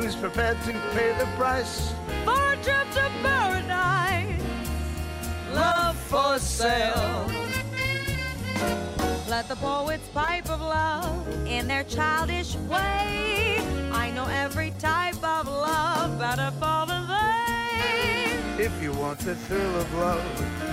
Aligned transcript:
Who's 0.00 0.16
prepared 0.16 0.56
to 0.62 0.72
pay 0.94 1.12
the 1.18 1.26
price 1.36 1.92
for 2.24 2.52
a 2.52 2.56
trip 2.62 2.90
to 2.92 3.10
paradise? 3.22 4.42
Love 5.52 5.94
for 5.94 6.38
sale. 6.38 7.30
Let 9.28 9.46
the 9.46 9.56
poets 9.56 10.08
pipe 10.14 10.48
of 10.48 10.62
love 10.62 11.28
in 11.46 11.68
their 11.68 11.84
childish 11.84 12.56
way. 12.70 13.58
I 13.92 14.10
know 14.14 14.24
every 14.28 14.70
type 14.78 15.22
of 15.22 15.46
love 15.46 16.18
better 16.18 16.50
far 16.58 16.86
than 16.86 17.06
they. 17.06 18.64
If 18.64 18.82
you 18.82 18.94
want 18.94 19.18
the 19.18 19.34
thrill 19.34 19.76
of 19.76 19.94
love, 19.96 20.24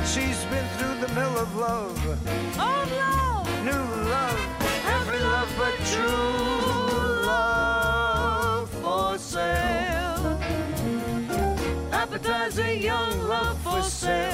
she's 0.05 0.41
been 0.45 0.67
through 0.77 1.05
the 1.05 1.13
mill 1.13 1.37
of 1.37 1.53
love. 1.57 1.99
Oh, 2.57 2.87
love, 3.03 3.65
New 3.65 4.09
love, 4.09 4.39
every 4.85 5.19
love 5.19 5.53
but 5.57 5.75
true 5.85 7.25
love 7.27 7.86
sale. 9.27 10.39
Appetizer, 11.91 12.73
young 12.73 13.27
love 13.27 13.57
for 13.59 13.81
sale. 13.81 14.31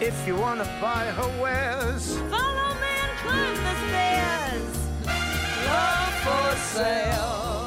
If 0.00 0.16
you 0.26 0.36
wanna 0.36 0.68
buy 0.80 1.04
her 1.18 1.30
wares, 1.42 2.16
follow 2.30 2.70
me 2.82 2.92
and 3.04 3.14
climb 3.22 3.56
the 3.66 3.74
stairs. 3.84 4.74
love 5.66 6.14
for 6.24 6.56
sale. 6.76 7.61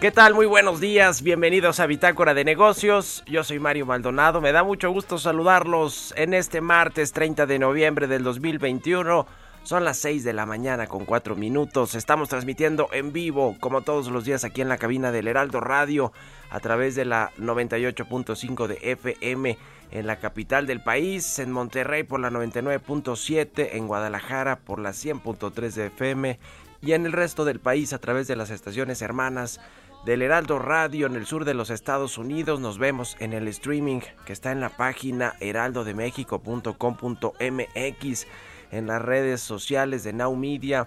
¿Qué 0.00 0.10
tal? 0.10 0.34
Muy 0.34 0.44
buenos 0.44 0.78
días, 0.78 1.22
bienvenidos 1.22 1.80
a 1.80 1.86
Bitácora 1.86 2.34
de 2.34 2.44
Negocios. 2.44 3.24
Yo 3.26 3.42
soy 3.44 3.58
Mario 3.58 3.86
Maldonado, 3.86 4.42
me 4.42 4.52
da 4.52 4.62
mucho 4.62 4.90
gusto 4.90 5.16
saludarlos 5.16 6.12
en 6.18 6.34
este 6.34 6.60
martes 6.60 7.12
30 7.12 7.46
de 7.46 7.58
noviembre 7.58 8.06
del 8.06 8.22
2021. 8.22 9.26
Son 9.62 9.84
las 9.86 9.96
6 9.96 10.22
de 10.22 10.34
la 10.34 10.44
mañana 10.44 10.86
con 10.86 11.06
4 11.06 11.34
minutos. 11.34 11.94
Estamos 11.94 12.28
transmitiendo 12.28 12.90
en 12.92 13.14
vivo, 13.14 13.56
como 13.58 13.80
todos 13.80 14.08
los 14.08 14.26
días, 14.26 14.44
aquí 14.44 14.60
en 14.60 14.68
la 14.68 14.76
cabina 14.76 15.12
del 15.12 15.28
Heraldo 15.28 15.60
Radio, 15.60 16.12
a 16.50 16.60
través 16.60 16.94
de 16.94 17.06
la 17.06 17.32
98.5 17.38 18.66
de 18.66 18.78
FM 18.82 19.56
en 19.92 20.06
la 20.06 20.16
capital 20.16 20.66
del 20.66 20.82
país, 20.82 21.38
en 21.38 21.52
Monterrey 21.52 22.02
por 22.02 22.20
la 22.20 22.30
99.7, 22.30 23.70
en 23.72 23.86
Guadalajara 23.86 24.56
por 24.56 24.78
la 24.78 24.90
100.3 24.90 25.72
de 25.72 25.86
FM 25.86 26.38
y 26.82 26.92
en 26.92 27.06
el 27.06 27.12
resto 27.12 27.44
del 27.44 27.60
país 27.60 27.92
a 27.92 27.98
través 27.98 28.28
de 28.28 28.36
las 28.36 28.50
estaciones 28.50 29.00
hermanas 29.02 29.60
del 30.06 30.22
Heraldo 30.22 30.58
Radio 30.60 31.08
en 31.08 31.16
el 31.16 31.26
sur 31.26 31.44
de 31.44 31.52
los 31.52 31.68
Estados 31.68 32.16
Unidos. 32.16 32.60
Nos 32.60 32.78
vemos 32.78 33.16
en 33.18 33.32
el 33.32 33.48
streaming 33.48 33.98
que 34.24 34.32
está 34.32 34.52
en 34.52 34.60
la 34.60 34.68
página 34.68 35.34
heraldodemexico.com.mx, 35.40 38.26
en 38.70 38.86
las 38.86 39.02
redes 39.02 39.40
sociales 39.40 40.04
de 40.04 40.12
Now 40.12 40.36
Media. 40.36 40.86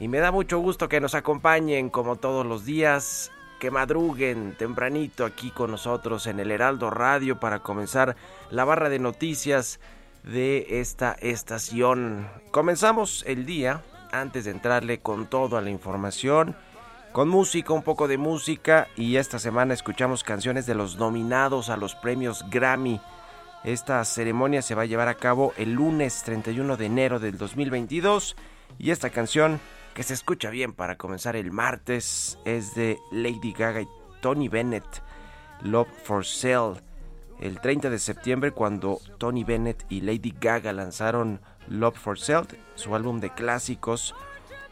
Y 0.00 0.08
me 0.08 0.18
da 0.18 0.32
mucho 0.32 0.58
gusto 0.58 0.88
que 0.88 1.00
nos 1.00 1.14
acompañen 1.14 1.90
como 1.90 2.16
todos 2.16 2.44
los 2.44 2.64
días, 2.64 3.30
que 3.60 3.70
madruguen 3.70 4.56
tempranito 4.58 5.24
aquí 5.24 5.52
con 5.52 5.70
nosotros 5.70 6.26
en 6.26 6.40
el 6.40 6.50
Heraldo 6.50 6.90
Radio 6.90 7.38
para 7.38 7.60
comenzar 7.60 8.16
la 8.50 8.64
barra 8.64 8.88
de 8.88 8.98
noticias 8.98 9.78
de 10.24 10.80
esta 10.80 11.12
estación. 11.12 12.28
Comenzamos 12.50 13.22
el 13.28 13.46
día 13.46 13.84
antes 14.10 14.46
de 14.46 14.50
entrarle 14.50 14.98
con 14.98 15.26
todo 15.26 15.56
a 15.56 15.60
la 15.60 15.70
información 15.70 16.56
con 17.12 17.28
música, 17.28 17.72
un 17.72 17.82
poco 17.82 18.06
de 18.06 18.18
música 18.18 18.88
y 18.96 19.16
esta 19.16 19.38
semana 19.38 19.74
escuchamos 19.74 20.22
canciones 20.22 20.66
de 20.66 20.74
los 20.74 20.96
nominados 20.96 21.68
a 21.68 21.76
los 21.76 21.94
premios 21.94 22.44
Grammy. 22.50 23.00
Esta 23.64 24.04
ceremonia 24.04 24.62
se 24.62 24.74
va 24.74 24.82
a 24.82 24.86
llevar 24.86 25.08
a 25.08 25.16
cabo 25.16 25.52
el 25.56 25.72
lunes 25.72 26.22
31 26.24 26.76
de 26.76 26.86
enero 26.86 27.18
del 27.18 27.36
2022 27.36 28.36
y 28.78 28.90
esta 28.90 29.10
canción 29.10 29.60
que 29.94 30.04
se 30.04 30.14
escucha 30.14 30.50
bien 30.50 30.72
para 30.72 30.96
comenzar 30.96 31.34
el 31.34 31.50
martes 31.50 32.38
es 32.44 32.74
de 32.74 32.98
Lady 33.10 33.52
Gaga 33.52 33.82
y 33.82 33.88
Tony 34.20 34.48
Bennett, 34.48 35.02
Love 35.62 35.88
for 36.04 36.24
Sale. 36.24 36.80
El 37.40 37.60
30 37.60 37.90
de 37.90 37.98
septiembre 37.98 38.52
cuando 38.52 39.00
Tony 39.18 39.44
Bennett 39.44 39.84
y 39.88 40.02
Lady 40.02 40.34
Gaga 40.38 40.72
lanzaron 40.72 41.40
Love 41.68 41.96
for 41.96 42.18
Sale, 42.18 42.46
su 42.76 42.94
álbum 42.94 43.18
de 43.18 43.30
clásicos, 43.30 44.14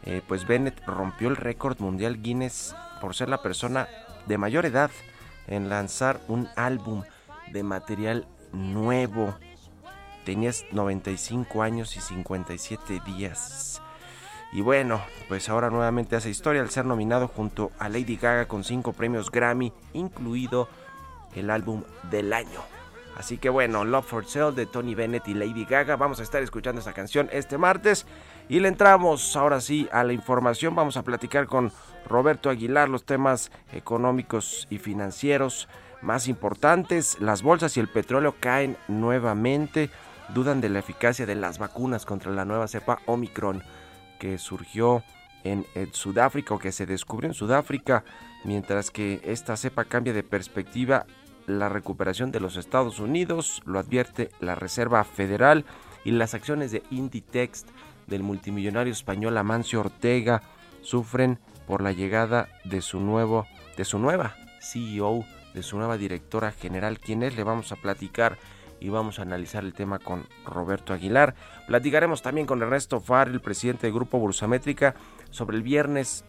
eh, 0.03 0.21
pues 0.27 0.47
Bennett 0.47 0.83
rompió 0.85 1.27
el 1.27 1.35
récord 1.35 1.79
mundial 1.79 2.21
Guinness 2.21 2.75
por 3.01 3.15
ser 3.15 3.29
la 3.29 3.41
persona 3.41 3.87
de 4.27 4.37
mayor 4.37 4.65
edad 4.65 4.91
en 5.47 5.69
lanzar 5.69 6.21
un 6.27 6.47
álbum 6.55 7.03
de 7.51 7.63
material 7.63 8.27
nuevo. 8.51 9.35
Tenías 10.25 10.65
95 10.71 11.63
años 11.63 11.95
y 11.97 12.01
57 12.01 13.01
días. 13.05 13.81
Y 14.51 14.61
bueno, 14.61 15.01
pues 15.27 15.47
ahora 15.49 15.69
nuevamente 15.69 16.15
hace 16.15 16.29
historia 16.29 16.61
al 16.61 16.71
ser 16.71 16.85
nominado 16.85 17.27
junto 17.27 17.71
a 17.77 17.87
Lady 17.87 18.15
Gaga 18.15 18.47
con 18.47 18.63
5 18.63 18.93
premios 18.93 19.29
Grammy, 19.31 19.71
incluido 19.93 20.67
el 21.35 21.49
álbum 21.49 21.83
del 22.09 22.33
año. 22.33 22.61
Así 23.15 23.37
que 23.37 23.49
bueno, 23.49 23.85
Love 23.85 24.05
for 24.05 24.25
Sale 24.25 24.53
de 24.53 24.65
Tony 24.65 24.95
Bennett 24.95 25.27
y 25.27 25.33
Lady 25.33 25.65
Gaga. 25.65 25.97
Vamos 25.97 26.19
a 26.19 26.23
estar 26.23 26.41
escuchando 26.41 26.79
esta 26.79 26.93
canción 26.93 27.29
este 27.31 27.57
martes. 27.57 28.05
Y 28.49 28.59
le 28.59 28.67
entramos 28.67 29.35
ahora 29.35 29.61
sí 29.61 29.87
a 29.91 30.03
la 30.03 30.11
información. 30.11 30.73
Vamos 30.73 30.97
a 30.97 31.03
platicar 31.03 31.45
con 31.45 31.71
Roberto 32.07 32.49
Aguilar 32.49 32.89
los 32.89 33.05
temas 33.05 33.51
económicos 33.71 34.65
y 34.71 34.79
financieros 34.79 35.69
más 36.01 36.27
importantes. 36.27 37.19
Las 37.21 37.43
bolsas 37.43 37.77
y 37.77 37.79
el 37.79 37.89
petróleo 37.89 38.33
caen 38.39 38.75
nuevamente. 38.87 39.91
Dudan 40.33 40.61
de 40.61 40.69
la 40.69 40.79
eficacia 40.79 41.27
de 41.27 41.35
las 41.35 41.59
vacunas 41.59 42.07
contra 42.07 42.31
la 42.31 42.43
nueva 42.43 42.67
cepa 42.67 42.99
Omicron 43.05 43.61
que 44.19 44.39
surgió 44.39 45.03
en, 45.43 45.65
Sudáfrica 45.91 46.55
o 46.55 46.59
que 46.59 46.71
se 46.71 46.87
descubrió 46.87 47.29
en 47.29 47.35
Sudáfrica. 47.35 48.03
Mientras 48.45 48.89
que 48.89 49.21
esta 49.25 49.57
cepa 49.57 49.85
cambia 49.85 50.13
de 50.13 50.23
perspectiva 50.23 51.05
la 51.45 51.69
recuperación 51.69 52.31
de 52.31 52.39
los 52.39 52.57
Estados 52.57 52.99
Unidos, 52.99 53.61
lo 53.65 53.77
advierte 53.77 54.31
la 54.39 54.55
Reserva 54.55 55.03
Federal 55.03 55.65
y 56.03 56.11
las 56.11 56.33
acciones 56.33 56.71
de 56.71 56.81
Inditex 56.89 57.65
del 58.09 58.23
multimillonario 58.23 58.91
español 58.91 59.37
Amancio 59.37 59.79
Ortega 59.79 60.41
sufren 60.81 61.39
por 61.67 61.81
la 61.81 61.91
llegada 61.91 62.49
de 62.63 62.81
su 62.81 62.99
nuevo 62.99 63.45
de 63.77 63.85
su 63.85 63.97
nueva 63.99 64.35
CEO, 64.59 65.23
de 65.53 65.63
su 65.63 65.77
nueva 65.77 65.97
directora 65.97 66.51
general, 66.51 66.99
quien 66.99 67.23
es, 67.23 67.35
le 67.35 67.43
vamos 67.43 67.71
a 67.71 67.77
platicar 67.77 68.37
y 68.79 68.89
vamos 68.89 69.19
a 69.19 69.23
analizar 69.23 69.63
el 69.63 69.73
tema 69.73 69.99
con 69.99 70.25
Roberto 70.45 70.93
Aguilar. 70.93 71.35
Platicaremos 71.67 72.21
también 72.21 72.47
con 72.47 72.61
Ernesto 72.61 72.99
Far, 72.99 73.29
el 73.29 73.41
presidente 73.41 73.87
del 73.87 73.93
Grupo 73.93 74.19
Bursamétrica, 74.19 74.95
sobre 75.31 75.57
el 75.57 75.63
viernes 75.63 76.25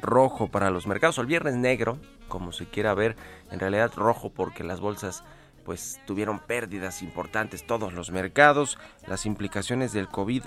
rojo 0.00 0.48
para 0.48 0.70
los 0.70 0.86
mercados, 0.86 1.18
o 1.18 1.20
el 1.20 1.26
viernes 1.26 1.54
negro, 1.54 1.98
como 2.28 2.52
se 2.52 2.66
quiera 2.66 2.94
ver, 2.94 3.16
en 3.50 3.60
realidad 3.60 3.92
rojo 3.96 4.30
porque 4.30 4.64
las 4.64 4.80
bolsas 4.80 5.24
pues 5.64 6.00
tuvieron 6.06 6.40
pérdidas 6.40 7.02
importantes 7.02 7.66
todos 7.66 7.94
los 7.94 8.10
mercados, 8.10 8.78
las 9.06 9.24
implicaciones 9.24 9.92
del 9.92 10.08
COVID, 10.08 10.44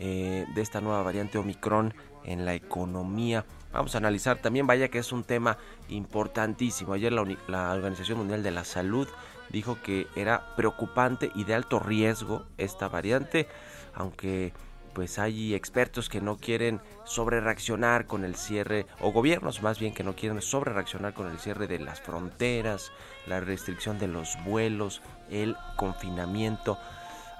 eh, 0.00 0.46
de 0.54 0.62
esta 0.62 0.80
nueva 0.80 1.02
variante 1.02 1.38
Omicron 1.38 1.94
en 2.24 2.44
la 2.44 2.54
economía. 2.54 3.44
Vamos 3.72 3.94
a 3.94 3.98
analizar 3.98 4.38
también, 4.38 4.66
vaya 4.66 4.88
que 4.88 4.98
es 4.98 5.12
un 5.12 5.22
tema 5.22 5.58
importantísimo. 5.88 6.94
Ayer 6.94 7.12
la, 7.12 7.24
la 7.46 7.72
Organización 7.72 8.18
Mundial 8.18 8.42
de 8.42 8.50
la 8.50 8.64
Salud 8.64 9.06
dijo 9.50 9.78
que 9.82 10.06
era 10.16 10.54
preocupante 10.56 11.30
y 11.34 11.44
de 11.44 11.54
alto 11.54 11.78
riesgo 11.78 12.46
esta 12.58 12.88
variante, 12.88 13.46
aunque 13.94 14.52
pues 14.92 15.18
hay 15.18 15.54
expertos 15.54 16.08
que 16.08 16.20
no 16.20 16.36
quieren 16.36 16.80
sobre 17.04 17.40
reaccionar 17.40 18.06
con 18.06 18.24
el 18.24 18.34
cierre, 18.34 18.86
o 19.00 19.12
gobiernos 19.12 19.62
más 19.62 19.78
bien 19.78 19.94
que 19.94 20.02
no 20.02 20.14
quieren 20.14 20.42
sobre 20.42 20.72
reaccionar 20.72 21.14
con 21.14 21.30
el 21.30 21.38
cierre 21.38 21.66
de 21.66 21.78
las 21.78 22.00
fronteras, 22.00 22.90
la 23.26 23.40
restricción 23.40 23.98
de 23.98 24.08
los 24.08 24.36
vuelos, 24.44 25.00
el 25.30 25.56
confinamiento. 25.76 26.78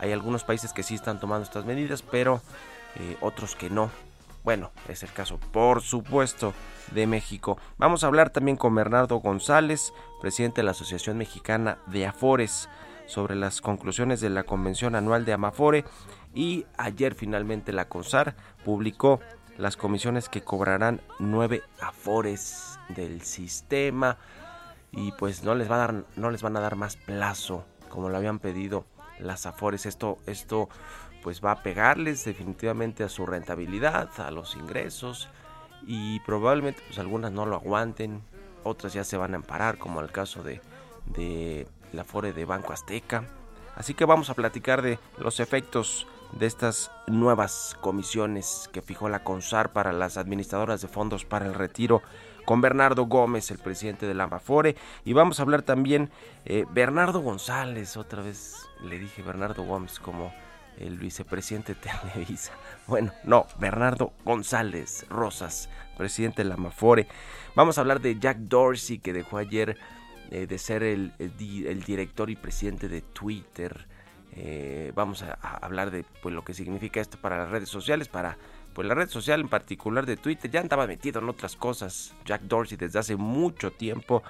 Hay 0.01 0.13
algunos 0.13 0.45
países 0.45 0.73
que 0.73 0.83
sí 0.83 0.95
están 0.95 1.21
tomando 1.21 1.45
estas 1.45 1.65
medidas, 1.65 2.03
pero 2.03 2.41
eh, 2.97 3.17
otros 3.21 3.55
que 3.55 3.71
no. 3.71 3.91
Bueno, 4.43 4.71
es 4.89 5.03
el 5.03 5.13
caso, 5.13 5.39
por 5.53 5.83
supuesto, 5.83 6.55
de 6.93 7.07
México. 7.07 7.59
Vamos 7.77 8.03
a 8.03 8.07
hablar 8.07 8.31
también 8.31 8.57
con 8.57 8.75
Bernardo 8.75 9.17
González, 9.17 9.93
presidente 10.21 10.63
de 10.63 10.65
la 10.65 10.71
Asociación 10.71 11.19
Mexicana 11.19 11.77
de 11.87 12.07
Afores, 12.07 12.71
sobre 13.11 13.35
las 13.35 13.61
conclusiones 13.61 14.21
de 14.21 14.31
la 14.31 14.45
Convención 14.45 14.95
Anual 14.95 15.25
de 15.25 15.33
Amafore 15.33 15.85
y 16.33 16.65
ayer 16.79 17.15
finalmente 17.15 17.73
la 17.73 17.89
CONSAR 17.89 18.37
publicó 18.65 19.21
las 19.59 19.77
comisiones 19.77 20.29
que 20.29 20.43
cobrarán 20.43 21.01
nueve 21.19 21.63
afores 21.81 22.79
del 22.89 23.23
sistema 23.23 24.17
y 24.93 25.13
pues 25.13 25.43
no 25.43 25.57
les 25.57 25.69
va 25.71 25.75
a 25.75 25.79
dar 25.79 26.05
no 26.17 26.31
les 26.31 26.41
van 26.41 26.57
a 26.57 26.61
dar 26.61 26.77
más 26.77 26.97
plazo 26.97 27.65
como 27.89 28.09
lo 28.09 28.17
habían 28.17 28.39
pedido 28.39 28.85
las 29.21 29.47
afores 29.47 29.87
esto 29.87 30.19
esto 30.27 30.69
pues 31.23 31.45
va 31.45 31.53
a 31.53 31.63
pegarles 31.63 32.25
definitivamente 32.25 33.05
a 33.05 33.09
su 33.09 33.27
rentabilidad 33.27 34.09
a 34.19 34.31
los 34.31 34.57
ingresos 34.57 35.29
y 35.87 36.21
probablemente 36.21 36.83
pues 36.87 36.99
algunas 36.99 37.33
no 37.33 37.47
lo 37.47 37.57
aguanten 37.57 38.23
otras 38.65 38.93
ya 38.93 39.05
se 39.05 39.17
van 39.17 39.35
a 39.35 39.37
amparar 39.37 39.79
como 39.79 40.01
el 40.01 40.11
caso 40.11 40.43
de 40.43 40.61
de 41.07 41.67
la 41.93 42.03
afore 42.03 42.33
de 42.33 42.45
Banco 42.45 42.73
Azteca. 42.73 43.25
Así 43.77 43.95
que 43.95 44.05
vamos 44.05 44.31
a 44.31 44.35
platicar 44.35 44.83
de 44.83 44.99
los 45.19 45.41
efectos 45.41 46.07
de 46.33 46.47
estas 46.47 46.91
nuevas 47.07 47.77
comisiones 47.81 48.69
que 48.73 48.83
fijó 48.83 49.09
la 49.09 49.25
CONSAR 49.25 49.73
para 49.73 49.93
las 49.93 50.17
administradoras 50.17 50.81
de 50.81 50.89
fondos 50.89 51.25
para 51.25 51.47
el 51.47 51.55
retiro 51.55 52.03
con 52.51 52.61
Bernardo 52.61 53.05
Gómez, 53.05 53.49
el 53.53 53.59
presidente 53.59 54.09
de 54.09 54.15
la 54.15 54.25
Amafore, 54.25 54.75
y 55.05 55.13
vamos 55.13 55.39
a 55.39 55.45
hablar 55.45 55.63
también 55.63 56.11
eh, 56.45 56.65
Bernardo 56.69 57.21
González, 57.21 57.97
otra 57.97 58.23
vez 58.23 58.69
le 58.83 58.99
dije 58.99 59.23
Bernardo 59.23 59.63
Gómez 59.63 60.01
como 60.01 60.33
el 60.77 60.99
vicepresidente 60.99 61.75
de 61.75 61.81
Televisa. 61.81 62.53
Bueno, 62.89 63.13
no, 63.23 63.47
Bernardo 63.61 64.13
González 64.25 65.07
Rosas, 65.09 65.71
presidente 65.97 66.43
de 66.43 66.49
la 66.49 66.57
Amafore. 66.57 67.07
Vamos 67.55 67.79
a 67.79 67.83
hablar 67.83 68.01
de 68.01 68.19
Jack 68.19 68.39
Dorsey, 68.39 68.99
que 68.99 69.13
dejó 69.13 69.39
ayer 69.39 69.79
eh, 70.33 70.49
de 70.49 70.59
ser 70.59 70.83
el, 70.83 71.13
director 71.87 72.31
y 72.31 72.35
presidente 72.35 72.89
de 72.89 73.01
Twitter. 73.01 73.87
Eh, 74.33 74.91
vamos 74.97 75.23
a, 75.23 75.35
hablar 75.35 75.93
de 75.93 76.05
pues, 76.21 76.35
lo 76.35 76.43
que 76.43 76.55
significa 76.55 77.01
esto 77.01 77.17
para 77.17 77.39
las 77.39 77.51
redes 77.51 77.69
sociales, 77.69 78.09
para 78.09 78.39
pues 78.81 78.89
la 78.89 78.95
red 78.95 79.11
social 79.11 79.41
en 79.41 79.51
particular 79.51 80.07
de 80.07 80.17
Twitter. 80.17 80.51
Ya 80.51 80.61
andaba 80.61 80.87
metido 80.87 81.21
en 81.21 81.29
otras 81.29 81.55
cosas 81.55 82.15
Jack 82.25 82.41
Dorsey 82.45 82.79
desde 82.79 82.99
hace 82.99 83.15
mucho 83.15 83.73
tiempo. 83.73 84.23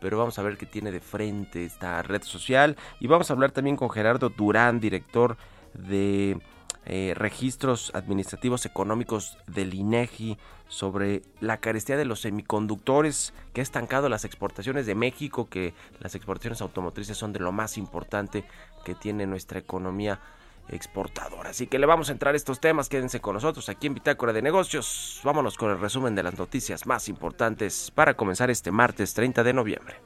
Pero 0.00 0.16
vamos 0.16 0.38
a 0.38 0.44
ver 0.44 0.56
qué 0.56 0.64
tiene 0.64 0.92
de 0.92 1.00
frente 1.00 1.64
esta 1.64 2.02
red 2.02 2.22
social. 2.22 2.76
Y 3.00 3.08
vamos 3.08 3.28
a 3.28 3.32
hablar 3.32 3.50
también 3.50 3.74
con 3.74 3.90
Gerardo 3.90 4.28
Durán, 4.28 4.78
director 4.78 5.36
de 5.74 6.38
eh, 6.84 7.14
registros 7.16 7.90
administrativos 7.96 8.64
económicos 8.64 9.38
del 9.48 9.74
INEGI 9.74 10.38
sobre 10.68 11.22
la 11.40 11.56
carestía 11.56 11.96
de 11.96 12.04
los 12.04 12.20
semiconductores 12.20 13.34
que 13.52 13.60
ha 13.60 13.64
estancado 13.64 14.08
las 14.08 14.24
exportaciones 14.24 14.86
de 14.86 14.94
México, 14.94 15.48
que 15.48 15.74
las 15.98 16.14
exportaciones 16.14 16.60
automotrices 16.60 17.18
son 17.18 17.32
de 17.32 17.40
lo 17.40 17.50
más 17.50 17.76
importante 17.76 18.44
que 18.84 18.94
tiene 18.94 19.26
nuestra 19.26 19.58
economía 19.58 20.20
exportadora. 20.68 21.50
Así 21.50 21.66
que 21.66 21.78
le 21.78 21.86
vamos 21.86 22.08
a 22.08 22.12
entrar 22.12 22.34
a 22.34 22.36
estos 22.36 22.60
temas, 22.60 22.88
quédense 22.88 23.20
con 23.20 23.34
nosotros 23.34 23.68
aquí 23.68 23.86
en 23.86 23.94
Bitácora 23.94 24.32
de 24.32 24.42
Negocios. 24.42 25.20
Vámonos 25.24 25.56
con 25.56 25.70
el 25.70 25.78
resumen 25.78 26.14
de 26.14 26.22
las 26.22 26.38
noticias 26.38 26.86
más 26.86 27.08
importantes 27.08 27.90
para 27.94 28.14
comenzar 28.14 28.50
este 28.50 28.70
martes 28.70 29.14
30 29.14 29.42
de 29.42 29.52
noviembre. 29.52 29.96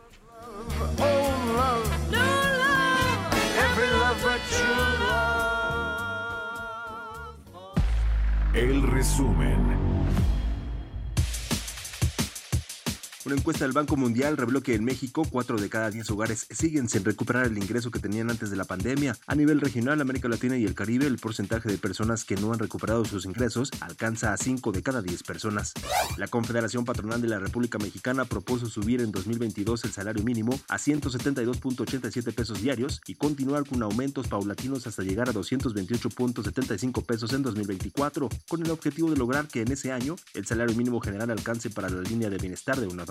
El 8.53 8.83
resumen. 8.83 10.00
Una 13.27 13.35
encuesta 13.35 13.67
del 13.67 13.73
Banco 13.73 13.99
Mundial 13.99 14.39
reveló 14.39 14.63
que 14.63 14.75
en 14.75 14.83
México 14.83 15.27
4 15.31 15.59
de 15.59 15.69
cada 15.69 15.91
10 15.91 16.11
hogares 16.11 16.47
siguen 16.49 16.89
sin 16.89 17.05
recuperar 17.05 17.45
el 17.45 17.59
ingreso 17.59 17.91
que 17.91 17.99
tenían 17.99 18.31
antes 18.31 18.49
de 18.51 18.57
la 18.57 18.65
pandemia. 18.65 19.15
A 19.27 19.35
nivel 19.35 19.61
regional, 19.61 20.01
América 20.01 20.27
Latina 20.27 20.57
y 20.57 20.65
el 20.65 20.75
Caribe, 20.75 21.07
el 21.07 21.19
porcentaje 21.19 21.69
de 21.69 21.77
personas 21.77 22.25
que 22.25 22.37
no 22.37 22.51
han 22.51 22.59
recuperado 22.59 23.05
sus 23.05 23.27
ingresos 23.27 23.69
alcanza 23.81 24.33
a 24.33 24.39
5 24.39 24.73
de 24.73 24.83
cada 24.83 25.03
10 25.03 25.23
personas. 25.25 25.75
La 26.17 26.29
Confederación 26.29 26.87
Patronal 26.87 27.21
de 27.21 27.29
la 27.29 27.39
República 27.39 27.77
Mexicana 27.77 28.25
propuso 28.25 28.65
subir 28.65 29.03
en 29.03 29.13
2022 29.13 29.85
el 29.85 29.93
salario 29.93 30.25
mínimo 30.25 30.59
a 30.71 30.79
172.87 30.79 32.33
pesos 32.33 32.63
diarios 32.63 33.03
y 33.07 33.17
continuar 33.17 33.67
con 33.67 33.83
aumentos 33.83 34.29
paulatinos 34.29 34.87
hasta 34.87 35.03
llegar 35.03 35.29
a 35.29 35.35
228.75 35.35 37.05
pesos 37.05 37.35
en 37.35 37.43
2024, 37.43 38.31
con 38.49 38.65
el 38.65 38.71
objetivo 38.71 39.11
de 39.11 39.19
lograr 39.19 39.47
que 39.47 39.61
en 39.61 39.73
ese 39.73 39.93
año 39.93 40.17
el 40.33 40.47
salario 40.47 40.75
mínimo 40.75 41.01
general 41.01 41.31
alcance 41.31 41.69
para 41.69 41.91
la 41.91 42.01
línea 42.01 42.31
de 42.31 42.39
bienestar 42.39 42.81
de 42.81 42.87
una 42.87 43.05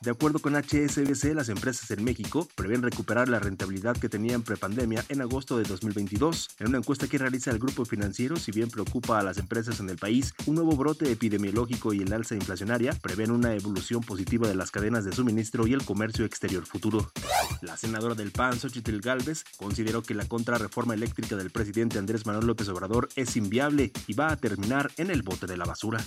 De 0.00 0.10
acuerdo 0.10 0.40
con 0.40 0.54
HSBC, 0.54 1.34
las 1.34 1.48
empresas 1.48 1.90
en 1.90 2.02
México 2.02 2.48
prevén 2.54 2.82
recuperar 2.82 3.28
la 3.28 3.38
rentabilidad 3.38 3.96
que 3.96 4.08
tenían 4.08 4.42
prepandemia 4.42 5.04
en 5.08 5.20
agosto 5.20 5.58
de 5.58 5.64
2022. 5.64 6.56
En 6.58 6.68
una 6.68 6.78
encuesta 6.78 7.06
que 7.06 7.18
realiza 7.18 7.50
el 7.50 7.58
grupo 7.58 7.84
financiero, 7.84 8.36
si 8.36 8.50
bien 8.50 8.68
preocupa 8.68 9.18
a 9.18 9.22
las 9.22 9.38
empresas 9.38 9.80
en 9.80 9.90
el 9.90 9.98
país, 9.98 10.34
un 10.46 10.56
nuevo 10.56 10.76
brote 10.76 11.10
epidemiológico 11.10 11.92
y 11.92 12.02
el 12.02 12.12
alza 12.12 12.34
inflacionaria 12.34 12.92
prevén 13.00 13.30
una 13.30 13.54
evolución 13.54 14.02
positiva 14.02 14.48
de 14.48 14.54
las 14.54 14.70
cadenas 14.70 15.04
de 15.04 15.12
suministro 15.12 15.66
y 15.66 15.72
el 15.72 15.84
comercio 15.84 16.24
exterior 16.24 16.66
futuro. 16.66 17.12
La 17.60 17.76
senadora 17.76 18.14
del 18.14 18.32
PAN, 18.32 18.58
Xochitl 18.58 19.00
Galvez, 19.00 19.44
consideró 19.56 20.02
que 20.02 20.14
la 20.14 20.26
contrarreforma 20.26 20.94
eléctrica 20.94 21.36
del 21.36 21.50
presidente 21.50 21.98
Andrés 21.98 22.26
Manuel 22.26 22.46
López 22.46 22.68
Obrador 22.68 23.08
es 23.14 23.36
inviable 23.36 23.92
y 24.06 24.14
va 24.14 24.32
a 24.32 24.36
terminar 24.36 24.90
en 24.96 25.10
el 25.10 25.22
bote 25.22 25.46
de 25.46 25.56
la 25.56 25.64
basura. 25.64 26.04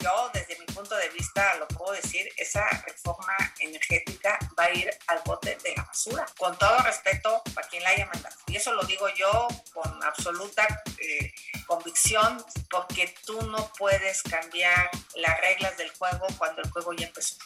Yo, 0.00 0.30
desde 0.32 0.58
mi 0.58 0.66
punto 0.66 0.94
de 0.94 1.08
vista, 1.10 1.42
lo 1.58 1.66
puedo 1.68 1.92
decir, 1.92 2.26
esa 2.46 2.64
reforma 2.86 3.34
energética 3.58 4.38
va 4.58 4.64
a 4.64 4.72
ir 4.72 4.88
al 5.08 5.20
bote 5.24 5.58
de 5.62 5.74
la 5.76 5.82
basura, 5.82 6.24
con 6.38 6.56
todo 6.56 6.78
respeto 6.78 7.42
a 7.56 7.62
quien 7.68 7.82
la 7.82 7.90
haya 7.90 8.06
mandado. 8.06 8.34
Y 8.46 8.56
eso 8.56 8.72
lo 8.72 8.84
digo 8.84 9.06
yo 9.18 9.48
con 9.74 10.02
absoluta 10.04 10.62
eh, 10.98 11.32
convicción, 11.66 12.42
porque 12.70 13.12
tú 13.24 13.40
no 13.42 13.70
puedes 13.78 14.22
cambiar 14.22 14.90
las 15.16 15.40
reglas 15.40 15.76
del 15.76 15.90
juego 15.90 16.26
cuando 16.38 16.62
el 16.62 16.70
juego 16.70 16.92
ya 16.92 17.06
empezó. 17.06 17.36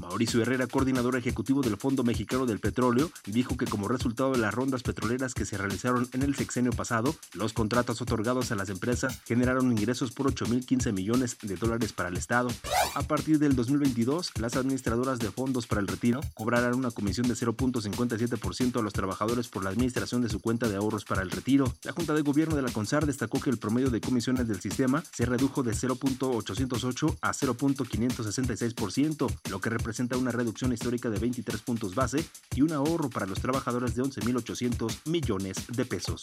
Mauricio 0.00 0.40
Herrera, 0.40 0.66
coordinador 0.66 1.16
ejecutivo 1.16 1.60
del 1.60 1.76
Fondo 1.76 2.02
Mexicano 2.02 2.46
del 2.46 2.58
Petróleo, 2.58 3.10
dijo 3.26 3.56
que 3.56 3.66
como 3.66 3.86
resultado 3.86 4.32
de 4.32 4.38
las 4.38 4.54
rondas 4.54 4.82
petroleras 4.82 5.34
que 5.34 5.44
se 5.44 5.58
realizaron 5.58 6.08
en 6.14 6.22
el 6.22 6.34
sexenio 6.34 6.72
pasado, 6.72 7.14
los 7.34 7.52
contratos 7.52 8.00
otorgados 8.00 8.50
a 8.50 8.54
las 8.54 8.70
empresas 8.70 9.20
generaron 9.26 9.70
ingresos 9.70 10.12
por 10.12 10.32
8.015 10.32 10.92
millones 10.92 11.36
de 11.42 11.56
dólares 11.56 11.92
para 11.92 12.08
el 12.08 12.16
Estado. 12.16 12.48
A 12.94 13.02
partir 13.02 13.38
del 13.38 13.54
2022, 13.54 14.29
las 14.38 14.56
administradoras 14.56 15.18
de 15.18 15.30
fondos 15.30 15.66
para 15.66 15.80
el 15.80 15.86
retiro 15.86 16.20
cobrarán 16.34 16.74
una 16.74 16.90
comisión 16.90 17.28
de 17.28 17.34
0.57% 17.34 18.78
a 18.78 18.82
los 18.82 18.92
trabajadores 18.92 19.48
por 19.48 19.64
la 19.64 19.70
administración 19.70 20.22
de 20.22 20.28
su 20.28 20.40
cuenta 20.40 20.68
de 20.68 20.76
ahorros 20.76 21.04
para 21.04 21.22
el 21.22 21.30
retiro. 21.30 21.72
La 21.84 21.92
Junta 21.92 22.14
de 22.14 22.22
Gobierno 22.22 22.56
de 22.56 22.62
la 22.62 22.72
CONSAR 22.72 23.06
destacó 23.06 23.40
que 23.40 23.50
el 23.50 23.58
promedio 23.58 23.90
de 23.90 24.00
comisiones 24.00 24.48
del 24.48 24.60
sistema 24.60 25.02
se 25.12 25.26
redujo 25.26 25.62
de 25.62 25.72
0.808 25.72 27.18
a 27.20 27.32
0.566%, 27.32 29.50
lo 29.50 29.60
que 29.60 29.70
representa 29.70 30.16
una 30.16 30.32
reducción 30.32 30.72
histórica 30.72 31.10
de 31.10 31.18
23 31.18 31.60
puntos 31.62 31.94
base 31.94 32.24
y 32.54 32.62
un 32.62 32.72
ahorro 32.72 33.10
para 33.10 33.26
los 33.26 33.40
trabajadores 33.40 33.94
de 33.94 34.02
11.800 34.02 35.00
millones 35.06 35.66
de 35.68 35.84
pesos. 35.84 36.22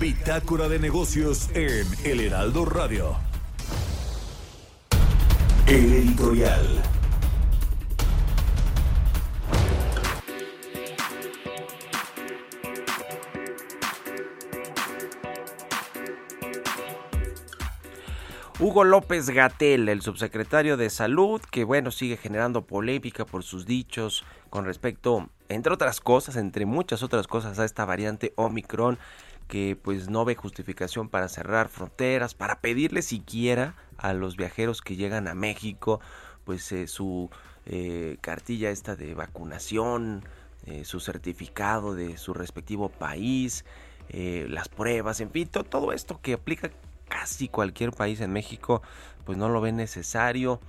Bitácora 0.00 0.68
de 0.68 0.78
negocios 0.78 1.48
en 1.54 1.86
El 2.04 2.20
Heraldo 2.20 2.66
Radio. 2.66 3.25
El 5.66 5.92
editorial. 5.92 6.80
Hugo 18.60 18.84
López 18.84 19.28
Gatel, 19.30 19.88
el 19.88 20.02
subsecretario 20.02 20.76
de 20.76 20.88
Salud, 20.88 21.40
que 21.50 21.64
bueno, 21.64 21.90
sigue 21.90 22.16
generando 22.16 22.62
polémica 22.62 23.24
por 23.26 23.42
sus 23.42 23.66
dichos 23.66 24.24
con 24.50 24.66
respecto, 24.66 25.30
entre 25.48 25.72
otras 25.72 26.00
cosas, 26.00 26.36
entre 26.36 26.64
muchas 26.64 27.02
otras 27.02 27.26
cosas, 27.26 27.58
a 27.58 27.64
esta 27.64 27.84
variante 27.84 28.32
Omicron, 28.36 29.00
que 29.48 29.76
pues 29.80 30.08
no 30.08 30.24
ve 30.24 30.34
justificación 30.34 31.08
para 31.08 31.28
cerrar 31.28 31.68
fronteras, 31.68 32.34
para 32.34 32.60
pedirle 32.60 33.02
siquiera 33.02 33.74
a 33.96 34.12
los 34.12 34.36
viajeros 34.36 34.80
que 34.80 34.96
llegan 34.96 35.28
a 35.28 35.34
México, 35.34 36.00
pues 36.44 36.70
eh, 36.72 36.86
su 36.86 37.30
eh, 37.66 38.18
cartilla 38.20 38.70
esta 38.70 38.96
de 38.96 39.14
vacunación, 39.14 40.24
eh, 40.66 40.84
su 40.84 41.00
certificado 41.00 41.94
de 41.94 42.16
su 42.16 42.34
respectivo 42.34 42.88
país, 42.88 43.64
eh, 44.08 44.46
las 44.48 44.68
pruebas, 44.68 45.20
en 45.20 45.30
fin, 45.30 45.48
todo 45.48 45.92
esto 45.92 46.20
que 46.20 46.34
aplica 46.34 46.70
casi 47.08 47.48
cualquier 47.48 47.92
país 47.92 48.20
en 48.20 48.32
México, 48.32 48.82
pues 49.24 49.38
no 49.38 49.48
lo 49.48 49.60
ve 49.60 49.72
necesario. 49.72 50.60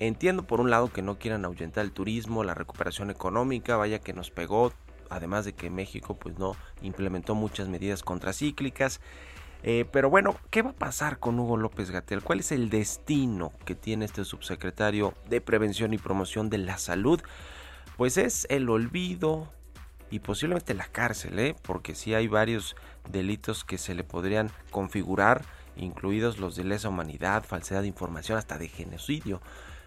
Entiendo 0.00 0.46
por 0.46 0.60
un 0.60 0.70
lado 0.70 0.92
que 0.92 1.02
no 1.02 1.18
quieran 1.18 1.44
ahuyentar 1.44 1.84
el 1.84 1.92
turismo, 1.92 2.44
la 2.44 2.54
recuperación 2.54 3.10
económica, 3.10 3.76
vaya 3.76 3.98
que 3.98 4.12
nos 4.12 4.30
pegó, 4.30 4.72
además 5.10 5.44
de 5.44 5.54
que 5.54 5.70
México 5.70 6.14
pues 6.14 6.38
no 6.38 6.56
implementó 6.82 7.34
muchas 7.34 7.68
medidas 7.68 8.02
contracíclicas. 8.02 9.00
Eh, 9.62 9.84
pero 9.90 10.08
bueno, 10.08 10.36
¿qué 10.50 10.62
va 10.62 10.70
a 10.70 10.74
pasar 10.74 11.18
con 11.18 11.38
Hugo 11.38 11.56
López 11.56 11.90
Gatel? 11.90 12.22
¿Cuál 12.22 12.40
es 12.40 12.52
el 12.52 12.70
destino 12.70 13.52
que 13.64 13.74
tiene 13.74 14.04
este 14.04 14.24
subsecretario 14.24 15.14
de 15.28 15.40
Prevención 15.40 15.92
y 15.92 15.98
Promoción 15.98 16.48
de 16.48 16.58
la 16.58 16.78
Salud? 16.78 17.20
Pues 17.96 18.16
es 18.16 18.46
el 18.50 18.68
olvido 18.68 19.52
y 20.10 20.20
posiblemente 20.20 20.74
la 20.74 20.86
cárcel, 20.86 21.38
¿eh? 21.38 21.56
porque 21.62 21.94
sí 21.94 22.14
hay 22.14 22.28
varios 22.28 22.76
delitos 23.10 23.64
que 23.64 23.78
se 23.78 23.94
le 23.94 24.04
podrían 24.04 24.50
configurar, 24.70 25.44
incluidos 25.76 26.38
los 26.38 26.56
de 26.56 26.64
lesa 26.64 26.88
humanidad, 26.88 27.44
falsedad 27.44 27.82
de 27.82 27.88
información, 27.88 28.38
hasta 28.38 28.58
de 28.58 28.68
genocidio, 28.68 29.40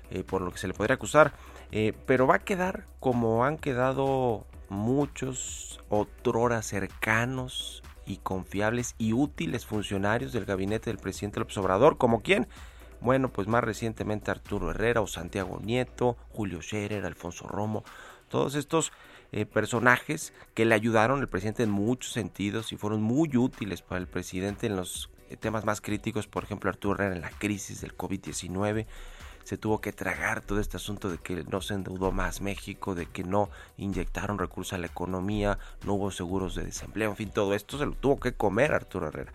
eh, 0.09 0.23
por 0.23 0.41
lo 0.41 0.51
que 0.51 0.59
se 0.59 0.67
le 0.67 0.73
podría 0.73 0.95
acusar. 0.95 1.33
Eh, 1.71 1.93
pero 2.05 2.27
va 2.27 2.35
a 2.35 2.39
quedar 2.39 2.85
como 2.99 3.45
han 3.45 3.57
quedado 3.57 4.45
muchos 4.71 5.81
otrora 5.89 6.61
cercanos 6.61 7.83
y 8.05 8.17
confiables 8.17 8.95
y 8.97 9.13
útiles 9.13 9.65
funcionarios 9.65 10.31
del 10.31 10.45
gabinete 10.45 10.89
del 10.89 10.97
presidente 10.97 11.41
López 11.41 11.57
Obrador, 11.57 11.97
como 11.97 12.21
quién? 12.21 12.47
Bueno, 13.01 13.29
pues 13.33 13.47
más 13.47 13.63
recientemente 13.63 14.31
Arturo 14.31 14.71
Herrera 14.71 15.01
o 15.01 15.07
Santiago 15.07 15.59
Nieto, 15.61 16.15
Julio 16.29 16.61
Scherer, 16.61 17.05
Alfonso 17.05 17.47
Romo, 17.47 17.83
todos 18.29 18.55
estos 18.55 18.93
eh, 19.33 19.45
personajes 19.45 20.33
que 20.53 20.65
le 20.65 20.73
ayudaron 20.73 21.19
al 21.19 21.27
presidente 21.27 21.63
en 21.63 21.71
muchos 21.71 22.13
sentidos 22.13 22.71
y 22.71 22.77
fueron 22.77 23.01
muy 23.01 23.35
útiles 23.35 23.81
para 23.81 23.99
el 23.99 24.07
presidente 24.07 24.67
en 24.67 24.77
los 24.77 25.09
temas 25.41 25.65
más 25.65 25.81
críticos, 25.81 26.27
por 26.27 26.45
ejemplo 26.45 26.69
Arturo 26.69 26.95
Herrera 26.95 27.15
en 27.15 27.21
la 27.21 27.29
crisis 27.29 27.81
del 27.81 27.97
COVID-19, 27.97 28.85
se 29.51 29.57
tuvo 29.57 29.81
que 29.81 29.91
tragar 29.91 30.39
todo 30.39 30.61
este 30.61 30.77
asunto 30.77 31.09
de 31.09 31.17
que 31.17 31.43
no 31.43 31.59
se 31.59 31.73
endeudó 31.73 32.13
más 32.13 32.39
México, 32.39 32.95
de 32.95 33.07
que 33.07 33.25
no 33.25 33.49
inyectaron 33.75 34.39
recursos 34.39 34.71
a 34.71 34.77
la 34.77 34.85
economía, 34.85 35.59
no 35.85 35.95
hubo 35.95 36.09
seguros 36.09 36.55
de 36.55 36.63
desempleo, 36.63 37.09
en 37.09 37.17
fin, 37.17 37.31
todo 37.31 37.53
esto 37.53 37.77
se 37.77 37.85
lo 37.85 37.91
tuvo 37.91 38.17
que 38.17 38.31
comer 38.31 38.71
Arturo 38.71 39.09
Herrera. 39.09 39.33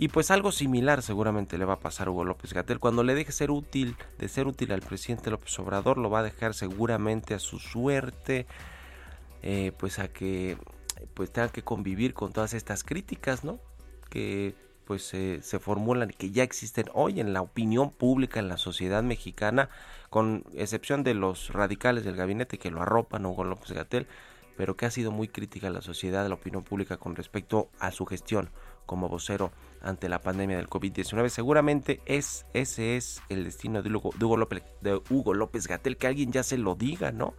Y 0.00 0.08
pues 0.08 0.32
algo 0.32 0.50
similar 0.50 1.02
seguramente 1.02 1.56
le 1.56 1.64
va 1.64 1.74
a 1.74 1.78
pasar 1.78 2.08
a 2.08 2.10
Hugo 2.10 2.24
López 2.24 2.52
Gatel. 2.52 2.80
Cuando 2.80 3.04
le 3.04 3.14
deje 3.14 3.30
ser 3.30 3.52
útil, 3.52 3.94
de 4.18 4.26
ser 4.26 4.48
útil 4.48 4.72
al 4.72 4.80
presidente 4.80 5.30
López 5.30 5.56
Obrador, 5.60 5.98
lo 5.98 6.10
va 6.10 6.18
a 6.18 6.24
dejar 6.24 6.54
seguramente 6.54 7.32
a 7.34 7.38
su 7.38 7.60
suerte, 7.60 8.48
eh, 9.42 9.70
pues 9.78 10.00
a 10.00 10.08
que 10.08 10.58
pues 11.14 11.30
tenga 11.32 11.50
que 11.50 11.62
convivir 11.62 12.12
con 12.12 12.32
todas 12.32 12.54
estas 12.54 12.82
críticas, 12.82 13.44
¿no? 13.44 13.60
Que 14.10 14.56
pues 14.86 15.02
se 15.02 15.58
formulan 15.58 16.10
que 16.10 16.30
ya 16.30 16.44
existen 16.44 16.86
hoy 16.94 17.18
en 17.18 17.32
la 17.32 17.42
opinión 17.42 17.90
pública 17.90 18.38
en 18.38 18.48
la 18.48 18.56
sociedad 18.56 19.02
mexicana, 19.02 19.68
con 20.10 20.44
excepción 20.54 21.02
de 21.02 21.14
los 21.14 21.52
radicales 21.52 22.04
del 22.04 22.14
gabinete 22.14 22.58
que 22.58 22.70
lo 22.70 22.82
arropan, 22.82 23.26
Hugo 23.26 23.42
López 23.42 23.72
Gatel, 23.72 24.06
pero 24.56 24.76
que 24.76 24.86
ha 24.86 24.90
sido 24.90 25.10
muy 25.10 25.26
crítica 25.26 25.70
la 25.70 25.82
sociedad, 25.82 26.22
de 26.22 26.28
la 26.28 26.36
opinión 26.36 26.62
pública 26.62 26.96
con 26.98 27.16
respecto 27.16 27.68
a 27.80 27.90
su 27.90 28.06
gestión 28.06 28.50
como 28.86 29.08
vocero 29.08 29.50
ante 29.82 30.08
la 30.08 30.20
pandemia 30.20 30.56
del 30.56 30.68
COVID-19. 30.68 31.28
Seguramente 31.30 32.00
es, 32.06 32.46
ese 32.54 32.96
es 32.96 33.20
el 33.28 33.42
destino 33.42 33.82
de 33.82 33.92
Hugo, 33.92 34.36
López, 34.36 34.62
de 34.80 35.00
Hugo 35.10 35.34
López 35.34 35.66
Gatel, 35.66 35.96
que 35.96 36.06
alguien 36.06 36.30
ya 36.30 36.44
se 36.44 36.58
lo 36.58 36.76
diga, 36.76 37.10
¿no? 37.10 37.34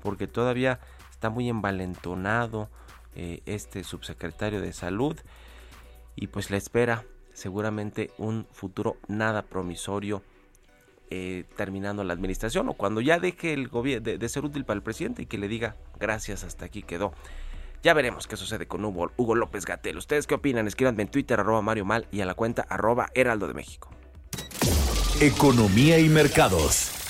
Porque 0.00 0.28
todavía 0.28 0.78
está 1.10 1.30
muy 1.30 1.48
envalentonado 1.48 2.70
eh, 3.16 3.42
este 3.44 3.82
subsecretario 3.82 4.60
de 4.60 4.72
salud 4.72 5.18
y 6.16 6.28
pues 6.28 6.50
le 6.50 6.56
espera 6.56 7.04
seguramente 7.32 8.10
un 8.18 8.46
futuro 8.52 8.96
nada 9.08 9.42
promisorio 9.42 10.22
eh, 11.10 11.44
terminando 11.56 12.04
la 12.04 12.12
administración 12.14 12.68
o 12.68 12.74
cuando 12.74 13.00
ya 13.00 13.18
deje 13.18 13.52
el 13.52 13.68
gobierno 13.68 14.16
de, 14.16 14.28
ser 14.28 14.44
útil 14.44 14.64
para 14.64 14.76
el 14.76 14.82
presidente 14.82 15.22
y 15.22 15.26
que 15.26 15.38
le 15.38 15.48
diga 15.48 15.76
gracias 16.00 16.44
hasta 16.44 16.64
aquí 16.64 16.82
quedó. 16.82 17.12
Ya 17.82 17.94
veremos 17.94 18.26
qué 18.26 18.36
sucede 18.36 18.66
con 18.66 18.84
Hugo, 18.84 19.10
Hugo 19.16 19.34
López 19.34 19.66
Gatel. 19.66 19.98
¿Ustedes 19.98 20.26
qué 20.26 20.34
opinan? 20.34 20.66
Escríbanme 20.68 21.02
en 21.02 21.08
Twitter 21.08 21.40
arroba 21.40 21.62
Mario 21.62 21.84
Mal 21.84 22.06
y 22.12 22.20
a 22.20 22.26
la 22.26 22.34
cuenta 22.34 22.62
arroba 22.62 23.10
Heraldo 23.14 23.48
de 23.48 23.54
México. 23.54 23.90
Economía 25.20 25.98
y 25.98 26.08
mercados. 26.08 27.01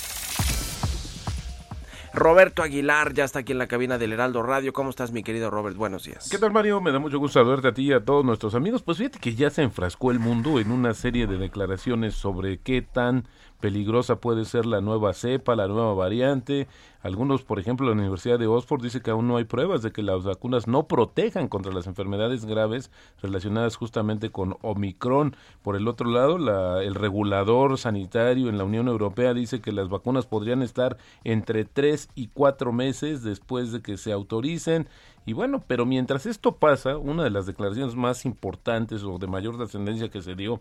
Roberto 2.13 2.61
Aguilar 2.61 3.13
ya 3.13 3.23
está 3.23 3.39
aquí 3.39 3.53
en 3.53 3.57
la 3.57 3.67
cabina 3.67 3.97
del 3.97 4.13
Heraldo 4.13 4.43
Radio. 4.43 4.71
¿Cómo 4.71 4.91
estás, 4.91 5.11
mi 5.11 5.23
querido 5.23 5.49
Robert? 5.49 5.75
Buenos 5.75 6.03
días. 6.03 6.29
¿Qué 6.29 6.37
tal, 6.37 6.51
Mario? 6.51 6.79
Me 6.79 6.91
da 6.91 6.99
mucho 6.99 7.17
gusto 7.17 7.39
saludarte 7.39 7.69
a 7.69 7.73
ti 7.73 7.87
y 7.87 7.93
a 7.93 8.05
todos 8.05 8.23
nuestros 8.23 8.53
amigos. 8.53 8.83
Pues 8.83 8.99
fíjate 8.99 9.17
que 9.17 9.33
ya 9.33 9.49
se 9.49 9.63
enfrascó 9.63 10.11
el 10.11 10.19
mundo 10.19 10.59
en 10.59 10.71
una 10.71 10.93
serie 10.93 11.25
de 11.25 11.37
declaraciones 11.39 12.13
sobre 12.13 12.59
qué 12.59 12.83
tan 12.83 13.27
peligrosa 13.63 14.17
puede 14.17 14.43
ser 14.43 14.65
la 14.65 14.81
nueva 14.81 15.13
cepa, 15.13 15.55
la 15.55 15.69
nueva 15.69 15.93
variante. 15.93 16.67
Algunos, 17.01 17.43
por 17.43 17.59
ejemplo, 17.59 17.85
la 17.85 17.93
Universidad 17.93 18.37
de 18.37 18.45
Oxford 18.45 18.83
dice 18.83 18.99
que 18.99 19.11
aún 19.11 19.25
no 19.25 19.37
hay 19.37 19.45
pruebas 19.45 19.81
de 19.81 19.93
que 19.93 20.03
las 20.03 20.25
vacunas 20.25 20.67
no 20.67 20.85
protejan 20.89 21.47
contra 21.47 21.71
las 21.71 21.87
enfermedades 21.87 22.43
graves 22.43 22.91
relacionadas 23.21 23.77
justamente 23.77 24.31
con 24.31 24.57
Omicron. 24.63 25.37
Por 25.61 25.77
el 25.77 25.87
otro 25.87 26.09
lado, 26.09 26.37
la, 26.37 26.83
el 26.83 26.93
regulador 26.93 27.77
sanitario 27.77 28.49
en 28.49 28.57
la 28.57 28.65
Unión 28.65 28.89
Europea 28.89 29.33
dice 29.33 29.61
que 29.61 29.71
las 29.71 29.87
vacunas 29.87 30.25
podrían 30.25 30.61
estar 30.61 30.97
entre 31.23 31.63
tres 31.63 32.09
y 32.15 32.27
cuatro 32.33 32.73
meses 32.73 33.23
después 33.23 33.71
de 33.71 33.81
que 33.81 33.95
se 33.95 34.11
autoricen. 34.11 34.89
Y 35.25 35.31
bueno, 35.31 35.63
pero 35.65 35.85
mientras 35.85 36.25
esto 36.25 36.57
pasa, 36.57 36.97
una 36.97 37.23
de 37.23 37.29
las 37.29 37.45
declaraciones 37.45 37.95
más 37.95 38.25
importantes 38.25 39.03
o 39.03 39.19
de 39.19 39.27
mayor 39.27 39.55
trascendencia 39.55 40.09
que 40.09 40.21
se 40.21 40.35
dio 40.35 40.59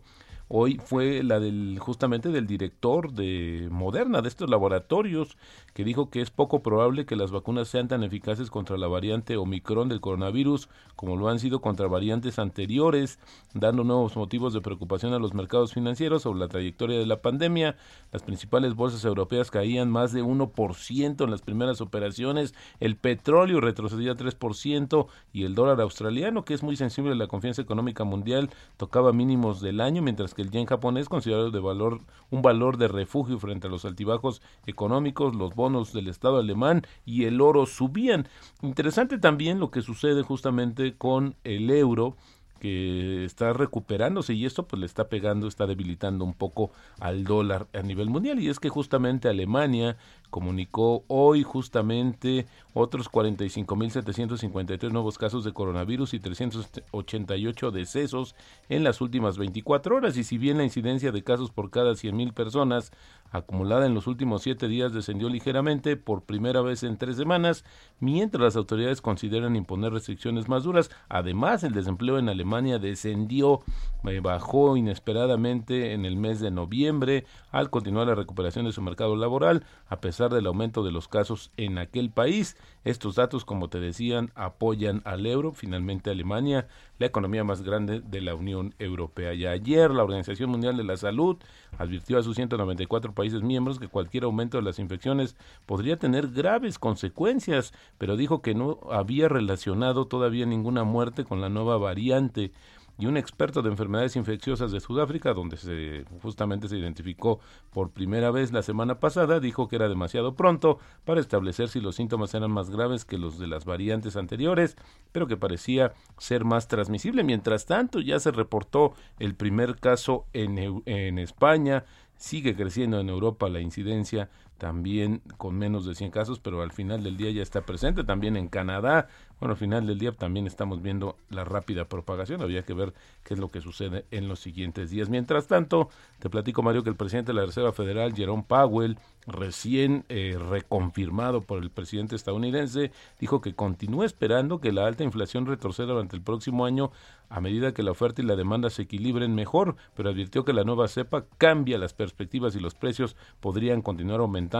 hoy 0.48 0.80
fue 0.84 1.22
la 1.22 1.40
del 1.40 1.78
justamente 1.78 2.30
del 2.30 2.46
director 2.46 3.12
de 3.12 3.68
Moderna, 3.70 4.22
de 4.22 4.28
estos 4.28 4.50
laboratorios, 4.50 5.36
que 5.74 5.84
dijo 5.84 6.10
que 6.10 6.20
es 6.20 6.30
poco 6.30 6.62
probable 6.62 7.06
que 7.06 7.16
las 7.16 7.30
vacunas 7.30 7.68
sean 7.68 7.88
tan 7.88 8.02
eficaces 8.02 8.50
contra 8.50 8.76
la 8.76 8.88
variante 8.88 9.36
Omicron 9.36 9.88
del 9.88 10.00
coronavirus 10.00 10.68
como 10.96 11.16
lo 11.16 11.28
han 11.28 11.38
sido 11.38 11.60
contra 11.60 11.88
variantes 11.88 12.38
anteriores, 12.38 13.18
dando 13.54 13.84
nuevos 13.84 14.16
motivos 14.16 14.52
de 14.52 14.60
preocupación 14.60 15.14
a 15.14 15.18
los 15.18 15.34
mercados 15.34 15.72
financieros 15.72 16.22
sobre 16.22 16.40
la 16.40 16.48
trayectoria 16.48 16.98
de 16.98 17.06
la 17.06 17.22
pandemia. 17.22 17.76
Las 18.12 18.22
principales 18.22 18.74
bolsas 18.74 19.04
europeas 19.04 19.50
caían 19.50 19.90
más 19.90 20.12
de 20.12 20.22
1% 20.22 21.24
en 21.24 21.30
las 21.30 21.42
primeras 21.42 21.80
operaciones, 21.80 22.54
el 22.80 22.96
petróleo 22.96 23.60
retrocedía 23.60 24.14
3% 24.14 25.06
y 25.32 25.44
el 25.44 25.54
dólar 25.54 25.80
australiano, 25.80 26.44
que 26.44 26.54
es 26.54 26.62
muy 26.62 26.76
sensible 26.76 27.12
a 27.12 27.16
la 27.16 27.26
confianza 27.26 27.62
económica 27.62 28.04
mundial, 28.04 28.50
tocaba 28.76 29.12
mínimos 29.12 29.60
del 29.60 29.80
año, 29.80 30.02
mientras 30.02 30.34
que 30.34 30.42
el 30.42 30.50
yen 30.50 30.66
japonés 30.66 31.08
considerado 31.08 31.50
de 31.50 31.60
valor 31.60 32.00
un 32.30 32.42
valor 32.42 32.78
de 32.78 32.88
refugio 32.88 33.38
frente 33.38 33.66
a 33.66 33.70
los 33.70 33.84
altibajos 33.84 34.42
económicos, 34.66 35.34
los 35.34 35.54
bonos 35.62 35.92
del 35.92 36.08
Estado 36.08 36.38
alemán 36.38 36.82
y 37.06 37.24
el 37.24 37.40
oro 37.40 37.66
subían. 37.66 38.26
Interesante 38.62 39.16
también 39.18 39.60
lo 39.60 39.70
que 39.70 39.80
sucede 39.80 40.22
justamente 40.22 40.96
con 40.96 41.36
el 41.44 41.70
euro 41.70 42.16
que 42.62 43.24
está 43.24 43.52
recuperándose 43.52 44.34
y 44.34 44.46
esto 44.46 44.68
pues 44.68 44.78
le 44.78 44.86
está 44.86 45.08
pegando, 45.08 45.48
está 45.48 45.66
debilitando 45.66 46.24
un 46.24 46.32
poco 46.32 46.70
al 47.00 47.24
dólar 47.24 47.66
a 47.72 47.82
nivel 47.82 48.08
mundial 48.08 48.38
y 48.38 48.48
es 48.48 48.60
que 48.60 48.68
justamente 48.68 49.28
Alemania 49.28 49.96
comunicó 50.30 51.02
hoy 51.08 51.42
justamente 51.42 52.46
otros 52.72 53.10
45.753 53.10 54.92
nuevos 54.92 55.18
casos 55.18 55.42
de 55.42 55.52
coronavirus 55.52 56.14
y 56.14 56.20
388 56.20 57.72
decesos 57.72 58.36
en 58.68 58.84
las 58.84 59.00
últimas 59.00 59.38
24 59.38 59.96
horas. 59.96 60.16
Y 60.16 60.22
si 60.22 60.38
bien 60.38 60.56
la 60.56 60.64
incidencia 60.64 61.10
de 61.10 61.24
casos 61.24 61.50
por 61.50 61.68
cada 61.70 61.92
100.000 61.92 62.32
personas 62.32 62.92
acumulada 63.32 63.86
en 63.86 63.94
los 63.94 64.06
últimos 64.06 64.42
siete 64.42 64.68
días 64.68 64.92
descendió 64.92 65.30
ligeramente 65.30 65.96
por 65.96 66.22
primera 66.22 66.60
vez 66.60 66.82
en 66.82 66.98
tres 66.98 67.16
semanas, 67.16 67.64
mientras 67.98 68.42
las 68.42 68.56
autoridades 68.56 69.00
consideran 69.00 69.56
imponer 69.56 69.92
restricciones 69.92 70.48
más 70.48 70.64
duras. 70.64 70.90
Además, 71.08 71.64
el 71.64 71.72
desempleo 71.72 72.18
en 72.18 72.28
Alemania 72.28 72.51
descendió, 72.60 73.60
eh, 74.04 74.20
bajó 74.20 74.76
inesperadamente 74.76 75.92
en 75.92 76.04
el 76.04 76.16
mes 76.16 76.38
de 76.40 76.50
noviembre 76.50 77.24
al 77.50 77.70
continuar 77.70 78.06
la 78.08 78.14
recuperación 78.14 78.66
de 78.66 78.72
su 78.72 78.82
mercado 78.82 79.16
laboral, 79.16 79.64
a 79.88 80.00
pesar 80.00 80.32
del 80.32 80.46
aumento 80.46 80.82
de 80.84 80.92
los 80.92 81.08
casos 81.08 81.50
en 81.56 81.78
aquel 81.78 82.10
país. 82.10 82.56
Estos 82.84 83.14
datos, 83.14 83.44
como 83.44 83.68
te 83.68 83.78
decían, 83.78 84.32
apoyan 84.34 85.02
al 85.04 85.24
euro. 85.26 85.52
Finalmente, 85.52 86.10
Alemania, 86.10 86.66
la 86.98 87.06
economía 87.06 87.44
más 87.44 87.62
grande 87.62 88.00
de 88.00 88.20
la 88.20 88.34
Unión 88.34 88.74
Europea. 88.80 89.34
Y 89.34 89.46
ayer 89.46 89.90
la 89.92 90.02
Organización 90.02 90.50
Mundial 90.50 90.76
de 90.76 90.84
la 90.84 90.96
Salud 90.96 91.36
advirtió 91.78 92.18
a 92.18 92.22
sus 92.22 92.34
194 92.36 93.12
países 93.12 93.42
miembros 93.42 93.78
que 93.78 93.88
cualquier 93.88 94.24
aumento 94.24 94.56
de 94.56 94.64
las 94.64 94.80
infecciones 94.80 95.36
podría 95.64 95.96
tener 95.96 96.28
graves 96.28 96.78
consecuencias, 96.78 97.72
pero 97.98 98.16
dijo 98.16 98.42
que 98.42 98.54
no 98.54 98.80
había 98.90 99.28
relacionado 99.28 100.06
todavía 100.06 100.44
ninguna 100.44 100.82
muerte 100.82 101.24
con 101.24 101.40
la 101.40 101.48
nueva 101.48 101.78
variante 101.78 102.52
y 102.98 103.06
un 103.06 103.16
experto 103.16 103.62
de 103.62 103.70
enfermedades 103.70 104.16
infecciosas 104.16 104.70
de 104.70 104.80
Sudáfrica, 104.80 105.32
donde 105.34 105.56
se 105.56 106.04
justamente 106.20 106.68
se 106.68 106.76
identificó 106.76 107.40
por 107.70 107.90
primera 107.90 108.30
vez 108.30 108.52
la 108.52 108.62
semana 108.62 109.00
pasada, 109.00 109.40
dijo 109.40 109.68
que 109.68 109.76
era 109.76 109.88
demasiado 109.88 110.34
pronto 110.34 110.78
para 111.04 111.20
establecer 111.20 111.68
si 111.68 111.80
los 111.80 111.96
síntomas 111.96 112.34
eran 112.34 112.50
más 112.50 112.70
graves 112.70 113.04
que 113.04 113.18
los 113.18 113.38
de 113.38 113.46
las 113.46 113.64
variantes 113.64 114.16
anteriores, 114.16 114.76
pero 115.10 115.26
que 115.26 115.36
parecía 115.36 115.92
ser 116.18 116.44
más 116.44 116.68
transmisible. 116.68 117.24
Mientras 117.24 117.66
tanto, 117.66 118.00
ya 118.00 118.20
se 118.20 118.30
reportó 118.30 118.94
el 119.18 119.34
primer 119.34 119.76
caso 119.76 120.26
en, 120.32 120.82
en 120.86 121.18
España, 121.18 121.84
sigue 122.16 122.54
creciendo 122.54 123.00
en 123.00 123.08
Europa 123.08 123.48
la 123.48 123.60
incidencia 123.60 124.30
también 124.62 125.22
con 125.38 125.58
menos 125.58 125.84
de 125.86 125.96
100 125.96 126.12
casos, 126.12 126.38
pero 126.38 126.62
al 126.62 126.70
final 126.70 127.02
del 127.02 127.16
día 127.16 127.32
ya 127.32 127.42
está 127.42 127.62
presente 127.62 128.04
también 128.04 128.36
en 128.36 128.46
Canadá. 128.46 129.08
Bueno, 129.40 129.54
al 129.54 129.58
final 129.58 129.88
del 129.88 129.98
día 129.98 130.12
también 130.12 130.46
estamos 130.46 130.80
viendo 130.80 131.16
la 131.30 131.42
rápida 131.42 131.86
propagación. 131.86 132.42
Había 132.42 132.62
que 132.62 132.72
ver 132.72 132.94
qué 133.24 133.34
es 133.34 133.40
lo 133.40 133.48
que 133.48 133.60
sucede 133.60 134.04
en 134.12 134.28
los 134.28 134.38
siguientes 134.38 134.88
días. 134.88 135.08
Mientras 135.08 135.48
tanto, 135.48 135.88
te 136.20 136.30
platico, 136.30 136.62
Mario, 136.62 136.84
que 136.84 136.90
el 136.90 136.94
presidente 136.94 137.32
de 137.32 137.40
la 137.40 137.46
Reserva 137.46 137.72
Federal, 137.72 138.14
Jerome 138.14 138.44
Powell, 138.46 138.98
recién 139.26 140.04
eh, 140.08 140.38
reconfirmado 140.38 141.40
por 141.40 141.60
el 141.60 141.70
presidente 141.70 142.14
estadounidense, 142.14 142.92
dijo 143.18 143.40
que 143.40 143.56
continúa 143.56 144.06
esperando 144.06 144.60
que 144.60 144.70
la 144.70 144.86
alta 144.86 145.02
inflación 145.02 145.46
retroceda 145.46 145.88
durante 145.88 146.14
el 146.14 146.22
próximo 146.22 146.66
año 146.66 146.92
a 147.28 147.40
medida 147.40 147.72
que 147.72 147.82
la 147.82 147.92
oferta 147.92 148.20
y 148.20 148.26
la 148.26 148.36
demanda 148.36 148.68
se 148.68 148.82
equilibren 148.82 149.34
mejor, 149.34 149.76
pero 149.96 150.10
advirtió 150.10 150.44
que 150.44 150.52
la 150.52 150.64
nueva 150.64 150.86
cepa 150.86 151.24
cambia 151.38 151.78
las 151.78 151.94
perspectivas 151.94 152.54
y 152.54 152.60
los 152.60 152.74
precios 152.74 153.16
podrían 153.40 153.80
continuar 153.80 154.20
aumentando 154.20 154.51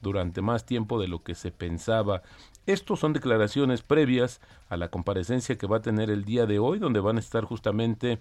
durante 0.00 0.42
más 0.42 0.66
tiempo 0.66 1.00
de 1.00 1.08
lo 1.08 1.22
que 1.22 1.34
se 1.34 1.50
pensaba. 1.50 2.22
Estos 2.66 3.00
son 3.00 3.12
declaraciones 3.12 3.82
previas 3.82 4.40
a 4.68 4.76
la 4.76 4.88
comparecencia 4.88 5.56
que 5.56 5.66
va 5.66 5.78
a 5.78 5.82
tener 5.82 6.10
el 6.10 6.24
día 6.24 6.46
de 6.46 6.58
hoy, 6.58 6.78
donde 6.78 7.00
van 7.00 7.16
a 7.16 7.20
estar 7.20 7.44
justamente 7.44 8.18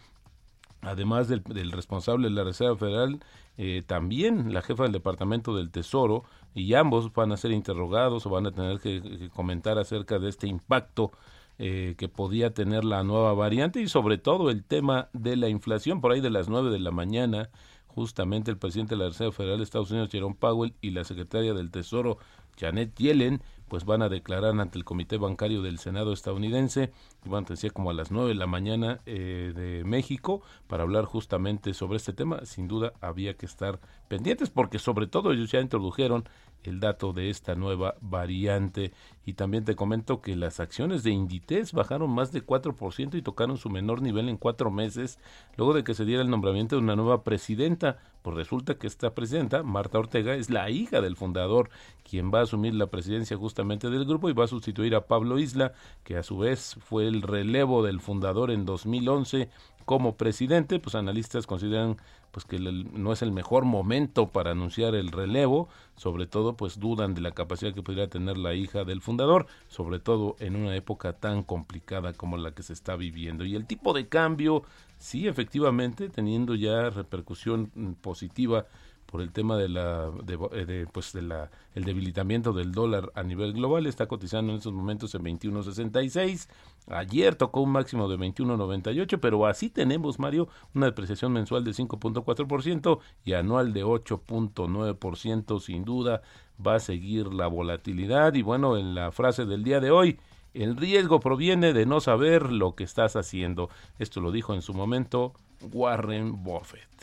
además 0.81 1.27
del, 1.27 1.71
responsable 1.71 2.27
de 2.27 2.35
la 2.35 2.43
Reserva 2.43 2.75
Federal, 2.75 3.19
eh, 3.57 3.83
también 3.85 4.53
la 4.53 4.61
jefa 4.61 4.83
del 4.83 4.91
Departamento 4.91 5.55
del 5.55 5.71
Tesoro, 5.71 6.23
y 6.53 6.73
ambos 6.73 7.13
van 7.13 7.31
a 7.31 7.37
ser 7.37 7.51
interrogados 7.51 8.25
o 8.25 8.29
van 8.29 8.47
a 8.47 8.51
tener 8.51 8.79
que 8.79 9.29
comentar 9.33 9.77
acerca 9.77 10.19
de 10.19 10.29
este 10.29 10.47
impacto 10.47 11.11
eh, 11.59 11.95
que 11.97 12.09
podía 12.09 12.53
tener 12.53 12.83
la 12.83 13.03
nueva 13.03 13.33
variante 13.33 13.79
y 13.79 13.87
sobre 13.87 14.17
todo 14.17 14.49
el 14.49 14.63
tema 14.63 15.09
de 15.13 15.35
la 15.35 15.49
inflación 15.49 16.01
por 16.01 16.11
ahí 16.11 16.19
de 16.19 16.31
las 16.31 16.49
nueve 16.49 16.71
de 16.71 16.79
la 16.79 16.91
mañana 16.91 17.49
justamente 17.93 18.51
el 18.51 18.57
presidente 18.57 18.95
de 18.95 19.03
la 19.03 19.09
Reserva 19.09 19.31
Federal 19.31 19.57
de 19.57 19.63
Estados 19.63 19.91
Unidos 19.91 20.09
Jerome 20.11 20.35
Powell 20.39 20.73
y 20.81 20.91
la 20.91 21.03
secretaria 21.03 21.53
del 21.53 21.71
Tesoro 21.71 22.17
Janet 22.59 22.95
Yellen 22.95 23.41
pues 23.67 23.85
van 23.85 24.03
a 24.03 24.09
declarar 24.09 24.59
ante 24.59 24.77
el 24.77 24.83
Comité 24.83 25.17
Bancario 25.17 25.63
del 25.63 25.79
Senado 25.79 26.13
estadounidense, 26.13 26.91
van 27.25 27.45
a 27.45 27.47
decir 27.47 27.73
como 27.73 27.89
a 27.89 27.93
las 27.93 28.11
nueve 28.11 28.29
de 28.29 28.35
la 28.35 28.45
mañana 28.45 28.99
eh, 29.07 29.51
de 29.55 29.83
México, 29.83 30.43
para 30.67 30.83
hablar 30.83 31.05
justamente 31.05 31.73
sobre 31.73 31.97
este 31.97 32.13
tema. 32.13 32.45
Sin 32.45 32.67
duda 32.67 32.93
había 33.01 33.33
que 33.35 33.47
estar 33.47 33.79
pendientes 34.09 34.51
porque 34.51 34.77
sobre 34.77 35.07
todo 35.07 35.31
ellos 35.31 35.49
ya 35.49 35.59
introdujeron 35.59 36.25
el 36.69 36.79
dato 36.79 37.13
de 37.13 37.29
esta 37.29 37.55
nueva 37.55 37.95
variante. 38.01 38.93
Y 39.25 39.33
también 39.33 39.63
te 39.63 39.75
comento 39.75 40.21
que 40.21 40.35
las 40.35 40.59
acciones 40.59 41.03
de 41.03 41.11
Inditex 41.11 41.71
bajaron 41.71 42.09
más 42.09 42.31
de 42.31 42.45
4% 42.45 43.15
y 43.15 43.21
tocaron 43.21 43.57
su 43.57 43.69
menor 43.69 44.01
nivel 44.01 44.29
en 44.29 44.37
cuatro 44.37 44.69
meses, 44.71 45.19
luego 45.57 45.73
de 45.73 45.83
que 45.83 45.93
se 45.93 46.05
diera 46.05 46.21
el 46.21 46.29
nombramiento 46.29 46.75
de 46.75 46.81
una 46.81 46.95
nueva 46.95 47.23
presidenta. 47.23 47.99
Pues 48.21 48.35
resulta 48.35 48.75
que 48.75 48.87
esta 48.87 49.13
presidenta, 49.13 49.63
Marta 49.63 49.99
Ortega, 49.99 50.35
es 50.35 50.49
la 50.49 50.69
hija 50.69 51.01
del 51.01 51.17
fundador, 51.17 51.69
quien 52.09 52.31
va 52.33 52.39
a 52.39 52.43
asumir 52.43 52.73
la 52.73 52.87
presidencia 52.87 53.37
justamente 53.37 53.89
del 53.89 54.05
grupo 54.05 54.29
y 54.29 54.33
va 54.33 54.45
a 54.45 54.47
sustituir 54.47 54.95
a 54.95 55.07
Pablo 55.07 55.39
Isla, 55.39 55.73
que 56.03 56.17
a 56.17 56.23
su 56.23 56.37
vez 56.37 56.77
fue 56.79 57.07
el 57.07 57.21
relevo 57.21 57.83
del 57.83 57.99
fundador 57.99 58.51
en 58.51 58.65
2011 58.65 59.49
como 59.85 60.15
presidente, 60.15 60.79
pues 60.79 60.95
analistas 60.95 61.47
consideran 61.47 61.97
pues 62.31 62.45
que 62.45 62.57
no 62.57 63.13
es 63.13 63.21
el 63.21 63.31
mejor 63.31 63.63
momento 63.63 64.29
para 64.29 64.51
anunciar 64.51 64.95
el 64.95 65.11
relevo, 65.11 65.69
sobre 65.95 66.25
todo 66.25 66.57
pues 66.57 66.79
dudan 66.79 67.13
de 67.13 67.21
la 67.21 67.31
capacidad 67.31 67.73
que 67.73 67.83
podría 67.83 68.09
tener 68.09 68.37
la 68.37 68.55
hija 68.55 68.83
del 68.85 69.01
fundador, 69.01 69.45
sobre 69.67 69.99
todo 69.99 70.35
en 70.39 70.55
una 70.55 70.75
época 70.75 71.13
tan 71.13 71.43
complicada 71.43 72.13
como 72.13 72.37
la 72.37 72.51
que 72.51 72.63
se 72.63 72.73
está 72.73 72.95
viviendo. 72.95 73.45
Y 73.45 73.55
el 73.55 73.67
tipo 73.67 73.93
de 73.93 74.07
cambio, 74.07 74.63
sí, 74.97 75.27
efectivamente, 75.27 76.09
teniendo 76.09 76.55
ya 76.55 76.89
repercusión 76.89 77.71
positiva 78.01 78.65
por 79.13 79.21
el 79.21 79.31
tema 79.31 79.57
de 79.57 79.69
la 79.69 80.11
eh, 80.27 80.65
de, 80.65 80.87
pues 80.91 81.13
de 81.13 81.21
la 81.21 81.51
el 81.75 81.83
debilitamiento 81.83 82.51
del 82.51 82.71
dólar 82.71 83.11
a 83.13 83.21
nivel 83.21 83.53
global. 83.53 83.85
Está 83.85 84.07
cotizando 84.07 84.51
en 84.51 84.57
estos 84.57 84.73
momentos 84.73 85.13
en 85.13 85.21
21.66 85.23 86.47
ayer 86.87 87.35
tocó 87.35 87.61
un 87.61 87.69
máximo 87.69 88.09
de 88.09 88.17
21.98 88.17 89.19
pero 89.19 89.45
así 89.45 89.69
tenemos 89.69 90.17
Mario 90.17 90.47
una 90.73 90.87
depreciación 90.87 91.31
mensual 91.31 91.63
de 91.63 91.73
5.4% 91.73 92.99
y 93.23 93.33
anual 93.33 93.71
de 93.71 93.85
8.9% 93.85 95.59
sin 95.59 95.85
duda 95.85 96.23
va 96.65 96.77
a 96.77 96.79
seguir 96.79 97.31
la 97.31 97.45
volatilidad. 97.45 98.33
Y 98.33 98.41
bueno 98.41 98.77
en 98.77 98.95
la 98.95 99.11
frase 99.11 99.45
del 99.45 99.63
día 99.63 99.79
de 99.79 99.91
hoy 99.91 100.19
el 100.55 100.75
riesgo 100.75 101.19
proviene 101.19 101.71
de 101.73 101.85
no 101.85 101.99
saber 101.99 102.51
lo 102.51 102.73
que 102.73 102.83
estás 102.83 103.15
haciendo. 103.15 103.69
Esto 103.99 104.21
lo 104.21 104.31
dijo 104.31 104.55
en 104.55 104.63
su 104.63 104.73
momento 104.73 105.33
Warren 105.71 106.43
Buffett 106.43 107.02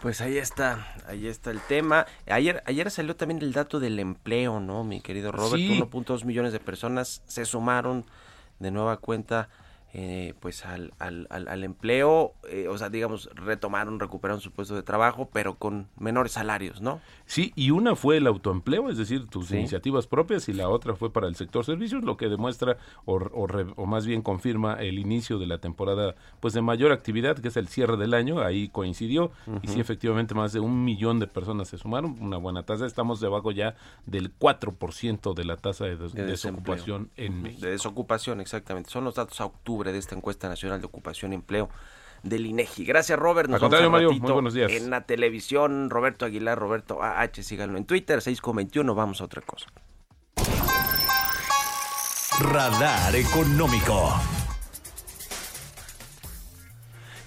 pues 0.00 0.20
ahí 0.20 0.38
está, 0.38 0.94
ahí 1.06 1.26
está 1.26 1.50
el 1.50 1.60
tema. 1.60 2.06
Ayer, 2.26 2.62
ayer 2.66 2.90
salió 2.90 3.16
también 3.16 3.42
el 3.42 3.52
dato 3.52 3.80
del 3.80 3.98
empleo, 3.98 4.60
¿no, 4.60 4.84
mi 4.84 5.00
querido 5.00 5.32
Robert? 5.32 5.62
1.2 5.62 6.24
millones 6.24 6.52
de 6.52 6.60
personas 6.60 7.22
se 7.26 7.44
sumaron 7.44 8.04
de 8.58 8.70
nueva 8.70 8.96
cuenta 8.98 9.48
eh, 9.92 10.34
pues 10.38 10.64
al, 10.64 10.92
al, 11.00 11.26
al, 11.30 11.64
empleo, 11.64 12.34
eh, 12.48 12.68
o 12.68 12.78
sea, 12.78 12.90
digamos, 12.90 13.28
retomaron, 13.34 13.98
recuperaron 13.98 14.40
su 14.40 14.52
puesto 14.52 14.76
de 14.76 14.84
trabajo, 14.84 15.28
pero 15.32 15.56
con 15.56 15.88
menores 15.98 16.30
salarios, 16.30 16.80
¿no? 16.80 17.00
Sí, 17.26 17.52
y 17.56 17.72
una 17.72 17.96
fue 17.96 18.18
el 18.18 18.28
autoempleo, 18.28 18.88
es 18.88 18.98
decir, 18.98 19.26
tus 19.26 19.50
iniciativas 19.50 20.06
propias, 20.06 20.48
y 20.48 20.52
la 20.52 20.68
otra 20.68 20.94
fue 20.94 21.12
para 21.12 21.26
el 21.26 21.34
sector 21.34 21.64
servicios, 21.64 22.04
lo 22.04 22.16
que 22.16 22.28
demuestra 22.28 22.76
o, 23.04 23.16
o, 23.16 23.86
más 23.86 24.06
bien 24.06 24.22
confirma 24.22 24.74
el 24.74 25.00
inicio 25.00 25.40
de 25.40 25.48
la 25.48 25.58
temporada 25.58 26.14
pues 26.38 26.54
de 26.54 26.62
mayor 26.62 26.92
actividad, 26.92 27.36
que 27.38 27.48
es 27.48 27.56
el 27.56 27.66
cierre 27.66 27.96
del 27.96 28.14
año, 28.14 28.40
ahí 28.40 28.68
coincidió, 28.68 29.32
y 29.60 29.66
sí, 29.66 29.80
efectivamente, 29.80 30.36
más 30.36 30.52
de 30.52 30.60
un 30.60 30.84
millón 30.84 31.18
de 31.18 31.26
personas 31.26 31.66
se 31.66 31.78
sumaron, 31.78 32.16
una 32.20 32.36
buena 32.36 32.62
tasa, 32.62 32.86
estamos 32.86 33.18
debajo 33.18 33.50
ya 33.50 33.74
del 34.06 34.32
4% 34.38 35.34
de 35.34 35.44
la 35.44 35.56
tasa 35.56 35.86
de, 35.86 35.96
desocupación 35.96 37.10
en 37.16 37.42
México. 37.42 37.62
De 37.62 37.72
desocupación, 37.72 38.40
exactamente, 38.40 38.88
son 38.88 39.02
los 39.02 39.16
datos 39.16 39.40
a 39.40 39.46
octubre 39.46 39.79
de 39.84 39.98
esta 39.98 40.14
encuesta 40.14 40.48
nacional 40.48 40.80
de 40.80 40.86
ocupación 40.86 41.32
y 41.32 41.36
empleo 41.36 41.68
del 42.22 42.46
INEGI. 42.46 42.84
Gracias, 42.84 43.18
Robert. 43.18 43.48
Nos 43.48 43.62
Al 43.62 43.90
Mario, 43.90 44.12
muy 44.12 44.32
buenos 44.32 44.54
días. 44.54 44.70
En 44.72 44.90
la 44.90 45.02
televisión, 45.02 45.90
Roberto 45.90 46.24
Aguilar, 46.24 46.58
Roberto 46.58 47.02
AH, 47.02 47.42
síganlo 47.42 47.78
en 47.78 47.84
Twitter, 47.84 48.18
6.21, 48.18 48.94
vamos 48.94 49.20
a 49.20 49.24
otra 49.24 49.42
cosa. 49.42 49.66
Radar 52.40 53.14
Económico. 53.16 54.14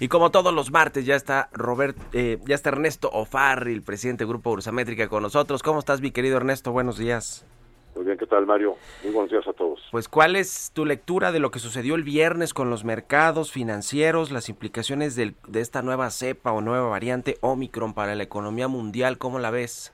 Y 0.00 0.08
como 0.08 0.30
todos 0.30 0.52
los 0.52 0.72
martes, 0.72 1.06
ya 1.06 1.14
está 1.14 1.48
Robert, 1.52 1.96
eh, 2.12 2.38
ya 2.46 2.56
está 2.56 2.70
Ernesto 2.70 3.10
Ofarri, 3.12 3.72
el 3.72 3.82
presidente 3.82 4.24
del 4.24 4.28
Grupo 4.28 4.50
Ursamétrica, 4.50 5.08
con 5.08 5.22
nosotros. 5.22 5.62
¿Cómo 5.62 5.78
estás, 5.78 6.00
mi 6.00 6.10
querido 6.10 6.36
Ernesto? 6.36 6.72
Buenos 6.72 6.98
días. 6.98 7.46
Muy 7.94 8.04
bien, 8.04 8.18
¿qué 8.18 8.26
tal 8.26 8.44
Mario? 8.44 8.74
Muy 9.04 9.12
buenos 9.12 9.30
días 9.30 9.46
a 9.46 9.52
todos. 9.52 9.80
Pues 9.92 10.08
¿cuál 10.08 10.34
es 10.34 10.72
tu 10.74 10.84
lectura 10.84 11.30
de 11.30 11.38
lo 11.38 11.50
que 11.50 11.60
sucedió 11.60 11.94
el 11.94 12.02
viernes 12.02 12.52
con 12.52 12.68
los 12.68 12.84
mercados 12.84 13.52
financieros, 13.52 14.32
las 14.32 14.48
implicaciones 14.48 15.14
de 15.14 15.34
esta 15.54 15.82
nueva 15.82 16.10
cepa 16.10 16.52
o 16.52 16.60
nueva 16.60 16.88
variante 16.88 17.36
Omicron 17.40 17.94
para 17.94 18.16
la 18.16 18.24
economía 18.24 18.66
mundial? 18.66 19.16
¿Cómo 19.18 19.38
la 19.38 19.50
ves? 19.50 19.92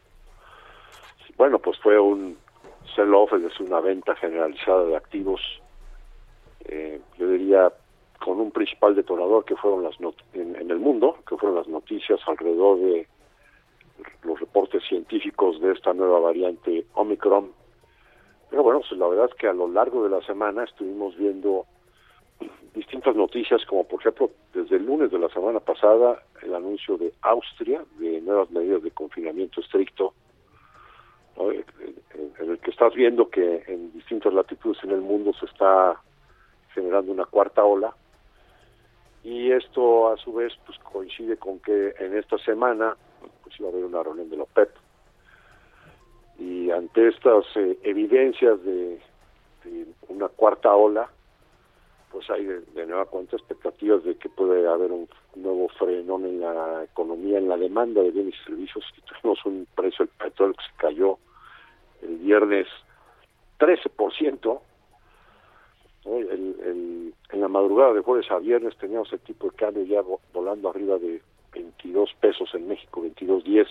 Bueno, 1.37 1.59
pues 1.59 1.79
fue 1.81 1.99
un 1.99 2.39
sell-off, 2.95 3.33
es 3.35 3.43
decir, 3.43 3.67
una 3.67 3.81
venta 3.81 4.17
generalizada 4.17 4.85
de 4.85 4.97
activos, 4.97 5.41
eh, 6.65 7.01
yo 7.19 7.29
diría 7.29 7.73
con 8.19 8.41
un 8.41 8.51
principal 8.51 8.95
detonador 8.95 9.45
que 9.45 9.57
fueron 9.57 9.83
las 9.83 9.95
en, 10.35 10.57
en 10.57 10.71
el 10.71 10.79
mundo, 10.79 11.17
que 11.27 11.37
fueron 11.37 11.57
las 11.57 11.69
noticias 11.69 12.21
alrededor 12.27 12.79
de 12.79 13.09
los 14.23 14.39
reportes 14.41 14.83
científicos 14.89 15.61
de 15.61 15.73
esta 15.73 15.93
nueva 15.93 16.21
variante 16.21 16.85
Omicron 16.95 17.53
pero 18.51 18.65
bueno, 18.65 18.81
pues 18.81 18.99
la 18.99 19.07
verdad 19.07 19.29
es 19.31 19.35
que 19.37 19.47
a 19.47 19.53
lo 19.53 19.69
largo 19.69 20.03
de 20.03 20.11
la 20.11 20.21
semana 20.27 20.65
estuvimos 20.65 21.17
viendo 21.17 21.67
distintas 22.75 23.15
noticias, 23.15 23.65
como 23.67 23.85
por 23.85 24.01
ejemplo, 24.01 24.31
desde 24.53 24.77
el 24.77 24.87
lunes 24.87 25.11
de 25.11 25.19
la 25.19 25.29
semana 25.29 25.61
pasada, 25.61 26.23
el 26.43 26.55
anuncio 26.55 26.99
de 26.99 27.13
Austria 27.23 27.85
de 27.99 28.21
nuevas 28.21 28.51
medidas 28.51 28.83
de 28.83 28.91
confinamiento 28.91 29.61
estricto, 29.61 30.15
en 31.39 32.51
el 32.51 32.59
que 32.59 32.71
estás 32.71 32.93
viendo 32.95 33.31
que 33.31 33.63
en 33.67 33.93
distintas 33.93 34.33
latitudes 34.33 34.83
en 34.83 34.91
el 34.91 35.01
mundo 35.01 35.33
se 35.39 35.47
está 35.47 36.01
generando 36.75 37.13
una 37.13 37.27
cuarta 37.27 37.65
ola, 37.65 37.95
y 39.23 39.53
esto 39.53 40.13
a 40.13 40.17
su 40.17 40.33
vez 40.33 40.53
pues 40.67 40.79
coincide 40.79 41.37
con 41.37 41.61
que 41.61 41.95
en 41.99 42.17
esta 42.17 42.39
semana 42.39 42.97
pues 43.43 43.59
iba 43.61 43.69
a 43.69 43.73
haber 43.73 43.85
una 43.85 44.03
reunión 44.03 44.31
de 44.31 44.37
la 44.39 44.43
OPEP 44.45 44.71
y 46.41 46.71
ante 46.71 47.09
estas 47.09 47.45
eh, 47.55 47.79
evidencias 47.83 48.63
de, 48.65 48.99
una 50.09 50.29
cuarta 50.29 50.75
ola, 50.75 51.09
pues 52.11 52.29
hay 52.31 52.45
de, 52.45 52.87
nueva 52.87 53.05
cuenta 53.05 53.37
expectativas 53.37 54.03
de 54.03 54.17
que 54.17 54.31
puede 54.31 54.67
haber 54.67 54.91
un 54.91 55.09
nuevo 55.37 55.69
frenón 55.69 56.25
en 56.25 56.41
la 56.41 56.83
economía, 56.83 57.39
en 57.39 57.49
la 57.49 57.59
demanda 57.59 58.03
de 58.03 58.11
bienes 58.11 58.35
y 58.41 58.45
servicios. 58.45 58.85
Tuvimos 59.05 59.45
un 59.45 59.69
precio 59.77 60.07
del 60.07 60.15
petróleo 60.17 60.55
que 60.55 60.65
se 60.65 60.77
cayó 60.79 61.19
el 62.03 62.17
viernes 62.17 62.67
13%. 63.59 64.61
en 66.07 67.41
la 67.41 67.49
madrugada 67.49 67.93
de 67.93 68.01
jueves 68.01 68.31
a 68.31 68.39
viernes 68.39 68.77
teníamos 68.79 69.13
el 69.13 69.21
tipo 69.21 69.51
de 69.51 69.57
cambio 69.57 69.85
ya 69.85 70.03
volando 70.33 70.71
arriba 70.71 70.99
de 70.99 71.23
22 71.53 72.15
pesos 72.21 72.49
en 72.55 72.67
México, 72.67 73.03
22.10. 73.03 73.69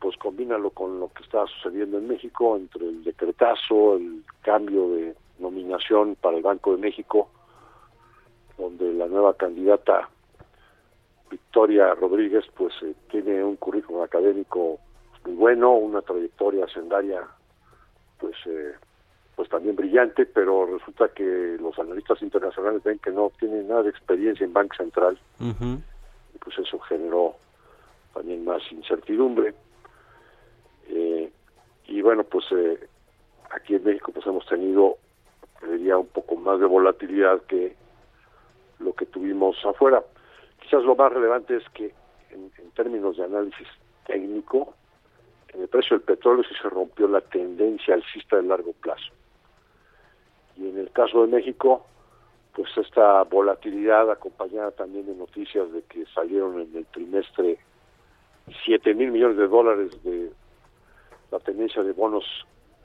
Pues 0.00 0.16
combínalo 0.16 0.70
con 0.70 0.98
lo 0.98 1.12
que 1.12 1.22
está 1.22 1.46
sucediendo 1.46 1.98
en 1.98 2.08
México 2.08 2.56
entre 2.56 2.88
el 2.88 3.04
decretazo, 3.04 3.96
el 3.96 4.24
cambio 4.40 4.88
de 4.88 5.14
nominación 5.38 6.16
para 6.16 6.38
el 6.38 6.42
Banco 6.42 6.74
de 6.74 6.78
México, 6.78 7.28
donde 8.56 8.94
la 8.94 9.06
nueva 9.08 9.34
candidata 9.34 10.08
Victoria 11.30 11.94
Rodríguez 11.94 12.46
pues 12.56 12.72
eh, 12.82 12.94
tiene 13.10 13.44
un 13.44 13.56
currículum 13.56 14.02
académico 14.02 14.78
muy 15.26 15.34
bueno, 15.34 15.72
una 15.72 16.00
trayectoria 16.00 16.66
sendaria 16.68 17.26
pues 18.18 18.36
eh, 18.46 18.72
pues 19.36 19.50
también 19.50 19.76
brillante, 19.76 20.24
pero 20.24 20.64
resulta 20.64 21.08
que 21.08 21.58
los 21.60 21.78
analistas 21.78 22.22
internacionales 22.22 22.82
ven 22.82 22.98
que 23.00 23.10
no 23.10 23.30
tiene 23.38 23.62
nada 23.64 23.82
de 23.82 23.90
experiencia 23.90 24.46
en 24.46 24.54
Banco 24.54 24.76
Central 24.76 25.18
y 25.38 26.38
pues 26.38 26.58
eso 26.58 26.78
generó 26.80 27.36
también 28.14 28.44
más 28.44 28.62
incertidumbre 28.72 29.54
eh, 30.88 31.30
y 31.86 32.02
bueno 32.02 32.24
pues 32.24 32.44
aquí 33.50 33.74
en 33.74 33.84
México 33.84 34.12
pues 34.12 34.26
hemos 34.26 34.46
tenido 34.46 34.96
diría 35.66 35.98
un 35.98 36.06
poco 36.06 36.36
más 36.36 36.60
de 36.60 36.66
volatilidad 36.66 37.42
que 37.42 37.76
lo 38.78 38.92
que 38.94 39.06
tuvimos 39.06 39.56
afuera. 39.64 40.02
Quizás 40.60 40.84
lo 40.84 40.94
más 40.94 41.12
relevante 41.12 41.56
es 41.56 41.68
que 41.70 41.94
en, 42.30 42.50
términos 42.74 43.16
de 43.16 43.24
análisis 43.24 43.66
técnico, 44.06 44.74
en 45.52 45.62
el 45.62 45.68
precio 45.68 45.98
del 45.98 46.06
petróleo 46.06 46.44
sí 46.44 46.54
se 46.62 46.68
rompió 46.68 47.08
la 47.08 47.20
tendencia 47.20 47.94
alcista 47.94 48.36
de 48.36 48.44
largo 48.44 48.72
plazo. 48.74 49.12
Y 50.56 50.68
en 50.68 50.78
el 50.78 50.90
caso 50.92 51.22
de 51.22 51.32
México, 51.36 51.84
pues 52.54 52.68
esta 52.76 53.24
volatilidad 53.24 54.10
acompañada 54.12 54.70
también 54.70 55.06
de 55.06 55.14
noticias 55.14 55.72
de 55.72 55.82
que 55.82 56.06
salieron 56.06 56.60
en 56.60 56.76
el 56.76 56.86
trimestre 56.86 57.58
7 58.64 58.94
mil 58.94 59.10
millones 59.10 59.36
de 59.36 59.48
dólares 59.48 60.02
de 60.02 60.30
la 61.30 61.38
tendencia 61.40 61.82
de 61.82 61.92
bonos 61.92 62.24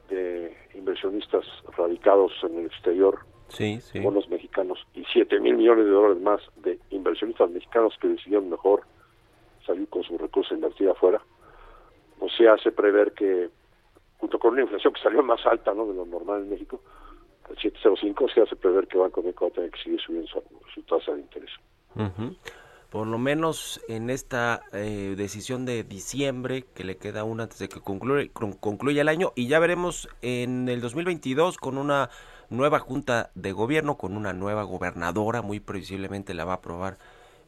de 0.10 0.56
inversionistas 0.73 1.45
radicados 1.78 2.32
en 2.43 2.60
el 2.60 2.65
exterior, 2.65 3.19
sí, 3.47 3.80
sí. 3.82 3.99
bonos 3.99 4.30
mexicanos, 4.30 4.86
y 4.93 5.04
7 5.12 5.39
mil 5.39 5.56
millones 5.56 5.86
de 5.86 5.91
dólares 5.91 6.21
más 6.21 6.41
de 6.58 6.80
inversionistas 6.89 7.49
mexicanos 7.49 7.97
que 8.02 8.10
decidieron 8.10 8.49
mejor 8.49 8.84
salir 9.65 9.88
con 9.88 10.04
sus 10.04 10.19
recursos 10.19 10.52
e 10.52 10.56
invertir 10.56 10.89
afuera, 10.89 11.21
o 12.19 12.30
se 12.30 12.47
hace 12.47 12.71
prever 12.71 13.13
que, 13.13 13.49
junto 14.17 14.39
con 14.39 14.54
una 14.54 14.63
inflación 14.63 14.93
que 14.93 15.02
salió 15.02 15.23
más 15.23 15.45
alta 15.45 15.73
¿no? 15.73 15.86
de 15.88 15.93
lo 15.93 16.06
normal 16.06 16.41
en 16.41 16.49
México, 16.49 16.82
el 17.49 17.58
705, 17.58 18.30
se 18.30 18.41
hace 18.41 18.56
prever 18.56 18.88
que 18.88 18.97
Banco 18.97 19.21
de 19.21 19.28
México 19.28 19.45
va 19.45 19.49
a 19.49 19.54
tener 19.54 19.71
que 19.71 19.84
seguir 19.84 19.99
subiendo 20.02 20.28
su, 20.73 20.82
tasa 20.84 21.13
de 21.13 21.21
interés 21.21 21.52
por 22.93 23.08
lo 23.08 23.17
menos 23.17 23.82
en 23.88 24.12
esta 24.12 24.62
eh, 24.71 25.15
decisión 25.17 25.65
de 25.65 25.84
diciembre, 25.84 26.67
que 26.75 26.84
le 26.84 26.97
queda 26.97 27.23
una 27.23 27.45
antes 27.45 27.58
de 27.58 27.67
que 27.67 27.82
concluya, 27.82 28.29
concluya 28.32 29.01
el 29.01 29.10
año, 29.10 29.34
y 29.36 29.47
ya 29.47 29.58
veremos 29.58 30.10
en 30.21 30.69
el 30.69 30.79
2022 30.79 31.58
con 31.58 31.79
una 31.79 32.12
nueva 32.51 32.77
junta 32.77 33.32
de 33.34 33.51
gobierno, 33.51 33.97
con 33.97 34.15
una 34.15 34.32
nueva 34.34 34.62
gobernadora, 34.62 35.41
muy 35.41 35.60
previsiblemente 35.60 36.36
la 36.36 36.45
va 36.45 36.51
a 36.51 36.58
aprobar 36.58 36.99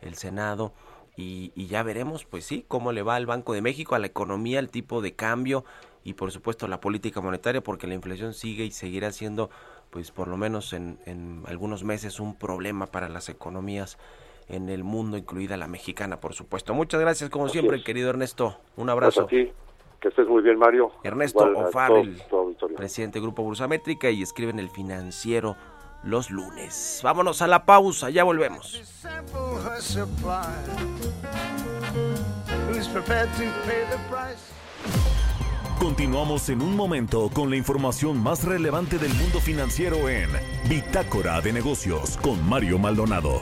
el 0.02 0.16
Senado, 0.16 0.74
y, 1.16 1.52
y 1.54 1.68
ya 1.68 1.84
veremos, 1.84 2.26
pues 2.26 2.44
sí, 2.44 2.66
cómo 2.68 2.92
le 2.92 3.04
va 3.04 3.16
al 3.16 3.28
Banco 3.28 3.54
de 3.54 3.62
México, 3.62 3.94
a 3.94 4.00
la 4.00 4.08
economía, 4.08 4.58
el 4.58 4.72
tipo 4.72 5.04
de 5.04 5.14
cambio, 5.14 5.64
y 6.04 6.14
por 6.14 6.32
supuesto 6.32 6.68
la 6.68 6.82
política 6.82 7.22
monetaria, 7.22 7.62
porque 7.62 7.86
la 7.86 7.94
inflación 7.94 8.34
sigue 8.34 8.66
y 8.66 8.72
seguirá 8.72 9.12
siendo, 9.12 9.52
pues 9.92 10.10
por 10.10 10.28
lo 10.28 10.38
menos 10.38 10.74
en, 10.74 10.98
en 11.06 11.44
algunos 11.46 11.84
meses, 11.84 12.20
un 12.20 12.36
problema 12.36 12.88
para 12.88 13.10
las 13.10 13.30
economías 13.30 14.00
en 14.48 14.70
el 14.70 14.84
mundo, 14.84 15.18
incluida 15.18 15.58
la 15.58 15.68
mexicana, 15.68 16.20
por 16.20 16.34
supuesto. 16.34 16.74
Muchas 16.74 17.02
gracias, 17.02 17.30
como 17.30 17.50
siempre, 17.50 17.84
querido 17.84 18.10
Ernesto. 18.10 18.58
Un 18.78 18.90
abrazo. 18.90 19.28
Que 19.28 20.10
estés 20.10 20.28
muy 20.28 20.44
bien, 20.44 20.60
Mario. 20.60 20.92
Ernesto 21.04 21.44
O'Farrell, 21.44 22.22
presidente 22.76 23.16
del 23.16 23.24
Grupo 23.24 23.44
Bursamétrica 23.44 24.10
y 24.12 24.22
escribe 24.22 24.52
en 24.52 24.60
El 24.60 24.70
Financiero 24.70 25.56
los 26.04 26.30
lunes. 26.30 27.02
Vámonos 27.04 27.42
a 27.42 27.48
la 27.48 27.66
pausa, 27.66 28.10
ya 28.10 28.24
volvemos. 28.24 28.82
Continuamos 35.80 36.50
en 36.50 36.62
un 36.62 36.76
momento 36.76 37.30
con 37.34 37.50
la 37.50 37.56
información 37.58 38.22
más 38.22 38.44
relevante 38.44 38.98
del 38.98 39.14
mundo 39.16 39.40
financiero 39.40 40.08
en 40.08 40.30
Bitácora 40.70 41.42
de 41.42 41.54
Negocios 41.54 42.18
con 42.18 42.48
Mario 42.48 42.80
Maldonado. 42.80 43.42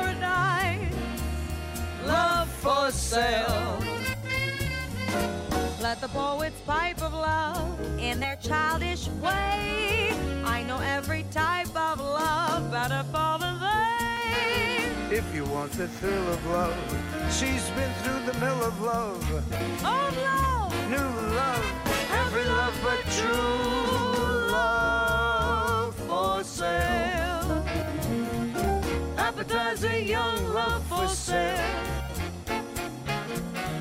Love 2.05 2.49
for 2.49 2.91
sale. 2.91 3.79
Let 5.81 5.99
the 6.01 6.07
poets 6.09 6.61
pipe 6.61 7.01
of 7.01 7.13
love 7.13 7.79
in 7.99 8.19
their 8.19 8.37
childish 8.37 9.07
way. 9.21 10.13
I 10.45 10.63
know 10.63 10.79
every 10.79 11.25
type 11.31 11.75
of 11.75 11.99
love 11.99 12.71
better 12.71 13.03
fall 13.11 13.41
in 13.43 13.59
vain. 13.59 15.11
If 15.11 15.25
you 15.35 15.45
want 15.45 15.71
the 15.73 15.87
thrill 15.87 16.27
of 16.29 16.45
love, 16.47 16.77
she's 17.31 17.69
been 17.71 17.93
through 18.03 18.31
the 18.31 18.37
mill 18.39 18.63
of 18.63 18.81
love. 18.81 19.31
Old 19.83 20.17
love, 20.17 20.89
new 20.89 21.35
love 21.35 21.81
every 22.31 22.45
love 22.45 22.77
but 22.83 22.99
true 23.11 24.51
love 24.51 25.95
for 26.07 26.43
sale. 26.43 27.20
Young 29.41 30.53
love 30.53 30.83
for 30.87 31.07
sale. 31.07 31.57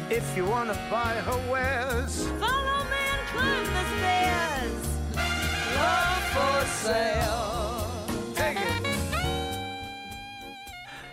If 0.09 0.25
you 0.35 0.47
wanna 0.47 0.73
buy 0.91 1.21
her 1.27 1.53
wares, 1.53 2.27
follow 2.41 2.85
me 2.89 3.03
and 3.13 3.27
climb 3.29 3.67
the 3.67 3.85
stairs. 3.99 4.83
Love 5.77 6.23
for 6.33 6.67
sale. 6.67 7.41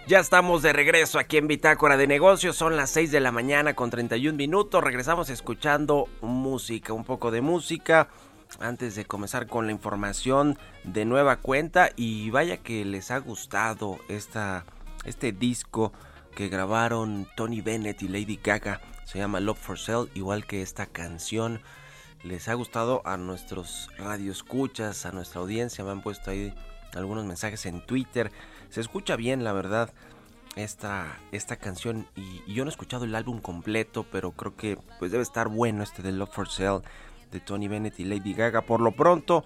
Ya 0.07 0.19
estamos 0.21 0.61
de 0.61 0.71
regreso 0.71 1.19
aquí 1.19 1.35
en 1.35 1.47
Bitácora 1.49 1.97
de 1.97 2.07
Negocios. 2.07 2.55
Son 2.55 2.77
las 2.77 2.91
6 2.91 3.11
de 3.11 3.19
la 3.19 3.33
mañana 3.33 3.73
con 3.73 3.89
31 3.89 4.37
minutos. 4.37 4.81
Regresamos 4.81 5.29
escuchando 5.29 6.07
música, 6.21 6.93
un 6.93 7.03
poco 7.03 7.29
de 7.31 7.41
música. 7.41 8.07
Antes 8.59 8.95
de 8.95 9.05
comenzar 9.05 9.47
con 9.47 9.65
la 9.65 9.71
información 9.71 10.57
de 10.83 11.05
nueva 11.05 11.37
cuenta. 11.37 11.89
Y 11.95 12.29
vaya 12.29 12.57
que 12.57 12.85
les 12.85 13.11
ha 13.11 13.19
gustado 13.19 13.99
esta, 14.07 14.65
este 15.05 15.31
disco 15.31 15.93
que 16.35 16.49
grabaron 16.49 17.27
Tony 17.35 17.61
Bennett 17.61 18.01
y 18.01 18.07
Lady 18.07 18.39
Gaga. 18.43 18.81
Se 19.05 19.19
llama 19.19 19.39
Love 19.39 19.57
for 19.57 19.79
Sale, 19.79 20.09
igual 20.13 20.45
que 20.45 20.61
esta 20.61 20.85
canción. 20.85 21.61
Les 22.23 22.47
ha 22.47 22.53
gustado 22.55 23.01
a 23.05 23.17
nuestros 23.17 23.89
radioescuchas, 23.97 25.05
a 25.05 25.11
nuestra 25.11 25.41
audiencia. 25.41 25.83
Me 25.83 25.91
han 25.91 26.01
puesto 26.01 26.31
ahí 26.31 26.53
algunos 26.95 27.25
mensajes 27.25 27.65
en 27.65 27.85
Twitter 27.85 28.31
se 28.69 28.81
escucha 28.81 29.15
bien, 29.15 29.43
la 29.43 29.53
verdad, 29.53 29.93
esta, 30.55 31.19
esta 31.31 31.55
canción. 31.55 32.07
Y, 32.15 32.53
yo 32.53 32.63
no 32.63 32.69
he 32.69 32.73
escuchado 32.73 33.05
el 33.05 33.15
álbum 33.15 33.39
completo, 33.39 34.05
pero 34.11 34.31
creo 34.31 34.55
que 34.55 34.77
pues 34.99 35.11
debe 35.11 35.23
estar 35.23 35.47
bueno 35.47 35.83
este 35.83 36.01
de 36.01 36.11
Love 36.11 36.31
for 36.31 36.49
Sale 36.49 36.81
de 37.31 37.39
Tony 37.39 37.67
Bennett 37.67 37.99
y 37.99 38.05
Lady 38.05 38.33
Gaga. 38.33 38.61
Por 38.61 38.81
lo 38.81 38.91
pronto, 38.91 39.43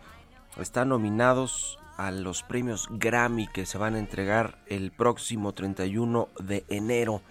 están 0.58 0.90
nominados 0.90 1.80
a 1.98 2.12
los 2.12 2.44
premios 2.44 2.88
Grammy 2.90 3.48
que 3.48 3.66
se 3.66 3.78
van 3.78 3.96
a 3.96 4.00
entregar 4.00 4.58
el 4.68 4.92
próximo 4.92 5.54
31 5.54 6.30
de 6.40 6.66
enero. 6.70 7.22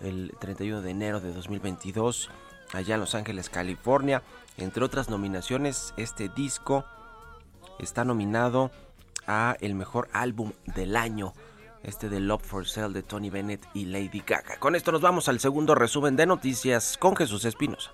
El 0.00 0.32
31 0.38 0.82
de 0.82 0.90
enero 0.90 1.20
de 1.20 1.32
2022, 1.32 2.30
allá 2.72 2.94
en 2.94 3.00
Los 3.00 3.14
Ángeles, 3.14 3.50
California. 3.50 4.22
Entre 4.56 4.84
otras 4.84 5.08
nominaciones, 5.08 5.92
este 5.96 6.28
disco 6.28 6.84
está 7.80 8.04
nominado 8.04 8.70
a 9.26 9.56
el 9.60 9.74
mejor 9.74 10.08
álbum 10.12 10.52
del 10.74 10.96
año 10.96 11.32
este 11.82 12.08
de 12.08 12.20
Love 12.20 12.42
for 12.42 12.66
Sale 12.66 12.92
de 12.92 13.02
Tony 13.02 13.30
Bennett 13.30 13.64
y 13.74 13.86
Lady 13.86 14.22
Gaga. 14.26 14.58
Con 14.58 14.74
esto 14.74 14.92
nos 14.92 15.00
vamos 15.00 15.28
al 15.28 15.40
segundo 15.40 15.74
resumen 15.74 16.16
de 16.16 16.26
noticias 16.26 16.96
con 16.98 17.16
Jesús 17.16 17.44
Espinosa. 17.44 17.92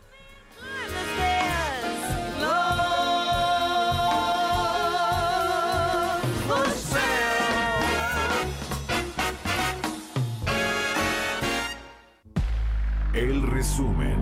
Resumen. 13.64 14.18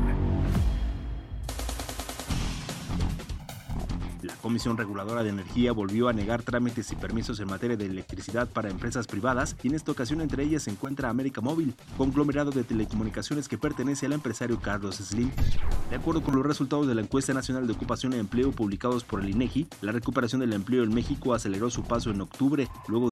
La 4.22 4.36
Comisión 4.36 4.76
Reguladora 4.76 5.24
de 5.24 5.30
Energía 5.30 5.72
volvió 5.72 6.08
a 6.08 6.12
negar 6.12 6.44
trámites 6.44 6.92
y 6.92 6.94
permisos 6.94 7.40
en 7.40 7.48
materia 7.48 7.76
de 7.76 7.86
electricidad 7.86 8.48
para 8.48 8.70
empresas 8.70 9.08
privadas 9.08 9.56
y 9.64 9.66
en 9.66 9.74
esta 9.74 9.90
ocasión 9.90 10.20
entre 10.20 10.44
ellas 10.44 10.62
se 10.62 10.70
encuentra 10.70 11.08
América 11.08 11.40
Móvil, 11.40 11.74
conglomerado 11.98 12.52
de 12.52 12.62
telecomunicaciones 12.62 13.48
que 13.48 13.58
pertenece 13.58 14.06
al 14.06 14.12
empresario 14.12 14.60
Carlos 14.60 14.98
Slim. 14.98 15.32
De 15.90 15.96
acuerdo 15.96 16.22
con 16.22 16.36
los 16.36 16.46
resultados 16.46 16.86
de 16.86 16.94
la 16.94 17.02
encuesta 17.02 17.34
nacional 17.34 17.66
de 17.66 17.72
ocupación 17.72 18.12
y 18.12 18.18
empleo 18.18 18.52
publicados 18.52 19.02
por 19.02 19.22
el 19.22 19.30
INEGI, 19.30 19.66
la 19.80 19.90
recuperación 19.90 20.40
del 20.40 20.52
empleo 20.52 20.84
en 20.84 20.94
México 20.94 21.34
aceleró 21.34 21.68
su 21.68 21.82
paso 21.82 22.12
en 22.12 22.20
octubre, 22.20 22.68
luego 22.86 23.11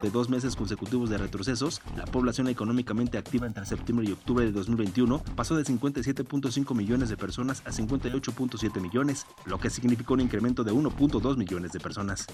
De 0.00 0.10
dos 0.10 0.28
meses 0.28 0.56
consecutivos 0.56 1.10
de 1.10 1.18
retrocesos, 1.18 1.80
la 1.96 2.04
población 2.04 2.48
económicamente 2.48 3.18
activa 3.18 3.46
entre 3.46 3.66
septiembre 3.66 4.06
y 4.08 4.12
octubre 4.12 4.44
de 4.44 4.52
2021 4.52 5.22
pasó 5.36 5.56
de 5.56 5.64
57.5 5.64 6.74
millones 6.74 7.08
de 7.08 7.16
personas 7.16 7.62
a 7.66 7.70
58.7 7.70 8.80
millones, 8.80 9.26
lo 9.44 9.58
que 9.58 9.70
significó 9.70 10.14
un 10.14 10.20
incremento 10.20 10.64
de 10.64 10.72
1.2 10.72 11.36
millones 11.36 11.72
de 11.72 11.80
personas. 11.80 12.26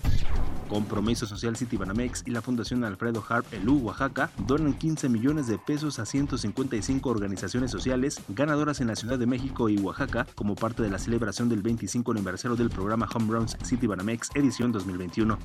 Compromiso 0.69 1.27
Social 1.27 1.57
Citibanamex 1.57 2.25
y 2.27 2.31
la 2.31 2.43
Fundación 2.43 2.85
Alfredo 2.85 3.25
Harp 3.29 3.53
Elú 3.53 3.79
Oaxaca 3.79 4.31
donan 4.47 4.75
15 4.75 5.09
millones 5.09 5.47
de 5.47 5.59
pesos 5.59 5.99
a 5.99 6.07
155 6.07 7.09
organizaciones 7.09 7.71
sociales 7.71 8.21
ganadoras 8.29 8.81
en 8.81 8.89
la 8.89 8.97
Ciudad 8.97 9.19
de 9.19 9.27
México 9.27 9.69
y 9.69 9.79
Oaxaca 9.79 10.27
como 10.35 10.55
parte 10.55 10.83
de 10.83 10.91
la 10.91 10.99
celebración 10.99 11.49
del 11.49 11.63
25 11.63 12.13
aniversario 12.13 12.57
del 12.57 12.71
programa 12.71 13.09
Home 13.15 13.33
Runs 13.33 13.57
Citibanamex 13.65 14.31
edición 14.35 14.73
2021. 14.73 15.39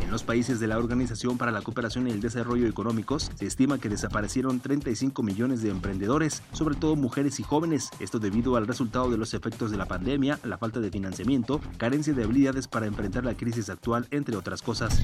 En 0.00 0.10
los 0.10 0.22
países 0.22 0.60
de 0.60 0.66
la 0.66 0.78
Organización 0.78 1.38
para 1.38 1.52
la 1.52 1.62
Cooperación 1.66 2.06
y 2.06 2.12
el 2.12 2.20
Desarrollo 2.20 2.68
Económicos, 2.68 3.28
se 3.34 3.44
estima 3.44 3.78
que 3.78 3.88
desaparecieron 3.88 4.60
35 4.60 5.20
millones 5.24 5.62
de 5.62 5.70
emprendedores, 5.70 6.44
sobre 6.52 6.76
todo 6.76 6.94
mujeres 6.94 7.40
y 7.40 7.42
jóvenes, 7.42 7.90
esto 7.98 8.20
debido 8.20 8.54
al 8.54 8.68
resultado 8.68 9.10
de 9.10 9.16
los 9.16 9.34
efectos 9.34 9.72
de 9.72 9.76
la 9.76 9.86
pandemia, 9.86 10.38
la 10.44 10.58
falta 10.58 10.78
de 10.78 10.92
financiamiento, 10.92 11.60
carencia 11.76 12.14
de 12.14 12.22
habilidades 12.22 12.68
para 12.68 12.86
enfrentar 12.86 13.24
la 13.24 13.34
crisis 13.34 13.68
actual, 13.68 14.06
entre 14.12 14.36
otras 14.36 14.62
cosas. 14.62 15.02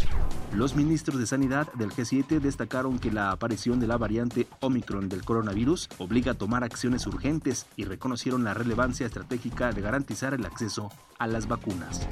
Los 0.55 0.77
ministros 0.77 1.19
de 1.19 1.27
Sanidad 1.27 1.67
del 1.73 1.91
G7 1.91 2.39
destacaron 2.39 3.01
que 3.01 3.11
la 3.11 3.33
aparición 3.33 3.81
de 3.81 3.89
la 3.89 3.97
variante 3.97 4.47
Omicron 4.61 5.09
del 5.09 5.25
coronavirus 5.25 5.89
obliga 5.99 6.31
a 6.31 6.39
tomar 6.39 6.63
acciones 6.63 7.09
urgentes 7.09 7.67
y 7.75 7.87
reconocieron 7.87 8.45
la 8.45 8.55
relevancia 8.55 9.07
estratégica 9.07 9.73
de 9.73 9.83
garantizar 9.83 10.33
el 10.33 10.47
acceso 10.47 10.91
a 11.19 11.27
las 11.27 11.49
vacunas. 11.49 12.07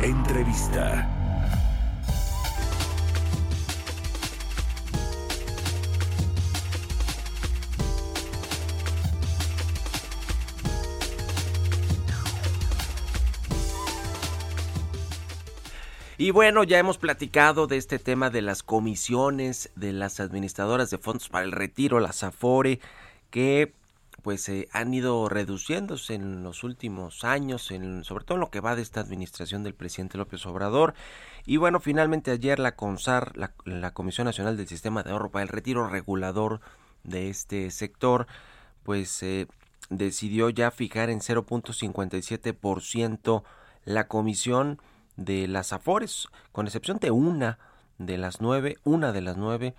Entrevista. 0.00 1.10
Y 16.16 16.30
bueno, 16.30 16.64
ya 16.64 16.78
hemos 16.78 16.96
platicado 16.98 17.66
de 17.66 17.76
este 17.76 17.98
tema 17.98 18.30
de 18.30 18.40
las 18.40 18.62
comisiones 18.62 19.70
de 19.74 19.92
las 19.92 20.20
administradoras 20.20 20.90
de 20.90 20.98
fondos 20.98 21.28
para 21.28 21.44
el 21.44 21.52
retiro, 21.52 22.00
las 22.00 22.22
AFORE, 22.22 22.80
que 23.30 23.74
pues 24.24 24.42
se 24.42 24.66
han 24.72 24.92
ido 24.94 25.28
reduciéndose 25.28 26.14
en 26.14 26.42
los 26.42 26.64
últimos 26.64 27.22
años, 27.24 27.70
sobre 28.02 28.24
todo 28.24 28.36
en 28.36 28.40
lo 28.40 28.50
que 28.50 28.60
va 28.60 28.74
de 28.74 28.80
esta 28.80 29.00
administración 29.00 29.62
del 29.62 29.74
presidente 29.74 30.16
López 30.16 30.46
Obrador. 30.46 30.94
Y 31.44 31.58
bueno, 31.58 31.78
finalmente 31.78 32.30
ayer 32.30 32.58
la 32.58 32.74
CONSAR, 32.74 33.36
la, 33.36 33.90
Comisión 33.92 34.24
Nacional 34.24 34.56
del 34.56 34.66
Sistema 34.66 35.02
de 35.02 35.10
Ahorro 35.10 35.30
para 35.30 35.42
el 35.42 35.50
Retiro, 35.50 35.86
regulador 35.88 36.62
de 37.02 37.28
este 37.28 37.70
sector, 37.70 38.26
pues 38.82 39.22
eh, 39.22 39.46
decidió 39.90 40.48
ya 40.48 40.70
fijar 40.70 41.10
en 41.10 41.20
0.57% 41.20 43.42
la 43.84 44.08
comisión 44.08 44.80
de 45.18 45.46
las 45.48 45.74
AFORES, 45.74 46.28
con 46.50 46.66
excepción 46.66 46.96
de 46.96 47.10
una 47.10 47.58
de 47.98 48.16
las 48.16 48.40
nueve, 48.40 48.78
una 48.84 49.12
de 49.12 49.20
las 49.20 49.36
nueve 49.36 49.74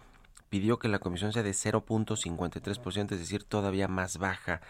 pidió 0.55 0.79
que 0.79 0.87
la 0.87 0.99
comisión 0.99 1.33
sea 1.33 1.43
de 1.43 1.51
0.53%, 1.51 3.11
es 3.11 3.19
decir, 3.19 3.43
todavía 3.43 3.89
más 3.89 4.19
baja. 4.19 4.61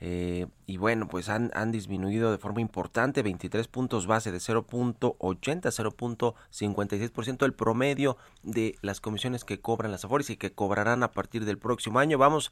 Eh, 0.00 0.48
y 0.66 0.76
bueno, 0.76 1.06
pues 1.06 1.28
han, 1.28 1.52
disminuido 1.70 2.32
de 2.32 2.38
forma 2.38 2.60
importante, 2.60 3.22
23 3.22 3.68
puntos 3.68 4.08
base 4.08 4.32
de 4.32 4.38
0.80 4.38 4.80
0.56% 5.20 7.44
el 7.44 7.52
promedio 7.52 8.16
de 8.42 8.74
las 8.82 9.00
comisiones 9.00 9.44
que 9.44 9.60
cobran 9.60 9.92
las 9.92 10.04
Afores 10.04 10.30
y 10.30 10.36
que 10.36 10.50
cobrarán 10.50 11.04
a 11.04 11.12
partir 11.12 11.44
del 11.44 11.58
próximo 11.58 12.00
año. 12.00 12.18
Vamos 12.18 12.50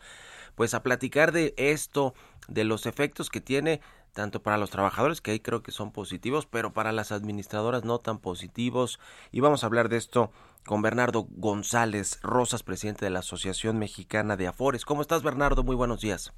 pues 0.55 0.73
a 0.73 0.85
platicar 0.85 1.33
de 1.33 1.55
esto, 1.57 2.15
de 2.47 2.63
los 2.63 2.87
efectos 2.87 3.29
que 3.29 3.41
tiene 3.41 3.81
tanto 4.19 4.43
para 4.43 4.59
los 4.59 4.71
trabajadores, 4.71 5.21
que 5.21 5.31
ahí 5.31 5.39
creo 5.39 5.63
que 5.63 5.71
son 5.71 5.93
positivos, 5.93 6.45
pero 6.45 6.73
para 6.73 6.91
las 6.91 7.13
administradoras 7.13 7.85
no 7.85 8.01
tan 8.01 8.19
positivos. 8.19 8.99
Y 9.31 9.39
vamos 9.39 9.63
a 9.63 9.69
hablar 9.69 9.89
de 9.89 9.97
esto 9.97 10.33
con 10.67 10.83
Bernardo 10.83 11.29
González 11.31 12.19
Rosas, 12.21 12.65
presidente 12.65 13.05
de 13.05 13.13
la 13.13 13.21
Asociación 13.21 13.79
Mexicana 13.79 14.37
de 14.37 14.49
Afores. 14.49 14.85
¿Cómo 14.85 15.03
estás, 15.03 15.23
Bernardo? 15.23 15.63
Muy 15.63 15.77
buenos 15.77 16.01
días. 16.01 16.35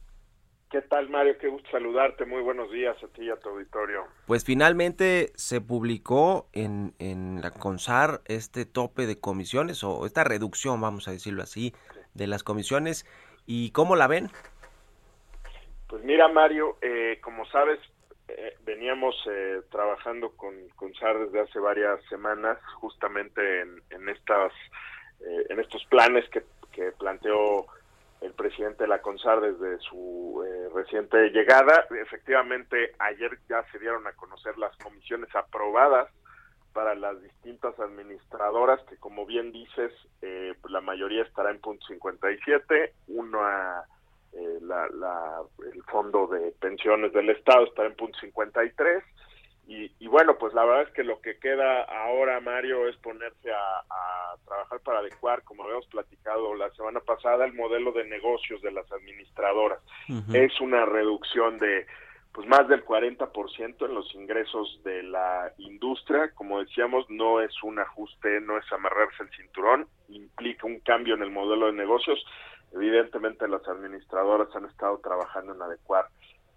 ¿Qué 0.70 0.82
tal, 0.82 1.08
Mario? 1.08 1.38
Qué 1.40 1.48
gusto 1.48 1.70
saludarte. 1.70 2.26
Muy 2.26 2.42
buenos 2.42 2.70
días 2.70 2.94
a 3.02 3.06
ti 3.14 3.22
y 3.22 3.30
a 3.30 3.36
tu 3.36 3.48
auditorio. 3.48 4.02
Pues 4.26 4.44
finalmente 4.44 5.32
se 5.36 5.62
publicó 5.62 6.50
en, 6.52 6.92
en 6.98 7.40
la 7.40 7.50
CONSAR 7.50 8.20
este 8.26 8.66
tope 8.66 9.06
de 9.06 9.18
comisiones, 9.18 9.82
o 9.84 10.04
esta 10.04 10.22
reducción, 10.22 10.82
vamos 10.82 11.08
a 11.08 11.12
decirlo 11.12 11.42
así, 11.42 11.72
de 12.12 12.26
las 12.26 12.42
comisiones. 12.42 13.06
¿Y 13.46 13.70
cómo 13.70 13.96
la 13.96 14.06
ven? 14.06 14.30
Pues 15.90 16.04
mira, 16.04 16.28
Mario, 16.28 16.76
eh, 16.80 17.18
como 17.20 17.44
sabes, 17.46 17.80
eh, 18.28 18.56
veníamos 18.62 19.16
eh, 19.28 19.60
trabajando 19.72 20.30
con, 20.36 20.54
con 20.76 20.94
SAR 20.94 21.18
desde 21.18 21.40
hace 21.40 21.58
varias 21.58 22.00
semanas, 22.08 22.58
justamente 22.76 23.62
en, 23.62 23.82
en 23.90 24.08
estas 24.08 24.52
en 25.50 25.60
estos 25.60 25.84
planes 25.84 26.26
que, 26.30 26.42
que, 26.72 26.92
planteó 26.92 27.66
el 28.22 28.32
presidente 28.32 28.84
de 28.84 28.88
la 28.88 29.02
CONSAR 29.02 29.42
desde 29.42 29.78
su 29.80 30.42
reciente 30.74 31.28
llegada. 31.28 31.86
Efectivamente, 31.90 32.94
ayer 32.98 33.38
ya 33.46 33.62
se 33.70 33.78
dieron 33.78 34.06
a 34.06 34.12
conocer 34.12 34.56
las 34.56 34.74
comisiones 34.78 35.28
aprobadas 35.34 36.08
para 36.72 36.94
las 36.94 37.20
distintas 37.20 37.78
administradoras, 37.78 38.80
que 38.88 38.96
como 38.96 39.26
bien 39.26 39.52
dices, 39.52 39.92
pues 40.20 40.72
la 40.72 40.80
mayoría 40.80 41.22
estará 41.22 41.50
en 41.50 41.60
punto 41.60 41.84
57, 41.88 42.94
una 43.08 43.84
eh, 44.32 44.58
la, 44.62 44.88
la, 44.88 45.42
el 45.72 45.82
fondo 45.84 46.26
de 46.26 46.52
pensiones 46.60 47.12
del 47.12 47.30
Estado 47.30 47.64
está 47.64 47.84
en 47.84 47.94
punto 47.94 48.18
53 48.20 49.02
y, 49.70 49.88
y 50.00 50.08
bueno, 50.08 50.36
pues 50.36 50.52
la 50.52 50.64
verdad 50.64 50.88
es 50.88 50.94
que 50.94 51.04
lo 51.04 51.20
que 51.20 51.38
queda 51.38 51.82
ahora, 51.82 52.40
Mario, 52.40 52.88
es 52.88 52.96
ponerse 52.96 53.52
a, 53.52 53.78
a 53.88 54.36
trabajar 54.44 54.80
para 54.80 54.98
adecuar, 54.98 55.44
como 55.44 55.62
habíamos 55.62 55.86
platicado 55.86 56.56
la 56.56 56.70
semana 56.70 56.98
pasada, 56.98 57.44
el 57.44 57.52
modelo 57.52 57.92
de 57.92 58.04
negocios 58.04 58.60
de 58.62 58.72
las 58.72 58.90
administradoras. 58.90 59.78
Es 60.32 60.60
una 60.60 60.84
reducción 60.86 61.58
de 61.58 61.86
pues 62.32 62.48
más 62.48 62.66
del 62.68 62.84
40% 62.84 63.86
en 63.86 63.94
los 63.94 64.12
ingresos 64.14 64.80
de 64.82 65.04
la 65.04 65.52
industria. 65.58 66.32
Como 66.34 66.60
decíamos, 66.60 67.08
no 67.08 67.40
es 67.40 67.52
un 67.62 67.78
ajuste, 67.78 68.40
no 68.40 68.58
es 68.58 68.72
amarrarse 68.72 69.22
el 69.22 69.30
cinturón, 69.30 69.86
implica 70.08 70.66
un 70.66 70.80
cambio 70.80 71.14
en 71.14 71.22
el 71.22 71.30
modelo 71.30 71.66
de 71.66 71.72
negocios 71.74 72.24
evidentemente 72.72 73.48
las 73.48 73.66
administradoras 73.68 74.54
han 74.54 74.66
estado 74.66 74.98
trabajando 74.98 75.54
en 75.54 75.62
adecuar 75.62 76.06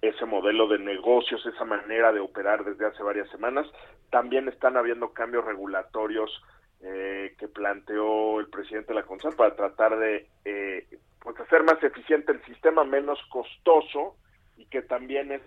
ese 0.02 0.26
modelo 0.26 0.68
de 0.68 0.80
negocios, 0.80 1.46
esa 1.46 1.64
manera 1.64 2.12
de 2.12 2.20
operar 2.20 2.66
desde 2.66 2.86
hace 2.86 3.02
varias 3.04 3.30
semanas. 3.30 3.66
También 4.10 4.50
están 4.50 4.76
habiendo 4.76 5.14
cambios 5.14 5.46
regulatorios 5.46 6.30
eh, 6.82 7.36
que 7.40 7.48
planteó 7.48 8.40
el 8.40 8.50
presidente 8.50 8.90
de 8.90 8.96
la 8.96 9.06
CONSAL 9.06 9.36
para 9.36 9.56
tratar 9.56 9.98
de 9.98 10.28
eh, 10.44 10.88
pues 11.20 11.40
hacer 11.40 11.64
más 11.64 11.82
eficiente 11.82 12.34
el 12.34 12.44
sistema, 12.44 12.84
menos 12.84 13.18
costoso 13.30 14.18
y 14.58 14.66
que 14.66 14.82
también 14.82 15.32
es 15.32 15.42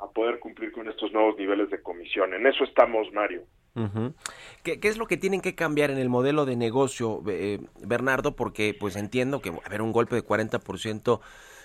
a 0.00 0.06
poder 0.08 0.38
cumplir 0.38 0.72
con 0.72 0.88
estos 0.88 1.12
nuevos 1.12 1.36
niveles 1.36 1.70
de 1.70 1.82
comisión. 1.82 2.34
En 2.34 2.46
eso 2.46 2.64
estamos, 2.64 3.12
Mario. 3.12 3.44
¿Qué, 4.62 4.78
es 4.82 4.98
lo 4.98 5.06
que 5.06 5.16
tienen 5.16 5.40
que 5.40 5.54
cambiar 5.54 5.90
en 5.90 5.98
el 5.98 6.08
modelo 6.08 6.44
de 6.46 6.56
negocio, 6.56 7.22
eh, 7.28 7.60
Bernardo? 7.80 8.34
Porque 8.36 8.76
pues 8.78 8.96
entiendo 8.96 9.40
que 9.40 9.50
va 9.50 9.58
a 9.64 9.66
haber 9.66 9.82
un 9.82 9.92
golpe 9.92 10.16
de 10.16 10.24
40% 10.24 11.20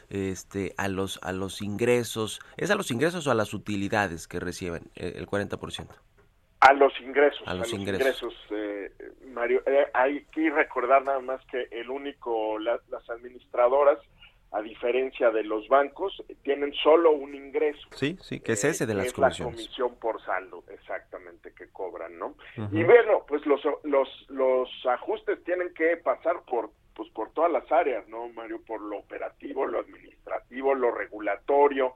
este, 0.10 0.74
a, 0.78 0.88
los, 0.88 1.20
a 1.24 1.32
los 1.32 1.62
ingresos. 1.62 2.40
¿Es 2.58 2.72
a 2.72 2.76
los 2.76 2.92
ingresos 2.92 3.28
o 3.28 3.32
a 3.32 3.36
las 3.36 3.54
utilidades 3.54 4.28
que 4.28 4.40
reciben 4.40 4.84
eh, 4.96 5.14
el 5.16 5.28
40%? 5.28 5.88
A 6.60 6.74
los 6.74 6.94
ingresos. 7.02 7.44
A 7.46 7.54
los, 7.56 7.74
ingresos. 7.74 8.34
Eh, 8.52 8.92
Mario. 9.34 9.62
hay 9.94 10.24
que 10.26 10.50
recordar 10.50 11.04
nada 11.04 11.20
más 11.20 11.46
que 11.48 11.68
el 11.72 11.90
único, 11.90 12.58
las 12.60 12.80
administradoras 13.10 14.00
a 14.54 14.62
diferencia 14.62 15.32
de 15.32 15.44
los 15.44 15.68
bancos, 15.68 16.24
tienen 16.44 16.74
solo 16.74 17.12
un 17.12 17.34
ingreso. 17.34 17.88
Sí, 17.92 18.18
sí, 18.22 18.40
que 18.40 18.54
es 18.54 18.64
ese 18.64 18.86
de 18.86 18.94
las 18.94 19.08
es 19.08 19.14
comisiones. 19.14 19.56
la 19.56 19.64
comisión 19.64 19.96
por 20.00 20.24
saldo, 20.24 20.64
exactamente, 20.70 21.54
que 21.54 21.70
cobran, 21.70 22.18
¿no? 22.20 22.36
Y 22.72 22.84
bueno, 22.84 23.26
pues 23.28 23.44
los, 23.48 23.62
los, 23.84 24.08
los 24.30 24.70
ajustes 24.86 25.44
tienen 25.44 25.74
que 25.74 25.98
pasar 25.98 26.44
por, 26.48 26.70
pues 26.96 27.10
por 27.10 27.32
todas 27.32 27.52
las 27.52 27.70
áreas, 27.72 28.08
¿no, 28.08 28.30
Mario? 28.30 28.62
Por 28.66 28.82
lo 28.82 29.00
operativo, 29.00 29.66
lo 29.66 29.80
administrativo, 29.80 30.76
lo 30.76 30.92
regulatorio, 30.92 31.96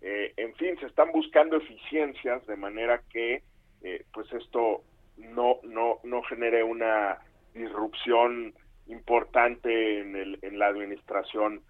eh, 0.00 0.32
en 0.36 0.54
fin, 0.54 0.78
se 0.78 0.86
están 0.86 1.12
buscando 1.12 1.56
eficiencias 1.56 2.46
de 2.46 2.56
manera 2.56 3.02
que, 3.10 3.42
eh, 3.82 4.04
pues 4.12 4.32
esto 4.32 4.82
no, 5.16 5.58
no, 5.62 5.98
no 6.04 6.22
genere 6.22 6.62
una 6.62 7.18
disrupción 7.52 8.54
importante 8.86 10.00
en, 10.00 10.16
el, 10.16 10.38
en 10.42 10.58
la 10.58 10.68
administración 10.68 11.60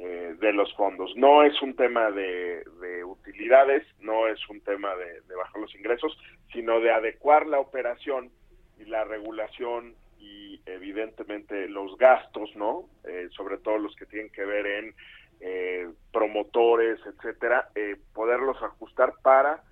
eh, 0.00 0.36
de 0.38 0.52
los 0.52 0.72
fondos. 0.74 1.10
No 1.16 1.42
es 1.42 1.60
un 1.60 1.74
tema 1.74 2.12
de, 2.12 2.62
utilidades, 3.04 3.84
no 3.98 4.28
es 4.28 4.38
un 4.48 4.60
tema 4.60 4.94
de, 4.94 5.34
bajar 5.34 5.60
los 5.60 5.74
ingresos, 5.74 6.16
sino 6.52 6.78
de 6.78 6.92
adecuar 6.92 7.48
la 7.48 7.58
operación 7.58 8.30
y 8.78 8.84
la 8.84 9.02
regulación 9.02 9.96
y 10.20 10.60
evidentemente 10.66 11.68
los 11.68 11.98
gastos, 11.98 12.54
¿no? 12.54 12.84
Eh, 13.08 13.28
sobre 13.36 13.58
todo 13.58 13.78
los 13.78 13.96
que 13.96 14.06
tienen 14.06 14.30
que 14.30 14.44
ver 14.44 14.66
en 14.66 14.94
eh, 15.40 15.88
promotores, 16.12 17.00
etcétera, 17.04 17.68
poderlos 18.12 18.62
ajustar 18.62 19.14
para 19.20 19.64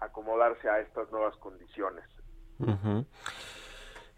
acomodarse 0.00 0.66
a 0.70 0.80
estas 0.80 1.10
nuevas 1.10 1.36
condiciones. 1.36 2.04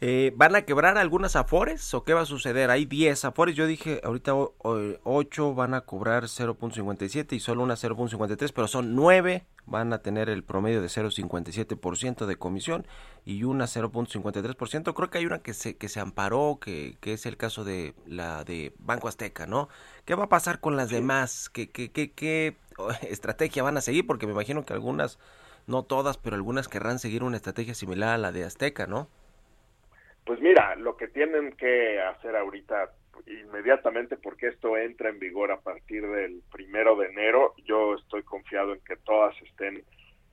Eh, 0.03 0.33
¿Van 0.35 0.57
a 0.57 0.63
quebrar 0.63 0.97
algunas 0.97 1.37
afores 1.37 1.93
o 1.93 2.05
qué 2.05 2.15
va 2.15 2.23
a 2.23 2.27
suceder? 2.27 2.71
Hay 2.71 2.87
10 2.87 3.27
afores, 3.27 3.55
yo 3.55 3.67
dije 3.67 4.01
ahorita 4.03 4.33
8 4.35 5.55
van 5.55 5.75
a 5.75 5.83
cobrar 5.83 6.25
0.57 6.25 7.35
y 7.35 7.41
solo 7.41 7.63
una 7.63 7.75
0.53, 7.75 8.51
pero 8.55 8.67
son 8.67 8.95
9 8.95 9.45
van 9.67 9.93
a 9.93 9.99
tener 9.99 10.31
el 10.31 10.43
promedio 10.43 10.81
de 10.81 10.89
0.57% 10.89 12.25
de 12.25 12.37
comisión 12.37 12.87
y 13.27 13.45
una 13.45 13.67
0.53%. 13.67 14.95
Creo 14.95 15.11
que 15.11 15.19
hay 15.19 15.27
una 15.27 15.41
que 15.41 15.53
se, 15.53 15.77
que 15.77 15.89
se 15.91 16.01
amparó, 16.01 16.59
que, 16.61 16.97
que, 17.01 17.13
es 17.13 17.27
el 17.27 17.37
caso 17.37 17.63
de 17.63 17.95
la 18.07 18.43
de 18.45 18.75
Banco 18.79 19.07
Azteca, 19.07 19.47
¿no? 19.47 19.69
¿Qué 20.07 20.15
va 20.15 20.25
a 20.25 20.29
pasar 20.31 20.61
con 20.61 20.77
las 20.77 20.89
demás? 20.89 21.51
¿Qué, 21.51 21.71
qué, 21.71 21.93
qué, 21.93 22.11
qué 22.13 22.57
estrategia 23.03 23.63
van 23.63 23.77
a 23.77 23.83
seguir? 23.83 24.07
Porque 24.07 24.27
me 24.27 24.33
imagino 24.33 24.65
que 24.65 24.73
algunas, 24.73 25.19
no 25.67 25.83
todas, 25.83 26.17
pero 26.17 26.37
algunas 26.37 26.69
querrán 26.69 26.99
seguir 26.99 27.23
una 27.23 27.37
estrategia 27.37 27.75
similar 27.75 28.15
a 28.15 28.19
la 28.19 28.33
de 28.33 28.45
Azteca, 28.45 28.87
¿no? 28.87 29.09
Pues 30.31 30.41
mira, 30.41 30.77
lo 30.77 30.97
que 30.97 31.09
tienen 31.09 31.51
que 31.57 32.01
hacer 32.01 32.37
ahorita 32.37 32.93
inmediatamente 33.27 34.17
porque 34.17 34.47
esto 34.47 34.77
entra 34.77 35.09
en 35.09 35.19
vigor 35.19 35.51
a 35.51 35.59
partir 35.59 36.07
del 36.07 36.41
primero 36.53 36.95
de 36.95 37.09
enero, 37.09 37.53
yo 37.65 37.97
estoy 37.97 38.23
confiado 38.23 38.75
en 38.75 38.81
que 38.83 38.95
todas 38.99 39.35
estén 39.43 39.83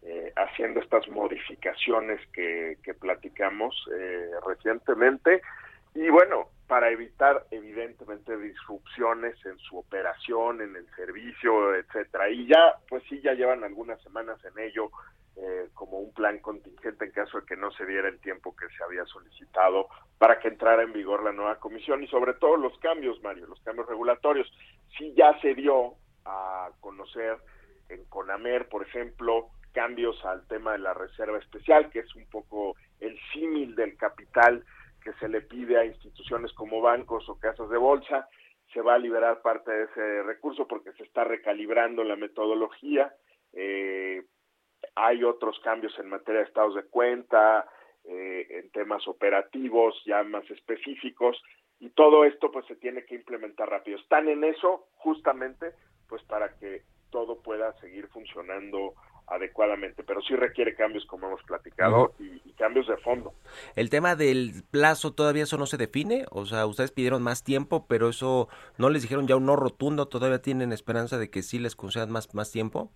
eh, 0.03 0.31
haciendo 0.35 0.81
estas 0.81 1.07
modificaciones 1.07 2.21
que, 2.31 2.77
que 2.83 2.93
platicamos 2.93 3.73
eh, 3.91 4.29
recientemente 4.45 5.41
y 5.95 6.09
bueno, 6.09 6.49
para 6.67 6.91
evitar 6.91 7.47
evidentemente 7.49 8.37
disrupciones 8.37 9.43
en 9.47 9.57
su 9.57 9.79
operación, 9.79 10.61
en 10.61 10.75
el 10.75 10.85
servicio, 10.95 11.73
etcétera. 11.73 12.29
Y 12.29 12.45
ya, 12.45 12.75
pues 12.87 13.01
sí, 13.09 13.19
ya 13.21 13.33
llevan 13.33 13.63
algunas 13.63 13.99
semanas 14.03 14.37
en 14.45 14.63
ello 14.63 14.91
eh, 15.39 15.69
como 15.75 15.99
un 15.99 16.11
plan 16.13 16.39
contingente 16.39 17.05
en 17.05 17.11
caso 17.11 17.39
de 17.39 17.45
que 17.45 17.55
no 17.55 17.69
se 17.71 17.85
diera 17.85 18.09
el 18.09 18.19
tiempo 18.19 18.55
que 18.55 18.67
se 18.75 18.83
había 18.83 19.05
solicitado 19.05 19.87
para 20.17 20.39
que 20.39 20.47
entrara 20.47 20.81
en 20.81 20.93
vigor 20.93 21.23
la 21.23 21.31
nueva 21.31 21.59
comisión 21.59 22.03
y 22.03 22.07
sobre 22.07 22.33
todo 22.33 22.57
los 22.57 22.75
cambios, 22.79 23.21
Mario, 23.21 23.45
los 23.45 23.61
cambios 23.61 23.87
regulatorios. 23.87 24.51
Sí 24.97 25.13
ya 25.15 25.39
se 25.41 25.53
dio 25.53 25.93
a 26.25 26.71
conocer 26.79 27.37
en 27.89 28.03
CONAMER, 28.05 28.67
por 28.67 28.81
ejemplo, 28.81 29.49
cambios 29.73 30.23
al 30.25 30.47
tema 30.47 30.71
de 30.71 30.79
la 30.79 30.95
reserva 30.95 31.37
especial, 31.37 31.91
que 31.91 31.99
es 31.99 32.15
un 32.15 32.27
poco 32.31 32.75
el 32.99 33.15
símil 33.31 33.75
del 33.75 33.95
capital 33.95 34.65
que 35.03 35.13
se 35.19 35.29
le 35.29 35.41
pide 35.41 35.77
a 35.77 35.85
instituciones 35.85 36.51
como 36.53 36.81
bancos 36.81 37.29
o 37.29 37.39
casas 37.39 37.69
de 37.69 37.77
bolsa. 37.77 38.27
Se 38.73 38.81
va 38.81 38.95
a 38.95 38.99
liberar 38.99 39.43
parte 39.43 39.71
de 39.71 39.83
ese 39.83 40.23
recurso 40.23 40.67
porque 40.67 40.93
se 40.93 41.03
está 41.03 41.23
recalibrando 41.23 42.03
la 42.03 42.15
metodología. 42.15 43.13
Eh, 43.53 44.23
hay 44.95 45.23
otros 45.23 45.59
cambios 45.63 45.97
en 45.99 46.09
materia 46.09 46.41
de 46.41 46.47
estados 46.47 46.75
de 46.75 46.83
cuenta, 46.83 47.67
eh, 48.03 48.47
en 48.49 48.71
temas 48.71 49.07
operativos 49.07 49.95
ya 50.05 50.23
más 50.23 50.49
específicos, 50.49 51.41
y 51.79 51.89
todo 51.89 52.25
esto 52.25 52.51
pues 52.51 52.65
se 52.65 52.75
tiene 52.75 53.05
que 53.05 53.15
implementar 53.15 53.69
rápido. 53.69 53.97
Están 53.97 54.27
en 54.27 54.43
eso 54.43 54.87
justamente 54.95 55.73
pues 56.07 56.23
para 56.23 56.57
que 56.57 56.83
todo 57.11 57.41
pueda 57.41 57.73
seguir 57.79 58.07
funcionando 58.07 58.93
adecuadamente, 59.27 60.03
pero 60.03 60.21
sí 60.21 60.35
requiere 60.35 60.73
cambios 60.73 61.05
como 61.05 61.27
hemos 61.27 61.43
platicado 61.43 62.13
y, 62.17 62.41
y, 62.45 62.53
cambios 62.53 62.87
de 62.87 62.95
fondo. 62.97 63.33
El 63.75 63.89
tema 63.89 64.15
del 64.15 64.63
plazo 64.71 65.13
todavía 65.13 65.43
eso 65.43 65.57
no 65.57 65.65
se 65.65 65.75
define, 65.75 66.25
o 66.31 66.45
sea, 66.45 66.65
ustedes 66.65 66.91
pidieron 66.91 67.21
más 67.21 67.43
tiempo, 67.43 67.87
pero 67.87 68.07
eso 68.07 68.47
no 68.77 68.89
les 68.89 69.01
dijeron 69.01 69.27
ya 69.27 69.35
un 69.35 69.45
no 69.45 69.57
rotundo, 69.57 70.07
todavía 70.07 70.41
tienen 70.41 70.71
esperanza 70.71 71.17
de 71.17 71.29
que 71.29 71.43
sí 71.43 71.59
les 71.59 71.75
concedan 71.75 72.09
más 72.09 72.33
más 72.33 72.51
tiempo 72.51 72.89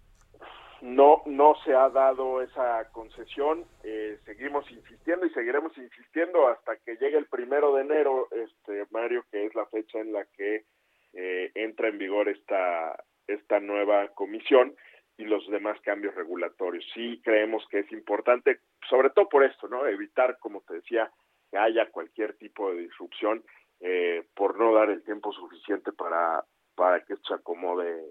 no 0.81 1.21
no 1.25 1.55
se 1.63 1.73
ha 1.73 1.89
dado 1.89 2.41
esa 2.41 2.89
concesión. 2.91 3.65
Eh, 3.83 4.19
seguimos 4.25 4.69
insistiendo 4.71 5.25
y 5.25 5.29
seguiremos 5.31 5.77
insistiendo 5.77 6.47
hasta 6.47 6.77
que 6.77 6.95
llegue 6.97 7.17
el 7.17 7.27
primero 7.27 7.75
de 7.75 7.81
enero 7.83 8.27
este 8.31 8.85
Mario 8.89 9.23
que 9.31 9.45
es 9.45 9.55
la 9.55 9.65
fecha 9.67 9.99
en 9.99 10.11
la 10.11 10.25
que 10.25 10.65
eh, 11.13 11.51
entra 11.55 11.87
en 11.87 11.97
vigor 11.97 12.29
esta 12.29 13.03
esta 13.27 13.59
nueva 13.59 14.07
comisión 14.09 14.75
y 15.17 15.25
los 15.25 15.47
demás 15.49 15.79
cambios 15.81 16.15
regulatorios. 16.15 16.85
Sí 16.93 17.21
creemos 17.23 17.63
que 17.69 17.79
es 17.79 17.91
importante 17.91 18.59
sobre 18.89 19.11
todo 19.11 19.29
por 19.29 19.43
esto 19.43 19.67
no 19.67 19.85
evitar 19.85 20.39
como 20.39 20.61
te 20.61 20.75
decía 20.75 21.11
que 21.51 21.57
haya 21.57 21.91
cualquier 21.91 22.37
tipo 22.37 22.71
de 22.71 22.81
disrupción 22.81 23.43
eh, 23.81 24.25
por 24.35 24.57
no 24.57 24.73
dar 24.73 24.89
el 24.89 25.03
tiempo 25.03 25.31
suficiente 25.31 25.91
para 25.91 26.43
para 26.75 27.03
que 27.03 27.13
esto 27.13 27.27
se 27.27 27.33
acomode 27.35 28.01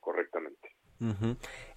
correctamente 0.00 0.71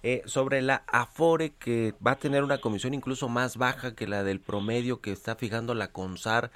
eh, 0.02 0.22
sobre 0.24 0.62
la 0.62 0.84
Afore, 0.86 1.54
que 1.54 1.94
va 2.04 2.12
a 2.12 2.18
tener 2.18 2.44
una 2.44 2.58
comisión 2.58 2.94
incluso 2.94 3.28
más 3.28 3.56
baja 3.56 3.94
que 3.94 4.06
la 4.06 4.24
del 4.24 4.40
promedio 4.40 5.00
que 5.00 5.12
está 5.12 5.36
fijando 5.36 5.74
la 5.74 5.92
CONSAR. 5.92 6.50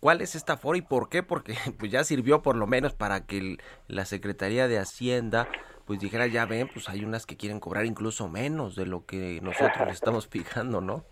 ¿Cuál 0.00 0.20
es 0.20 0.34
esta 0.34 0.54
Afore 0.54 0.78
y 0.78 0.82
por 0.82 1.08
qué? 1.08 1.22
Porque 1.22 1.54
pues 1.78 1.90
ya 1.90 2.04
sirvió 2.04 2.42
por 2.42 2.56
lo 2.56 2.66
menos 2.66 2.94
para 2.94 3.26
que 3.26 3.58
la 3.86 4.04
Secretaría 4.04 4.68
de 4.68 4.78
Hacienda 4.78 5.48
pues 5.86 5.98
dijera, 5.98 6.28
ya 6.28 6.46
ven, 6.46 6.68
pues 6.68 6.88
hay 6.88 7.04
unas 7.04 7.26
que 7.26 7.36
quieren 7.36 7.58
cobrar 7.58 7.84
incluso 7.84 8.28
menos 8.28 8.76
de 8.76 8.86
lo 8.86 9.06
que 9.06 9.40
nosotros 9.42 9.88
estamos 9.90 10.28
fijando, 10.28 10.80
¿no? 10.80 11.04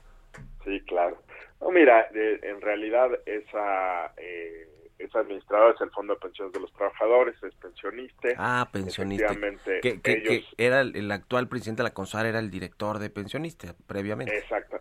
Sí, 0.64 0.80
claro. 0.86 1.20
No, 1.60 1.70
mira, 1.70 2.06
en 2.12 2.60
realidad 2.60 3.10
esa... 3.26 4.12
Eh 4.16 4.68
es 4.98 5.14
administrador, 5.14 5.74
es 5.74 5.80
el 5.80 5.90
Fondo 5.90 6.14
de 6.14 6.20
Pensiones 6.20 6.52
de 6.52 6.60
los 6.60 6.72
Trabajadores, 6.72 7.34
es 7.42 7.54
pensionista. 7.54 8.28
Ah, 8.36 8.68
pensionista. 8.70 9.34
Que, 9.82 10.44
era 10.56 10.80
el, 10.80 11.10
actual 11.10 11.48
presidente 11.48 11.82
de 11.82 11.88
la 11.88 11.94
CONSAR, 11.94 12.26
era 12.26 12.38
el 12.38 12.50
director 12.50 12.98
de 12.98 13.10
pensionista 13.10 13.74
previamente. 13.86 14.36
Exacto, 14.36 14.78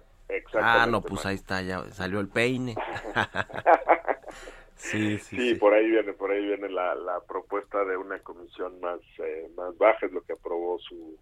Ah, 0.56 0.88
no, 0.90 1.02
pues 1.02 1.26
ahí 1.26 1.36
está, 1.36 1.62
ya 1.62 1.84
salió 1.92 2.20
el 2.20 2.28
peine. 2.28 2.76
sí, 4.76 5.18
sí, 5.20 5.38
sí, 5.38 5.56
por 5.56 5.74
ahí 5.74 5.90
viene, 5.90 6.14
por 6.14 6.32
ahí 6.32 6.46
viene 6.46 6.70
la, 6.70 6.96
la 6.96 7.22
propuesta 7.22 7.84
de 7.86 7.96
una 7.96 8.20
comisión 8.20 8.80
más, 8.82 9.00
eh, 9.20 9.50
más 9.56 9.78
baja, 9.78 10.06
es 10.06 10.12
lo 10.12 10.22
que 10.22 10.34
aprobó 10.34 10.80
su, 10.80 11.18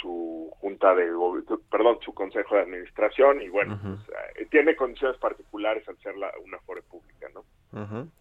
su 0.00 0.50
junta 0.60 0.94
de 0.94 1.10
perdón 1.70 1.98
su 2.04 2.12
consejo 2.14 2.56
de 2.56 2.62
administración 2.62 3.40
y 3.42 3.48
bueno 3.48 3.78
pues, 3.82 4.50
tiene 4.50 4.74
condiciones 4.76 5.18
particulares 5.18 5.88
al 5.88 5.98
ser 5.98 6.16
la, 6.16 6.32
una 6.44 6.58
fore 6.60 6.82
pública 6.82 7.28
no 7.32 7.44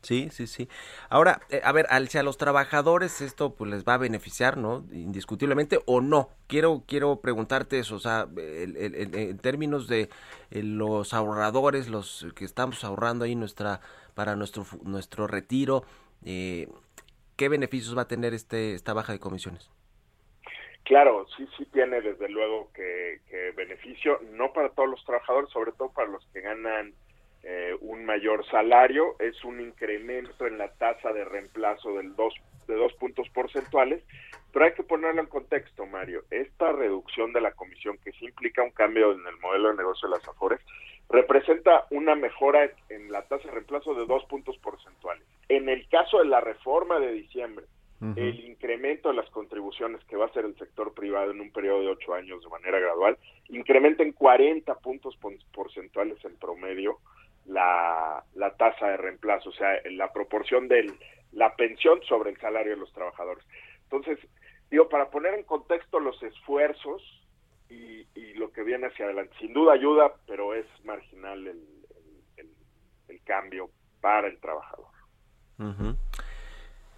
Sí, 0.01 0.30
sí, 0.32 0.47
sí. 0.47 0.67
Ahora, 1.09 1.41
eh, 1.49 1.61
a 1.63 1.71
ver, 1.71 1.86
al, 1.89 2.07
si 2.07 2.17
a 2.17 2.24
los 2.24 2.38
trabajadores 2.38 3.21
esto 3.21 3.53
pues 3.53 3.69
les 3.69 3.84
va 3.84 3.95
a 3.95 3.97
beneficiar, 3.97 4.57
¿no? 4.57 4.84
Indiscutiblemente 4.91 5.80
o 5.86 6.01
no. 6.01 6.30
Quiero 6.47 6.84
quiero 6.88 7.17
preguntarte 7.17 7.78
eso, 7.78 7.95
o 7.95 7.99
sea, 7.99 8.28
en 8.36 9.38
términos 9.38 9.88
de 9.88 10.09
eh, 10.49 10.63
los 10.63 11.13
ahorradores, 11.13 11.88
los 11.88 12.26
que 12.36 12.45
estamos 12.45 12.84
ahorrando 12.84 13.26
ahí 13.26 13.36
nuestra 13.36 13.82
para 14.15 14.36
nuestro 14.36 14.65
nuestro 14.84 15.28
retiro, 15.28 15.84
eh, 16.26 16.67
¿qué 17.36 17.47
beneficios 17.47 17.95
va 17.95 18.03
a 18.03 18.07
tener 18.07 18.34
este 18.34 18.74
esta 18.74 18.93
baja 18.93 19.13
de 19.13 19.19
comisiones? 19.19 19.69
Claro, 20.84 21.26
sí, 21.38 21.48
sí 21.58 21.66
tiene 21.72 22.02
desde 22.02 22.28
luego 22.28 22.70
que, 22.74 23.22
beneficio, 23.56 24.20
no 24.32 24.52
para 24.52 24.70
todos 24.70 24.90
los 24.90 25.06
trabajadores, 25.06 25.50
sobre 25.50 25.72
todo 25.72 25.92
para 25.94 26.10
los 26.10 26.26
que 26.34 26.42
ganan 26.42 26.94
eh, 27.44 27.76
un 27.82 28.06
mayor 28.06 28.46
salario, 28.48 29.16
es 29.20 29.44
un 29.46 29.62
incremento 29.62 30.46
en 30.46 30.58
la 30.58 30.74
tasa 30.74 31.14
de 31.14 31.24
reemplazo 31.24 31.94
del 31.94 32.16
dos, 32.16 32.34
de 32.68 32.76
dos 32.76 32.94
puntos 32.94 33.30
porcentuales, 33.30 34.04
pero 34.52 34.66
hay 34.66 34.74
que 34.74 34.84
ponerlo 34.84 35.22
en 35.22 35.28
contexto, 35.28 35.86
Mario. 35.86 36.24
Esta 36.30 36.74
reducción 36.74 37.32
de 37.32 37.42
la 37.42 37.54
comisión, 37.54 37.98
que 38.04 38.12
sí 38.12 38.26
implica 38.26 38.62
un 38.62 38.72
cambio 38.72 39.14
en 39.14 39.26
el 39.26 39.38
modelo 39.38 39.70
de 39.70 39.78
negocio 39.78 40.10
de 40.10 40.18
las 40.18 40.28
AFORES, 40.28 40.62
representa 41.10 41.86
una 41.92 42.16
mejora 42.16 42.70
en 42.90 43.12
la 43.12 43.22
tasa 43.24 43.46
de 43.48 43.54
reemplazo 43.54 43.94
de 43.94 44.06
dos 44.06 44.26
puntos 44.26 44.58
porcentuales. 44.58 45.26
En 45.48 45.70
el 45.70 45.88
caso 45.88 46.20
de 46.20 46.26
la 46.26 46.42
reforma 46.42 47.00
de 47.00 47.14
diciembre, 47.14 47.66
el 48.16 48.39
incremento 48.41 49.10
de 49.10 49.16
las 49.16 49.30
contribuciones 49.30 50.04
que 50.06 50.18
va 50.18 50.26
a 50.26 50.28
hacer 50.28 50.45
el 50.45 50.58
sector 50.58 50.93
privado 50.93 51.32
en 51.32 51.39
un 51.39 51.51
periodo 51.51 51.82
de 51.82 51.88
ocho 51.88 52.14
años 52.14 52.43
de 52.43 52.49
manera 52.49 52.80
gradual, 52.80 53.18
incrementa 53.49 54.04
en 54.04 54.12
40 54.12 54.76
puntos 54.80 55.18
porcentuales 55.54 56.24
en 56.26 56.36
promedio 56.36 56.99
la, 57.45 58.24
la 58.36 58.56
tasa 58.56 58.88
de 58.88 58.97
reemplazo, 58.97 59.49
o 59.49 59.54
sea, 59.54 59.80
la 59.91 60.12
proporción 60.12 60.68
de 60.68 60.91
la 61.32 61.56
pensión 61.56 62.01
sobre 62.04 62.32
el 62.32 62.38
salario 62.38 62.74
de 62.74 62.80
los 62.80 62.91
trabajadores. 62.93 63.43
Entonces, 63.84 64.20
digo, 64.70 64.89
para 64.89 65.10
poner 65.10 65.34
en 65.34 65.43
contexto 65.43 65.99
los 65.99 66.22
esfuerzos 66.24 67.01
y, 67.70 68.04
lo 68.36 68.51
que 68.51 68.64
viene 68.64 68.88
hacia 68.88 69.06
adelante, 69.06 69.34
sin 69.39 69.54
duda 69.54 69.74
ayuda, 69.74 70.12
pero 70.26 70.54
es 70.56 70.66
marginal 70.84 71.47
el, 71.47 71.64
el, 73.08 73.22
cambio 73.24 73.70
para 74.01 74.28
el 74.28 74.38
trabajador. 74.39 74.88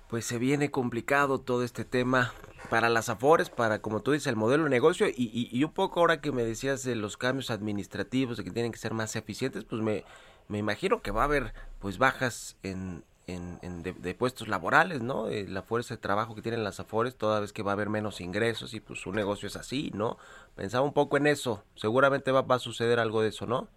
Pues 0.10 0.26
se 0.26 0.38
viene 0.38 0.72
complicado 0.72 1.39
todo 1.39 1.64
este 1.64 1.84
tema 1.84 2.34
para 2.70 2.89
las 2.89 3.10
afores, 3.10 3.49
para, 3.49 3.80
como 3.80 4.01
tú 4.01 4.12
dices, 4.12 4.28
el 4.28 4.36
modelo 4.36 4.64
de 4.66 4.70
negocio 4.70 5.08
y, 5.08 5.49
y, 5.51 5.64
un 5.64 5.72
poco 5.72 5.99
ahora 5.99 6.22
que 6.22 6.32
me 6.32 6.43
decías 6.43 6.84
de 6.84 6.95
los 6.95 7.18
cambios 7.18 7.49
administrativos, 7.49 8.38
de 8.38 8.43
que 8.43 8.51
tienen 8.51 8.72
que 8.72 8.78
ser 8.78 8.93
más 8.93 9.16
eficientes, 9.16 9.64
pues 9.64 9.82
me, 9.82 10.03
me 10.47 10.58
imagino 10.58 11.01
que 11.01 11.12
va 11.12 11.22
a 11.22 11.26
haber 11.26 11.53
pues 11.80 11.97
bajas 11.97 12.58
en, 12.64 13.03
en, 13.28 13.84
de, 13.84 14.16
puestos 14.16 14.47
laborales, 14.47 15.01
¿no? 15.01 15.28
Eh, 15.28 15.47
la 15.47 15.64
fuerza 15.64 15.95
de 15.95 16.01
trabajo 16.01 16.36
que 16.36 16.41
tienen 16.41 16.64
las 16.64 16.80
afores, 16.80 17.16
toda 17.16 17.39
vez 17.39 17.53
que 17.53 17.64
va 17.64 17.72
a 17.72 17.74
haber 17.74 17.89
menos 17.89 18.22
ingresos 18.22 18.74
y 18.74 18.80
pues 18.80 18.99
su 18.99 19.12
negocio 19.12 19.47
es 19.47 19.56
así, 19.56 19.91
¿no? 19.93 20.18
Pensaba 20.56 20.86
un 20.86 20.93
poco 20.93 21.18
en 21.18 21.28
eso, 21.28 21.64
seguramente 21.76 22.32
va, 22.32 22.41
va 22.41 22.56
a 22.56 22.60
suceder 22.60 22.99
algo 22.99 23.22
de 23.22 23.30
eso, 23.30 23.45
¿no? 23.45 23.68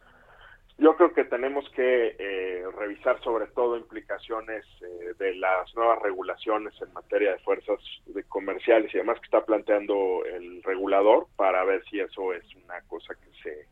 Yo 0.79 0.97
creo 0.97 1.13
que 1.13 1.25
tenemos 1.25 1.69
que 1.71 2.15
eh, 2.19 2.63
revisar 2.79 3.21
sobre 3.23 3.49
todo 3.49 3.77
implicaciones 3.77 4.65
eh, 4.81 5.13
de 5.19 5.35
las 5.35 5.75
nuevas 5.75 6.01
regulaciones 6.01 6.73
en 6.81 6.93
materia 6.93 7.33
de 7.33 7.39
fuerzas 7.41 7.81
de 8.07 8.23
comerciales 8.23 8.95
y 8.95 8.99
demás 8.99 9.19
que 9.19 9.25
está 9.25 9.45
planteando 9.45 10.25
el 10.25 10.63
regulador 10.63 11.27
para 11.35 11.65
ver 11.65 11.83
si 11.91 11.99
eso 11.99 12.33
es 12.33 12.45
una 12.65 12.81
cosa 12.83 13.13
que 13.17 13.43
se 13.43 13.67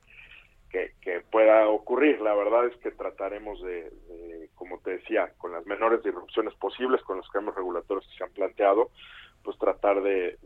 que, 1.01 1.21
pueda 1.31 1.69
ocurrir. 1.69 2.21
La 2.21 2.35
verdad 2.35 2.67
es 2.67 2.77
que 2.79 2.91
trataremos 2.91 3.63
de, 3.63 4.51
como 4.55 4.79
te 4.81 4.99
decía, 4.99 5.33
con 5.39 5.53
las 5.53 5.65
menores 5.65 6.03
disrupciones 6.03 6.55
posibles, 6.55 7.03
con 7.03 7.19
los 7.19 7.29
cambios 7.31 7.57
regulatorios 7.57 8.07
que 8.09 8.19
se 8.19 8.25
han 8.25 8.33
planteado, 8.33 8.91
pues 9.47 9.57
tratar 9.59 10.03
de, 10.03 10.37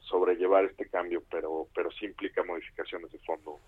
sobrellevar 0.00 0.66
este 0.66 0.86
cambio, 0.88 1.22
pero, 1.30 1.66
pero 1.74 1.90
sí 1.90 2.04
implica 2.04 2.44
modificaciones 2.44 3.10
de 3.10 3.18
fondo. 3.20 3.58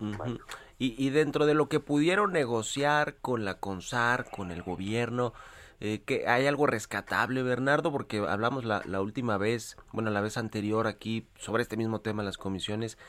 y, 0.77 0.93
y 1.03 1.09
dentro 1.09 1.47
de 1.47 1.55
lo 1.55 1.67
que 1.67 1.79
pudieron 1.79 2.31
negociar 2.31 3.15
con 3.15 3.43
la 3.45 3.55
CONSAR, 3.55 4.29
con 4.29 4.51
el 4.51 4.61
gobierno, 4.61 5.33
eh, 5.79 6.03
que 6.05 6.27
hay 6.27 6.45
algo 6.45 6.67
rescatable, 6.67 7.41
Bernardo, 7.41 7.91
porque 7.91 8.19
hablamos 8.19 8.63
la, 8.63 8.83
la 8.85 9.01
última 9.01 9.39
vez, 9.39 9.75
bueno, 9.91 10.11
la 10.11 10.21
vez 10.21 10.37
anterior 10.37 10.85
aquí 10.85 11.25
sobre 11.35 11.63
este 11.63 11.75
mismo 11.75 12.01
tema, 12.01 12.21
las 12.21 12.37
comisiones, 12.37 12.99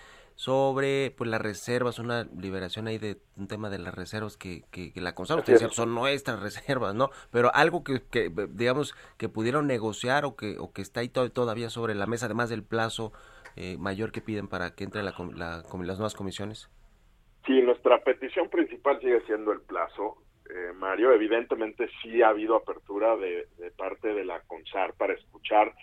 sobre 0.40 1.10
pues 1.10 1.28
las 1.28 1.38
reservas, 1.38 1.98
una 1.98 2.24
liberación 2.24 2.86
ahí 2.86 2.96
de 2.96 3.18
un 3.36 3.46
tema 3.46 3.68
de 3.68 3.78
las 3.78 3.94
reservas 3.94 4.38
que, 4.38 4.62
que, 4.70 4.90
la 4.94 5.14
CONSAR, 5.14 5.40
usted 5.40 5.52
decía, 5.52 5.68
son 5.68 5.94
nuestras 5.94 6.40
reservas, 6.40 6.94
¿no? 6.94 7.10
Pero 7.30 7.54
algo 7.54 7.84
que, 7.84 8.00
que, 8.10 8.32
digamos 8.48 8.94
que 9.18 9.28
pudieron 9.28 9.66
negociar 9.66 10.24
o 10.24 10.36
que, 10.36 10.56
o 10.58 10.72
que 10.72 10.80
está 10.80 11.00
ahí 11.00 11.10
todavía 11.10 11.68
sobre 11.68 11.94
la 11.94 12.06
mesa, 12.06 12.24
además 12.24 12.48
del 12.48 12.62
plazo 12.62 13.12
eh, 13.54 13.76
mayor 13.78 14.12
que 14.12 14.22
piden 14.22 14.48
para 14.48 14.74
que 14.74 14.84
entre 14.84 15.02
la, 15.02 15.12
la, 15.34 15.56
las 15.58 15.98
nuevas 15.98 16.14
comisiones. 16.14 16.70
Sí, 17.44 17.60
nuestra 17.60 18.02
petición 18.02 18.48
principal 18.48 18.98
sigue 18.98 19.20
siendo 19.26 19.52
el 19.52 19.60
plazo. 19.60 20.22
Eh, 20.48 20.72
Mario, 20.74 21.12
evidentemente 21.12 21.90
sí 22.00 22.22
ha 22.22 22.28
habido 22.28 22.56
apertura 22.56 23.14
de, 23.16 23.46
de 23.58 23.70
parte 23.72 24.14
de 24.14 24.24
la 24.24 24.40
CONSAR 24.40 24.94
para 24.94 25.12
escuchar 25.12 25.74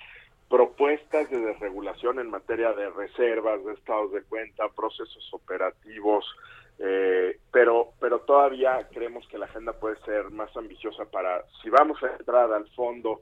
propuestas 0.49 1.29
de 1.29 1.39
desregulación 1.39 2.19
en 2.19 2.29
materia 2.29 2.71
de 2.73 2.89
reservas, 2.89 3.63
de 3.65 3.73
estados 3.73 4.11
de 4.13 4.23
cuenta, 4.23 4.69
procesos 4.69 5.27
operativos, 5.33 6.25
eh, 6.79 7.39
pero, 7.51 7.93
pero 7.99 8.19
todavía 8.19 8.87
creemos 8.91 9.27
que 9.27 9.37
la 9.37 9.45
agenda 9.45 9.73
puede 9.73 9.97
ser 10.01 10.29
más 10.31 10.55
ambiciosa 10.55 11.05
para, 11.05 11.43
si 11.61 11.69
vamos 11.69 12.01
a 12.03 12.15
entrar 12.15 12.51
al 12.53 12.67
fondo 12.69 13.21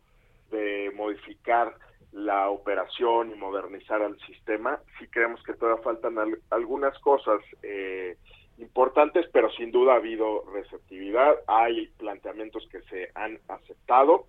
de 0.52 0.92
modificar 0.96 1.74
la 2.12 2.50
operación 2.50 3.32
y 3.32 3.36
modernizar 3.36 4.02
el 4.02 4.20
sistema, 4.22 4.80
sí 5.00 5.08
creemos 5.08 5.42
que 5.44 5.54
todavía 5.54 5.84
faltan 5.84 6.16
algunas 6.50 6.98
cosas 7.00 7.42
eh, 7.64 8.18
importantes, 8.58 9.26
pero 9.34 9.50
sin 9.52 9.72
duda 9.72 9.94
ha 9.94 9.98
habido 9.98 10.44
receptividad, 10.54 11.36
hay 11.48 11.88
planteamientos 11.98 12.68
que 12.72 12.82
se 12.84 13.10
han 13.16 13.40
aceptado, 13.48 14.26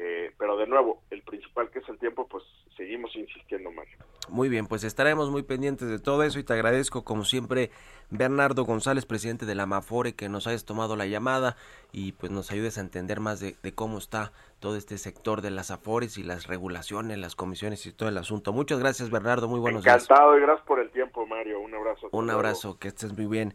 eh, 0.00 0.32
pero 0.38 0.56
de 0.56 0.68
nuevo, 0.68 1.02
el 1.10 1.22
principal 1.22 1.68
que 1.70 1.80
es 1.80 1.88
el 1.88 1.98
tiempo, 1.98 2.24
pues 2.28 2.44
seguimos 2.76 3.14
insistiendo, 3.16 3.72
más. 3.72 3.84
Muy 4.28 4.48
bien, 4.48 4.68
pues 4.68 4.84
estaremos 4.84 5.28
muy 5.28 5.42
pendientes 5.42 5.88
de 5.88 5.98
todo 5.98 6.22
eso 6.22 6.38
y 6.38 6.44
te 6.44 6.52
agradezco 6.52 7.02
como 7.02 7.24
siempre, 7.24 7.72
Bernardo 8.08 8.64
González, 8.64 9.06
presidente 9.06 9.44
de 9.44 9.56
la 9.56 9.66
Mafore, 9.66 10.14
que 10.14 10.28
nos 10.28 10.46
hayas 10.46 10.64
tomado 10.64 10.94
la 10.94 11.06
llamada 11.06 11.56
y 11.90 12.12
pues 12.12 12.30
nos 12.30 12.52
ayudes 12.52 12.78
a 12.78 12.82
entender 12.82 13.18
más 13.18 13.40
de, 13.40 13.56
cómo 13.74 13.98
está 13.98 14.30
todo 14.60 14.76
este 14.76 14.98
sector 14.98 15.40
de 15.40 15.50
las 15.50 15.72
Afores 15.72 16.16
y 16.16 16.22
las 16.22 16.46
regulaciones, 16.46 17.18
las 17.18 17.34
comisiones 17.34 17.84
y 17.84 17.92
todo 17.92 18.08
el 18.08 18.18
asunto. 18.18 18.52
Muchas 18.52 18.78
gracias, 18.78 19.10
Bernardo, 19.10 19.48
muy 19.48 19.58
buenos 19.58 19.82
días. 19.82 20.04
Encantado 20.04 20.38
y 20.38 20.42
gracias 20.42 20.64
por 20.64 20.78
el 20.78 20.90
tiempo, 20.90 21.26
Mario. 21.26 21.58
Un 21.58 21.74
abrazo. 21.74 22.08
Un 22.12 22.30
abrazo, 22.30 22.78
que 22.78 22.86
estés 22.86 23.18
muy 23.18 23.26
bien. 23.26 23.52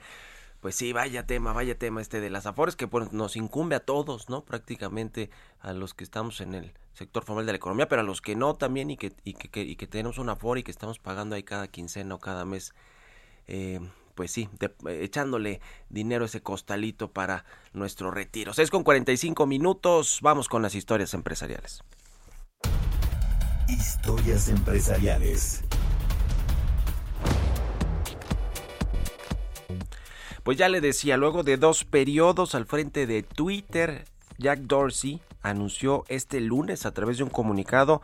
Pues 0.64 0.76
sí, 0.76 0.93
vaya 0.93 1.28
tema, 1.28 1.51
vaya 1.51 1.78
tema 1.78 1.99
este 1.99 2.22
de 2.22 2.30
las 2.30 2.45
afores 2.45 2.78
que 2.78 2.88
pues, 2.88 3.11
nos 3.11 3.36
incumbe 3.36 3.76
a 3.76 3.82
todos, 3.82 4.30
¿no? 4.30 4.45
Prácticamente 4.45 5.30
a 5.59 5.74
los 5.74 5.93
que 5.93 6.05
estamos 6.05 6.39
en 6.39 6.55
el 6.55 6.72
sector 6.93 7.26
formal 7.26 7.45
de 7.45 7.51
la 7.51 7.57
economía, 7.57 7.89
pero 7.89 7.99
a 7.99 8.05
los 8.05 8.22
que 8.22 8.38
no 8.38 8.55
también 8.55 8.89
y 8.89 8.95
que, 8.95 9.09
tenemos 9.88 10.20
una 10.20 10.32
afore 10.32 10.61
y 10.61 10.64
que 10.64 10.72
estamos 10.72 10.99
pagando 10.99 11.36
ahí 11.36 11.43
cada 11.43 11.68
quincena 11.68 12.16
o 12.16 12.20
cada 12.20 12.45
mes. 12.45 12.74
Eh, 13.47 13.82
pues 14.16 14.32
sí, 14.32 14.47
echándole 14.88 15.59
dinero 15.89 16.24
a 16.24 16.28
ese 16.28 16.41
costalito 16.41 17.11
para 17.11 17.43
nuestro 17.74 18.09
retiro. 18.09 18.53
6 18.53 18.72
con 18.72 18.86
45 18.86 19.45
minutos, 19.45 20.20
vamos 20.22 20.47
con 20.47 20.61
las 20.61 20.76
historias 20.76 21.14
empresariales. 21.14 21.84
Historias 23.68 24.47
empresariales. 24.47 25.66
Pues 30.43 30.57
ya 30.57 30.67
le 30.67 30.81
decía, 30.81 31.15
luego 31.15 31.43
de 31.43 31.55
dos 31.55 31.85
periodos 31.85 32.53
al 32.53 32.65
frente 32.65 33.07
de 33.07 33.23
Twitter, 33.23 34.03
Jack 34.37 34.59
Dorsey 34.59 35.21
anunció 35.41 36.03
este 36.09 36.41
lunes 36.41 36.85
a 36.85 36.91
través 36.91 37.17
de 37.17 37.23
un 37.23 37.29
comunicado 37.29 38.01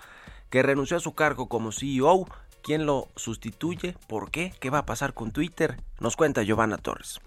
que 0.50 0.64
renunció 0.64 0.96
a 0.96 1.02
su 1.02 1.14
cargo 1.14 1.50
como 1.50 1.74
CEO. 1.74 2.28
¿Quién 2.64 2.86
lo 2.86 3.10
sustituye? 3.18 3.96
¿Por 4.08 4.32
qué? 4.32 4.54
¿Qué 4.62 4.70
va 4.70 4.80
a 4.80 4.86
pasar 4.86 5.14
con 5.14 5.32
Twitter? 5.32 5.82
Nos 6.00 6.16
cuenta 6.16 6.44
Giovanna 6.44 6.78
Torres. 6.78 7.20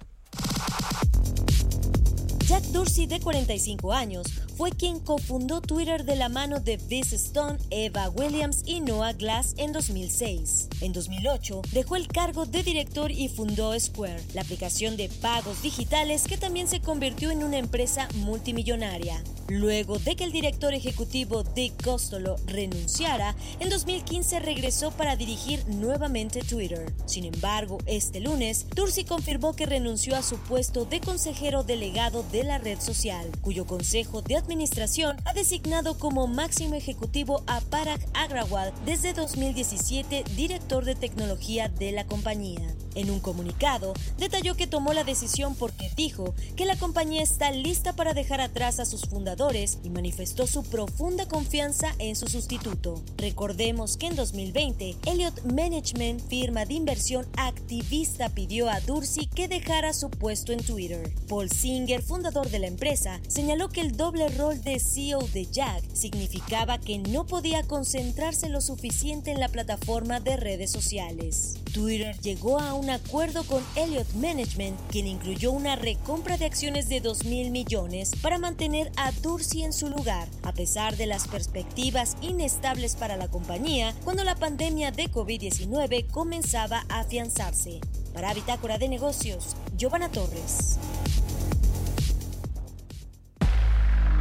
Jack 2.53 2.64
Dorsey, 2.64 3.07
de 3.07 3.18
45 3.18 3.94
años, 3.94 4.26
fue 4.59 4.72
quien 4.72 5.00
cofundó 5.00 5.62
Twitter 5.62 6.05
de 6.05 6.16
la 6.16 6.28
mano 6.28 6.61
de 6.61 6.76
Biz 6.76 7.14
Stone, 7.14 7.59
Eva 7.70 8.11
Williams 8.11 8.62
y 8.66 8.80
Noah 8.80 9.14
Glass 9.14 9.55
en 9.57 9.72
2006. 9.72 10.68
En 10.82 10.92
2008 10.92 11.62
dejó 11.72 11.96
el 11.96 12.09
cargo 12.09 12.44
de 12.44 12.62
director 12.62 13.11
y 13.11 13.30
fundó 13.30 13.72
Square, 13.80 14.22
la 14.34 14.42
aplicación 14.42 14.98
de 14.98 15.09
pagos 15.09 15.62
digitales 15.62 16.24
que 16.28 16.36
también 16.36 16.68
se 16.68 16.82
convirtió 16.82 17.30
en 17.30 17.42
una 17.42 17.57
empresa 17.57 18.07
multimillonaria. 18.16 19.24
Luego 19.48 19.98
de 19.98 20.14
que 20.14 20.24
el 20.24 20.32
director 20.32 20.72
ejecutivo 20.74 21.42
Dick 21.42 21.82
Costolo 21.82 22.36
renunciara, 22.46 23.34
en 23.61 23.70
2015 23.70 24.40
regresó 24.40 24.92
para 24.92 25.16
dirigir 25.16 25.66
nuevamente 25.68 26.40
Twitter. 26.42 26.92
Sin 27.07 27.24
embargo, 27.24 27.78
este 27.86 28.20
lunes, 28.20 28.66
Tursi 28.74 29.05
confirmó 29.05 29.55
que 29.55 29.66
renunció 29.66 30.16
a 30.16 30.22
su 30.22 30.36
puesto 30.36 30.84
de 30.84 31.00
consejero 31.00 31.64
delegado 31.64 32.22
de 32.30 32.41
la 32.45 32.59
red 32.59 32.80
social, 32.80 33.30
cuyo 33.40 33.66
consejo 33.66 34.22
de 34.22 34.36
administración 34.36 35.16
ha 35.24 35.32
designado 35.32 35.99
como 35.99 36.26
máximo 36.26 36.74
ejecutivo 36.74 37.43
a 37.47 37.61
Parag 37.61 38.01
Agrawal 38.14 38.72
desde 38.84 39.12
2017, 39.12 40.24
director 40.36 40.84
de 40.84 40.95
tecnología 40.95 41.68
de 41.68 41.93
la 41.93 42.07
compañía. 42.07 42.74
En 42.95 43.11
un 43.11 43.20
comunicado, 43.20 43.95
detalló 44.18 44.55
que 44.57 44.66
tomó 44.66 44.93
la 44.93 45.05
decisión 45.05 45.55
porque 45.55 45.90
dijo 45.97 46.34
que 46.57 46.64
la 46.64 46.76
compañía 46.76 47.22
está 47.22 47.51
lista 47.51 47.95
para 47.95 48.14
dejar 48.14 48.40
atrás 48.40 48.80
a 48.80 48.84
sus 48.84 49.03
fundadores 49.03 49.78
y 49.82 49.90
manifestó 49.90 50.47
su 50.47 50.62
profunda 50.62 51.26
confianza 51.26 51.95
en 51.99 52.16
su 52.16 52.26
sustituto. 52.26 53.03
Recordemos 53.16 53.97
que 53.97 54.07
en 54.07 54.16
2020, 54.16 54.97
Elliott 55.07 55.43
Management, 55.45 56.20
firma 56.28 56.64
de 56.64 56.74
inversión 56.74 57.26
activista, 57.36 58.28
pidió 58.28 58.68
a 58.68 58.80
Dursi 58.80 59.26
que 59.26 59.49
dejara 59.49 59.93
su 59.93 60.11
puesto 60.11 60.53
en 60.53 60.62
Twitter. 60.62 61.12
Paul 61.28 61.51
Singer, 61.51 62.03
fundador 62.03 62.51
de 62.51 62.59
la 62.59 62.66
empresa, 62.66 63.20
señaló 63.28 63.68
que 63.68 63.80
el 63.80 63.97
doble 63.97 64.28
rol 64.28 64.62
de 64.62 64.78
CEO 64.78 65.20
de 65.32 65.47
Jack 65.47 65.82
significaba 65.95 66.78
que 66.78 66.99
no 66.99 67.26
podía 67.26 67.62
concentrarse 67.62 68.49
lo 68.49 68.61
suficiente 68.61 69.30
en 69.30 69.40
la 69.40 69.49
plataforma 69.49 70.20
de 70.20 70.36
redes 70.36 70.70
sociales. 70.70 71.61
Twitter 71.72 72.16
llegó 72.20 72.60
a 72.60 72.74
un 72.74 72.90
acuerdo 72.90 73.44
con 73.44 73.62
Elliott 73.76 74.12
Management, 74.14 74.78
quien 74.90 75.06
incluyó 75.06 75.52
una 75.52 75.76
recompra 75.76 76.36
de 76.36 76.44
acciones 76.44 76.88
de 76.88 77.00
2 77.00 77.24
mil 77.24 77.50
millones 77.50 78.12
para 78.20 78.38
mantener 78.38 78.92
a 78.96 79.10
Dursi 79.22 79.62
en 79.62 79.72
su 79.72 79.88
lugar, 79.88 80.28
a 80.42 80.52
pesar 80.52 80.96
de 80.96 81.06
las 81.06 81.26
perspectivas 81.28 82.16
inestables 82.20 82.96
para 82.96 83.16
la 83.16 83.28
compañía 83.28 83.94
cuando 84.04 84.24
la 84.24 84.34
pandemia 84.34 84.90
de 84.90 85.10
COVID-19 85.10 86.08
comenzaba 86.10 86.84
a 86.88 87.00
afianzarse. 87.00 87.80
Para 88.12 88.34
Bitácora 88.34 88.78
de 88.78 88.88
Negocios, 88.88 89.56
Giovanna 89.76 90.10
Torres. 90.10 90.78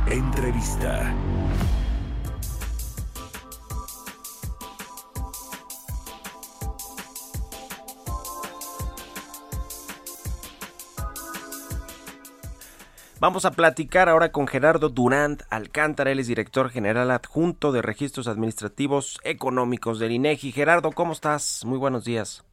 Entrevista. 0.09 1.13
Vamos 13.21 13.45
a 13.45 13.51
platicar 13.51 14.09
ahora 14.09 14.31
con 14.31 14.47
Gerardo 14.47 14.89
Durant 14.89 15.43
Alcántara, 15.51 16.11
él 16.11 16.17
es 16.17 16.25
director 16.25 16.71
general 16.71 17.11
adjunto 17.11 17.71
de 17.71 17.83
Registros 17.83 18.27
Administrativos 18.27 19.19
Económicos 19.23 19.99
del 19.99 20.13
INEGI. 20.13 20.51
Gerardo, 20.51 20.89
¿cómo 20.91 21.13
estás? 21.13 21.63
Muy 21.63 21.77
buenos 21.77 22.03
días. 22.03 22.43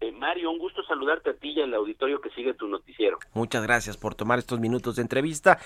Eh, 0.00 0.10
Mario, 0.12 0.52
un 0.52 0.58
gusto 0.58 0.82
saludarte 1.06 1.30
a 1.30 1.34
ti 1.34 1.50
y 1.50 1.60
al 1.60 1.72
auditorio 1.74 2.20
que 2.20 2.30
sigue 2.30 2.54
tu 2.54 2.66
noticiero. 2.68 3.18
Muchas 3.32 3.62
gracias 3.62 3.96
por 3.96 4.14
tomar 4.14 4.38
estos 4.38 4.58
minutos 4.58 4.96
de 4.96 5.02
entrevista. 5.02 5.58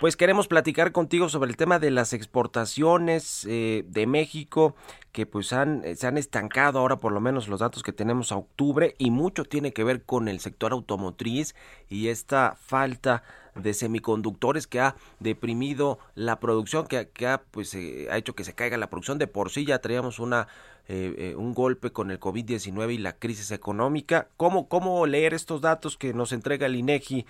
Pues 0.00 0.16
queremos 0.16 0.46
platicar 0.46 0.92
contigo 0.92 1.28
sobre 1.28 1.50
el 1.50 1.56
tema 1.56 1.78
de 1.78 1.90
las 1.90 2.12
exportaciones 2.12 3.44
eh, 3.46 3.84
de 3.86 4.06
México 4.06 4.76
que 5.12 5.26
pues 5.26 5.52
han, 5.52 5.84
eh, 5.84 5.96
se 5.96 6.06
han 6.06 6.18
estancado 6.18 6.78
ahora 6.78 6.96
por 6.96 7.12
lo 7.12 7.20
menos 7.20 7.48
los 7.48 7.60
datos 7.60 7.82
que 7.82 7.92
tenemos 7.92 8.32
a 8.32 8.36
octubre 8.36 8.94
y 8.98 9.10
mucho 9.10 9.44
tiene 9.44 9.72
que 9.72 9.84
ver 9.84 10.04
con 10.04 10.28
el 10.28 10.40
sector 10.40 10.72
automotriz 10.72 11.54
y 11.88 12.08
esta 12.08 12.56
falta 12.56 13.22
de 13.54 13.72
semiconductores 13.72 14.66
que 14.66 14.80
ha 14.80 14.96
deprimido 15.20 15.98
la 16.14 16.40
producción, 16.40 16.86
que, 16.86 17.08
que 17.10 17.28
ha, 17.28 17.42
pues, 17.42 17.74
eh, 17.74 18.08
ha 18.10 18.18
hecho 18.18 18.34
que 18.34 18.42
se 18.42 18.54
caiga 18.54 18.76
la 18.76 18.90
producción. 18.90 19.18
De 19.18 19.28
por 19.28 19.50
sí 19.50 19.64
ya 19.64 19.78
traíamos 19.78 20.18
una, 20.18 20.48
eh, 20.88 21.14
eh, 21.18 21.34
un 21.34 21.54
golpe 21.54 21.90
con 21.90 22.10
el 22.10 22.20
COVID-19 22.20 22.94
y 22.94 22.98
la 22.98 23.18
crisis 23.18 23.50
económica. 23.52 24.28
¿Cómo, 24.36 24.68
¿Cómo 24.68 25.06
leer 25.06 25.34
estos 25.34 25.60
datos 25.60 25.96
que 25.96 26.12
nos 26.12 26.32
entrega 26.32 26.66
el 26.66 26.76
INEGI, 26.76 27.24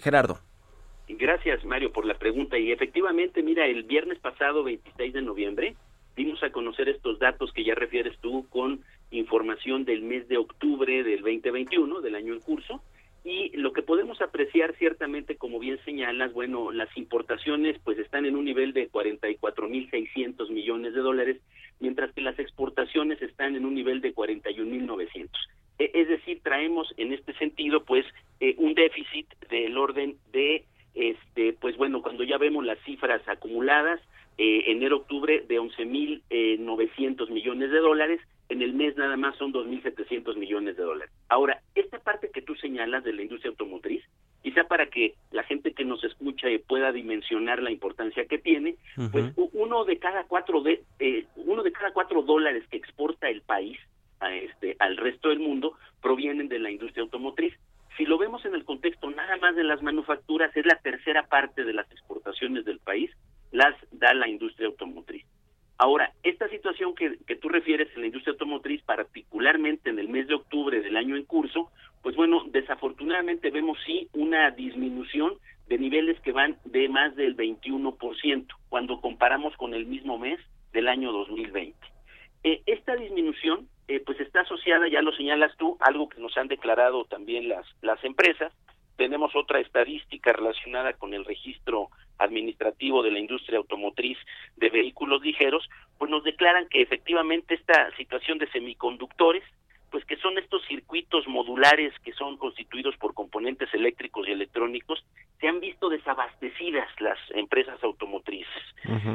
Gerardo? 0.00 0.40
Gracias, 1.08 1.64
Mario, 1.64 1.92
por 1.92 2.04
la 2.04 2.14
pregunta. 2.14 2.58
Y 2.58 2.72
efectivamente, 2.72 3.42
mira, 3.42 3.66
el 3.66 3.84
viernes 3.84 4.18
pasado, 4.18 4.62
26 4.64 5.12
de 5.12 5.22
noviembre, 5.22 5.76
dimos 6.16 6.42
a 6.42 6.50
conocer 6.50 6.88
estos 6.88 7.18
datos 7.18 7.52
que 7.52 7.64
ya 7.64 7.74
refieres 7.74 8.18
tú 8.20 8.46
con 8.48 8.80
información 9.10 9.84
del 9.84 10.02
mes 10.02 10.28
de 10.28 10.36
octubre 10.36 11.02
del 11.02 11.20
2021, 11.20 12.00
del 12.00 12.14
año 12.14 12.32
en 12.34 12.40
curso, 12.40 12.82
y 13.24 13.56
lo 13.56 13.72
que 13.72 13.82
podemos 13.82 14.20
apreciar 14.20 14.74
ciertamente, 14.78 15.36
como 15.36 15.60
bien 15.60 15.78
señalas, 15.84 16.32
bueno, 16.32 16.72
las 16.72 16.94
importaciones 16.96 17.78
pues 17.84 17.98
están 17.98 18.26
en 18.26 18.36
un 18.36 18.44
nivel 18.44 18.72
de 18.72 18.90
44.600 18.90 20.50
millones 20.50 20.94
de 20.94 21.00
dólares, 21.00 21.40
mientras 21.82 22.12
que 22.12 22.22
las 22.22 22.38
exportaciones 22.38 23.20
están 23.20 23.56
en 23.56 23.66
un 23.66 23.74
nivel 23.74 24.00
de 24.00 24.14
41.900. 24.14 25.28
E, 25.78 25.90
es 25.92 26.08
decir, 26.08 26.40
traemos 26.42 26.94
en 26.96 27.12
este 27.12 27.34
sentido 27.34 27.84
pues 27.84 28.06
eh, 28.40 28.54
un 28.58 28.74
déficit 28.74 29.26
del 29.50 29.76
orden 29.76 30.16
de 30.32 30.64
este 30.94 31.54
pues 31.54 31.76
bueno, 31.76 32.00
cuando 32.02 32.24
ya 32.24 32.38
vemos 32.38 32.64
las 32.64 32.78
cifras 32.84 33.20
acumuladas, 33.26 34.00
eh, 34.38 34.64
enero-octubre 34.68 35.44
de 35.46 35.60
11.900 35.60 36.22
eh, 36.30 37.32
millones 37.32 37.70
de 37.70 37.78
dólares, 37.78 38.20
en 38.48 38.62
el 38.62 38.74
mes 38.74 38.96
nada 38.96 39.16
más 39.16 39.36
son 39.36 39.52
2.700 39.52 40.36
millones 40.36 40.76
de 40.76 40.82
dólares. 40.82 41.12
Ahora, 41.28 41.60
esta 41.74 41.98
parte 41.98 42.30
que 42.32 42.42
tú 42.42 42.54
señalas 42.54 43.02
de 43.02 43.12
la 43.12 43.22
industria 43.22 43.50
automotriz, 43.50 44.04
quizá 44.42 44.64
para 44.64 44.86
que 44.86 45.14
la 45.30 45.44
gente 45.44 45.72
que 45.72 45.84
nos 45.84 46.02
escucha 46.04 46.48
pueda 46.66 46.92
dimensionar 46.92 47.62
la 47.62 47.70
importancia 47.70 48.26
que 48.26 48.38
tiene, 48.38 48.76
pues 49.10 49.32
uno 49.52 49.84
de 49.84 49.98
cada 49.98 50.24
cuatro 50.24 50.62
de 50.62 50.82
eh, 50.98 51.26
uno 51.36 51.62
de 51.62 51.72
cada 51.72 51.92
cuatro 51.92 52.22
dólares 52.22 52.64
que 52.70 52.76
exporta 52.76 53.28
el 53.28 53.42
país 53.42 53.78
a 54.20 54.34
este 54.34 54.76
al 54.78 54.96
resto 54.96 55.28
del 55.28 55.40
mundo 55.40 55.76
provienen 56.00 56.48
de 56.48 56.58
la 56.58 56.70
industria 56.70 57.02
automotriz. 57.02 57.54
Si 57.96 58.04
lo 58.04 58.18
vemos 58.18 58.44
en 58.44 58.54
el 58.54 58.64
contexto 58.64 59.10
nada 59.10 59.36
más 59.36 59.54
de 59.54 59.64
las 59.64 59.82
manufacturas, 59.82 60.56
es 60.56 60.66
la 60.66 60.76
tercera 60.76 61.26
parte 61.26 61.64
de 61.64 61.74
las 61.74 61.90
exportaciones 61.92 62.64
del 62.64 62.78
país, 62.78 63.10
las 63.52 63.74
da 63.92 64.14
la 64.14 64.28
industria 64.28 64.68
automotriz. 64.68 65.24
Ahora, 65.76 66.12
esta 66.22 66.48
situación 66.48 66.94
que, 66.94 67.18
que, 67.26 67.36
tú 67.36 67.48
refieres 67.48 67.88
en 67.94 68.02
la 68.02 68.06
industria 68.06 68.32
automotriz, 68.32 68.82
particularmente 68.82 69.90
en 69.90 69.98
el 69.98 70.08
mes 70.08 70.28
de 70.28 70.34
octubre 70.34 70.80
del 70.80 70.96
año 70.96 71.16
en 71.16 71.24
curso, 71.24 71.70
desafortunadamente 73.12 73.50
vemos 73.50 73.78
sí 73.84 74.08
una 74.14 74.50
disminución 74.52 75.34
de 75.68 75.78
niveles 75.78 76.18
que 76.20 76.32
van 76.32 76.56
de 76.64 76.88
más 76.88 77.14
del 77.14 77.36
21% 77.36 78.46
cuando 78.70 79.00
comparamos 79.00 79.54
con 79.56 79.74
el 79.74 79.86
mismo 79.86 80.18
mes 80.18 80.40
del 80.72 80.88
año 80.88 81.12
2020. 81.12 81.76
Eh, 82.44 82.62
esta 82.64 82.96
disminución 82.96 83.68
eh, 83.88 84.00
pues 84.00 84.18
está 84.20 84.40
asociada, 84.40 84.88
ya 84.88 85.02
lo 85.02 85.12
señalas 85.12 85.54
tú, 85.58 85.76
algo 85.80 86.08
que 86.08 86.20
nos 86.20 86.36
han 86.38 86.48
declarado 86.48 87.04
también 87.04 87.48
las, 87.48 87.66
las 87.82 88.02
empresas, 88.02 88.52
tenemos 88.96 89.36
otra 89.36 89.60
estadística 89.60 90.32
relacionada 90.32 90.94
con 90.94 91.12
el 91.12 91.24
registro 91.26 91.88
administrativo 92.18 93.02
de 93.02 93.10
la 93.10 93.18
industria 93.18 93.58
automotriz 93.58 94.16
de 94.56 94.70
vehículos 94.70 95.22
ligeros, 95.22 95.68
pues 95.98 96.10
nos 96.10 96.24
declaran 96.24 96.66
que 96.68 96.80
efectivamente 96.80 97.54
esta 97.54 97.94
situación 97.96 98.38
de 98.38 98.50
semiconductores, 98.50 99.44
pues 100.02 100.06
que 100.06 100.22
son 100.22 100.38
estos 100.38 100.64
circuitos 100.66 101.26
modulares 101.28 101.92
que 102.04 102.12
son 102.12 102.36
constituidos 102.36 102.96
por 102.96 103.14
componentes 103.14 103.72
eléctricos 103.72 104.26
y 104.26 104.32
electrónicos, 104.32 105.04
se 105.40 105.48
han 105.48 105.60
visto 105.60 105.88
desabastecidas 105.88 106.88
las 107.00 107.18
empresas 107.30 107.82
automotrices. 107.82 108.62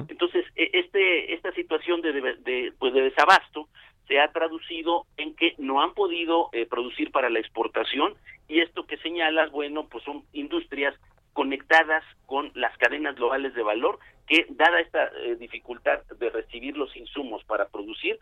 Entonces, 0.07 0.45
e, 0.55 0.69
este 0.73 1.33
esta 1.33 1.51
situación 1.53 2.01
de, 2.01 2.13
de, 2.13 2.73
pues 2.79 2.93
de 2.93 3.01
desabasto 3.01 3.67
se 4.07 4.19
ha 4.19 4.31
traducido 4.31 5.05
en 5.17 5.35
que 5.35 5.55
no 5.57 5.81
han 5.81 5.93
podido 5.93 6.49
eh, 6.53 6.65
producir 6.65 7.11
para 7.11 7.29
la 7.29 7.39
exportación 7.39 8.15
y 8.47 8.61
esto 8.61 8.85
que 8.85 8.97
señalas, 8.97 9.51
bueno, 9.51 9.87
pues 9.89 10.03
son 10.05 10.23
industrias 10.31 10.95
conectadas 11.33 12.03
con 12.25 12.51
las 12.55 12.75
cadenas 12.77 13.15
globales 13.15 13.53
de 13.53 13.63
valor 13.63 13.99
que 14.27 14.45
dada 14.49 14.79
esta 14.79 15.11
eh, 15.23 15.35
dificultad 15.35 16.03
de 16.19 16.29
recibir 16.29 16.77
los 16.77 16.95
insumos 16.95 17.43
para 17.43 17.67
producir, 17.67 18.17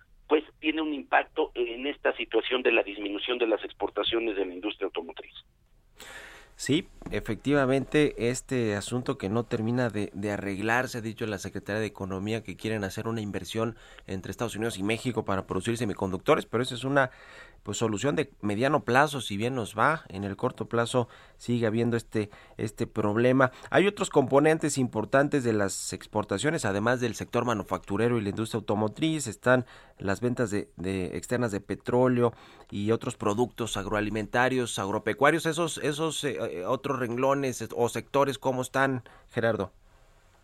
tiene 0.66 0.82
un 0.82 0.96
impacto 0.96 1.52
en 1.54 1.86
esta 1.86 2.12
situación 2.18 2.64
de 2.64 2.72
la 2.72 2.82
disminución 2.82 3.38
de 3.38 3.46
las 3.46 3.64
exportaciones 3.64 4.36
de 4.36 4.48
la 4.48 4.54
industria 4.56 4.88
automotriz. 4.88 5.32
Sí, 6.56 6.88
efectivamente, 7.12 8.30
este 8.30 8.76
asunto 8.76 9.20
que 9.20 9.30
no 9.30 9.44
termina 9.44 9.92
de, 9.92 10.10
arreglarse, 10.32 10.98
ha 10.98 11.02
dicho 11.02 11.28
la 11.28 11.38
Secretaría 11.38 11.82
de 11.82 11.86
Economía 11.86 12.42
que 12.42 12.58
quieren 12.58 12.84
hacer 12.84 13.08
una 13.08 13.22
inversión 13.22 13.76
entre 14.08 14.32
Estados 14.32 14.56
Unidos 14.56 14.80
y 14.80 14.82
México 14.84 15.24
para 15.24 15.46
producir 15.46 15.78
semiconductores, 15.78 16.48
pero 16.48 16.64
esa 16.64 16.74
es 16.74 16.84
una 16.84 17.12
pues 17.66 17.80
solución 17.80 18.16
de 18.16 18.30
mediano 18.42 18.84
plazo, 18.84 19.22
si 19.22 19.38
bien 19.38 19.56
nos 19.56 19.76
va, 19.76 20.04
en 20.10 20.24
el 20.24 20.36
corto 20.36 20.70
plazo 20.70 21.10
sigue 21.38 21.66
habiendo 21.66 21.98
este, 21.98 22.30
este 22.58 22.86
problema. 22.86 23.52
Hay 23.72 23.88
otros 23.88 24.12
componentes 24.12 24.78
importantes 24.78 25.44
de 25.44 25.52
las 25.52 25.92
exportaciones, 25.92 26.64
además 26.64 27.02
del 27.02 27.16
sector 27.16 27.44
manufacturero 27.44 28.20
y 28.20 28.22
la 28.22 28.30
industria 28.30 28.60
automotriz, 28.60 29.26
están 29.26 29.66
las 29.98 30.22
ventas 30.22 30.52
de, 30.52 30.70
de 30.78 31.18
externas 31.18 31.52
de 31.52 31.60
petróleo 31.60 32.34
y 32.70 32.92
otros 32.92 33.18
productos 33.18 33.78
agroalimentarios, 33.78 34.78
agropecuarios, 34.78 35.48
esos, 35.48 35.80
esos 35.80 36.24
eh, 36.24 36.64
otros 36.68 37.00
renglones 37.00 37.68
o 37.76 37.90
sectores, 37.90 38.38
¿cómo 38.38 38.62
están, 38.62 39.02
Gerardo? 39.32 39.72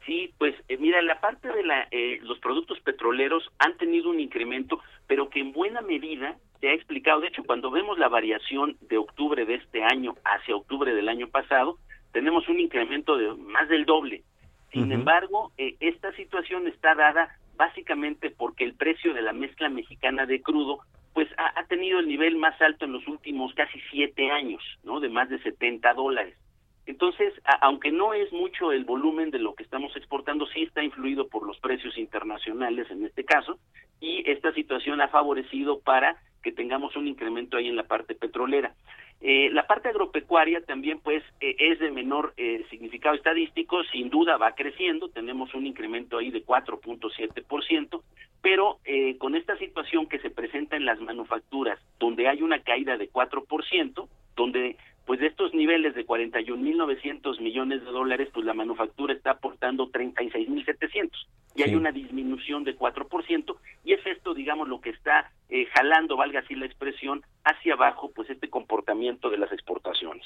Sí, 0.07 0.33
pues 0.39 0.55
eh, 0.69 0.77
mira, 0.77 1.03
la 1.03 1.21
parte 1.21 1.47
de 1.49 1.63
la, 1.63 1.87
eh, 1.91 2.17
los 2.23 2.39
productos 2.39 2.79
petroleros 2.79 3.47
han 3.59 3.77
tenido 3.77 4.09
un 4.09 4.19
incremento, 4.19 4.79
pero 5.05 5.29
que 5.29 5.39
en 5.39 5.51
buena 5.51 5.81
medida 5.81 6.35
se 6.61 6.69
ha 6.69 6.73
explicado. 6.73 7.19
De 7.19 7.27
hecho, 7.27 7.43
cuando 7.43 7.71
vemos 7.71 7.97
la 7.97 8.07
variación 8.07 8.77
de 8.81 8.97
octubre 8.97 9.45
de 9.45 9.55
este 9.55 9.83
año 9.83 10.15
hacia 10.23 10.55
octubre 10.55 10.93
del 10.93 11.09
año 11.09 11.27
pasado, 11.27 11.77
tenemos 12.13 12.47
un 12.47 12.59
incremento 12.59 13.17
de 13.17 13.33
más 13.33 13.67
del 13.67 13.85
doble. 13.85 14.23
Sin 14.71 14.91
embargo, 14.93 15.51
eh, 15.57 15.75
esta 15.81 16.13
situación 16.13 16.65
está 16.67 16.95
dada 16.95 17.35
básicamente 17.57 18.29
porque 18.29 18.63
el 18.63 18.75
precio 18.75 19.13
de 19.13 19.21
la 19.21 19.33
mezcla 19.33 19.67
mexicana 19.67 20.25
de 20.25 20.41
crudo 20.41 20.79
pues 21.13 21.27
ha, 21.37 21.59
ha, 21.59 21.65
tenido 21.65 21.99
el 21.99 22.07
nivel 22.07 22.37
más 22.37 22.59
alto 22.61 22.85
en 22.85 22.93
los 22.93 23.05
últimos 23.05 23.53
casi 23.53 23.81
siete 23.91 24.31
años, 24.31 24.63
¿no? 24.85 25.01
De 25.01 25.09
más 25.09 25.27
de 25.27 25.39
70 25.39 25.93
dólares. 25.93 26.37
Entonces, 26.85 27.33
aunque 27.61 27.91
no 27.91 28.13
es 28.13 28.31
mucho 28.31 28.71
el 28.71 28.85
volumen 28.85 29.29
de 29.29 29.39
lo 29.39 29.53
que 29.53 29.63
estamos 29.63 29.95
exportando, 29.95 30.47
sí 30.47 30.63
está 30.63 30.83
influido 30.83 31.27
por 31.27 31.45
los 31.45 31.59
precios 31.59 31.97
internacionales 31.97 32.89
en 32.89 33.05
este 33.05 33.23
caso, 33.25 33.59
y 33.99 34.29
esta 34.29 34.53
situación 34.53 35.01
ha 35.01 35.09
favorecido 35.09 35.79
para 35.81 36.15
que 36.41 36.51
tengamos 36.51 36.95
un 36.95 37.07
incremento 37.07 37.57
ahí 37.57 37.67
en 37.67 37.75
la 37.75 37.83
parte 37.83 38.15
petrolera. 38.15 38.73
Eh, 39.21 39.49
la 39.51 39.67
parte 39.67 39.89
agropecuaria 39.89 40.61
también 40.65 40.99
pues 40.99 41.23
eh, 41.41 41.55
es 41.59 41.79
de 41.79 41.91
menor 41.91 42.33
eh, 42.37 42.65
significado 42.71 43.15
estadístico, 43.15 43.83
sin 43.91 44.09
duda 44.09 44.37
va 44.37 44.55
creciendo, 44.55 45.09
tenemos 45.09 45.53
un 45.53 45.67
incremento 45.67 46.17
ahí 46.17 46.31
de 46.31 46.43
4.7%, 46.43 48.01
pero 48.41 48.79
eh, 48.85 49.17
con 49.19 49.35
esta 49.35 49.55
situación 49.57 50.07
que 50.07 50.19
se 50.19 50.31
presenta 50.31 50.75
en 50.75 50.85
las 50.85 50.99
manufacturas, 50.99 51.79
donde 51.99 52.27
hay 52.27 52.41
una 52.41 52.63
caída 52.63 52.97
de 52.97 53.11
4%, 53.11 54.07
donde 54.35 54.77
pues 55.05 55.19
de 55.19 55.27
estos 55.27 55.53
niveles 55.53 55.95
de 55.95 56.05
41.900 56.05 57.39
millones 57.41 57.83
de 57.83 57.91
dólares, 57.91 58.29
pues 58.33 58.45
la 58.45 58.53
manufactura 58.53 59.13
está 59.13 59.31
aportando 59.31 59.91
36.700 59.91 61.09
y 61.55 61.63
hay 61.63 61.75
una 61.75 61.91
disminución 61.91 62.63
de 62.63 62.77
4% 62.77 63.55
y 63.83 63.93
es 63.93 64.05
esto, 64.05 64.33
digamos, 64.33 64.69
lo 64.69 64.79
que 64.79 64.91
está 64.91 65.31
eh, 65.49 65.65
jalando, 65.73 66.15
valga 66.15 66.39
así 66.39 66.55
la 66.55 66.65
expresión, 66.65 67.23
hacia 67.43 67.73
abajo, 67.73 68.11
pues 68.15 68.29
este 68.29 68.49
comportamiento 68.49 69.29
de 69.29 69.37
las 69.37 69.51
exportaciones. 69.51 70.25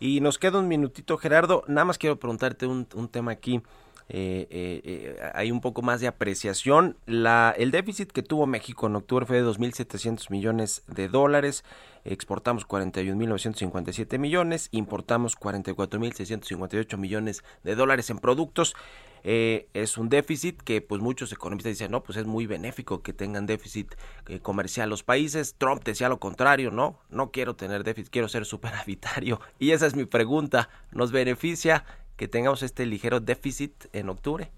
Y 0.00 0.20
nos 0.20 0.38
queda 0.38 0.58
un 0.58 0.68
minutito, 0.68 1.16
Gerardo, 1.18 1.62
nada 1.68 1.84
más 1.84 1.98
quiero 1.98 2.16
preguntarte 2.18 2.66
un, 2.66 2.86
un 2.94 3.08
tema 3.08 3.32
aquí. 3.32 3.60
Eh, 4.08 4.46
eh, 4.50 4.80
eh, 4.84 5.30
hay 5.34 5.50
un 5.50 5.60
poco 5.60 5.82
más 5.82 6.00
de 6.00 6.06
apreciación. 6.06 6.96
El 7.06 7.70
déficit 7.70 8.12
que 8.12 8.22
tuvo 8.22 8.46
México 8.46 8.86
en 8.86 8.96
octubre 8.96 9.26
fue 9.26 9.42
de 9.42 9.48
2.700 9.48 10.30
millones 10.30 10.84
de 10.86 11.08
dólares. 11.08 11.64
Exportamos 12.04 12.68
41.957 12.68 14.18
millones, 14.18 14.68
importamos 14.70 15.36
44.658 15.36 16.96
millones 16.96 17.42
de 17.64 17.74
dólares 17.74 18.10
en 18.10 18.18
productos. 18.18 18.76
Es 19.24 19.98
un 19.98 20.08
déficit 20.08 20.62
que 20.62 20.80
pues 20.80 21.02
muchos 21.02 21.32
economistas 21.32 21.70
dicen, 21.70 21.90
no, 21.90 22.04
pues 22.04 22.16
es 22.16 22.26
muy 22.26 22.46
benéfico 22.46 23.02
que 23.02 23.12
tengan 23.12 23.44
déficit 23.44 23.96
comercial 24.42 24.88
los 24.88 25.02
países. 25.02 25.56
Trump 25.58 25.82
decía 25.82 26.08
lo 26.08 26.20
contrario, 26.20 26.70
no, 26.70 27.00
no 27.10 27.32
quiero 27.32 27.56
tener 27.56 27.82
déficit, 27.82 28.12
quiero 28.12 28.28
ser 28.28 28.44
superavitario. 28.44 29.40
Y 29.58 29.72
esa 29.72 29.86
es 29.86 29.96
mi 29.96 30.04
pregunta, 30.04 30.68
¿nos 30.92 31.10
beneficia 31.10 31.84
que 32.16 32.28
tengamos 32.28 32.62
este 32.62 32.86
ligero 32.86 33.20
déficit 33.20 33.72
en 33.92 34.08
octubre? 34.08 34.48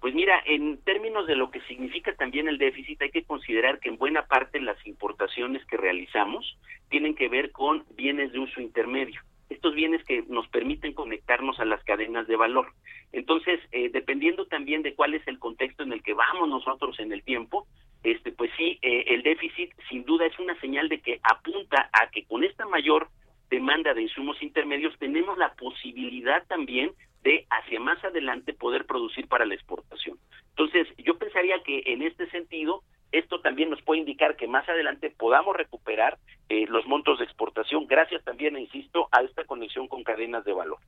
Pues 0.00 0.14
mira, 0.14 0.40
en 0.46 0.78
términos 0.78 1.26
de 1.26 1.34
lo 1.34 1.50
que 1.50 1.60
significa 1.62 2.14
también 2.14 2.48
el 2.48 2.58
déficit, 2.58 3.02
hay 3.02 3.10
que 3.10 3.24
considerar 3.24 3.80
que 3.80 3.88
en 3.88 3.98
buena 3.98 4.26
parte 4.26 4.60
las 4.60 4.76
importaciones 4.86 5.64
que 5.66 5.76
realizamos 5.76 6.56
tienen 6.90 7.14
que 7.14 7.28
ver 7.28 7.50
con 7.50 7.84
bienes 7.96 8.32
de 8.32 8.38
uso 8.38 8.60
intermedio. 8.60 9.20
Estos 9.48 9.74
bienes 9.74 10.04
que 10.04 10.22
nos 10.28 10.46
permiten 10.48 10.92
conectarnos 10.92 11.58
a 11.60 11.64
las 11.64 11.82
cadenas 11.84 12.26
de 12.26 12.36
valor. 12.36 12.68
Entonces, 13.12 13.60
eh, 13.72 13.90
dependiendo 13.92 14.46
también 14.46 14.82
de 14.82 14.94
cuál 14.94 15.14
es 15.14 15.26
el 15.26 15.38
contexto 15.38 15.82
en 15.82 15.92
el 15.92 16.02
que 16.02 16.14
vamos 16.14 16.48
nosotros 16.48 16.98
en 17.00 17.12
el 17.12 17.22
tiempo, 17.22 17.66
este, 18.02 18.32
pues 18.32 18.50
sí, 18.56 18.78
eh, 18.82 19.04
el 19.08 19.22
déficit 19.22 19.72
sin 19.88 20.04
duda 20.04 20.26
es 20.26 20.38
una 20.38 20.58
señal 20.60 20.88
de 20.88 21.00
que 21.00 21.18
apunta 21.22 21.90
a 21.92 22.10
que 22.10 22.24
con 22.24 22.44
esta 22.44 22.66
mayor 22.66 23.08
demanda 23.50 23.94
de 23.94 24.02
insumos 24.02 24.42
intermedios 24.42 24.94
tenemos 24.98 25.38
la 25.38 25.54
posibilidad 25.54 26.44
también 26.46 26.92
de 27.22 27.46
hacia 27.50 27.80
más 27.80 28.02
adelante 28.04 28.54
poder 28.54 28.86
producir 28.86 29.26
para 29.28 29.46
la 29.46 29.54
exportación. 29.54 30.16
Entonces, 30.50 30.86
yo 30.98 31.18
pensaría 31.18 31.62
que 31.64 31.82
en 31.86 32.02
este 32.02 32.30
sentido, 32.30 32.82
esto 33.10 33.40
también 33.40 33.68
nos 33.68 33.82
puede 33.82 34.00
indicar 34.00 34.36
que 34.36 34.46
más 34.46 34.68
adelante 34.68 35.10
podamos 35.10 35.56
recuperar 35.56 36.18
eh, 36.48 36.66
los 36.68 36.86
montos 36.86 37.18
de 37.18 37.24
exportación, 37.24 37.86
gracias 37.88 38.22
también, 38.24 38.56
insisto, 38.56 39.08
a 39.10 39.22
esta 39.22 39.44
conexión 39.44 39.88
con 39.88 40.04
cadenas 40.04 40.44
de 40.44 40.52
valor. 40.52 40.78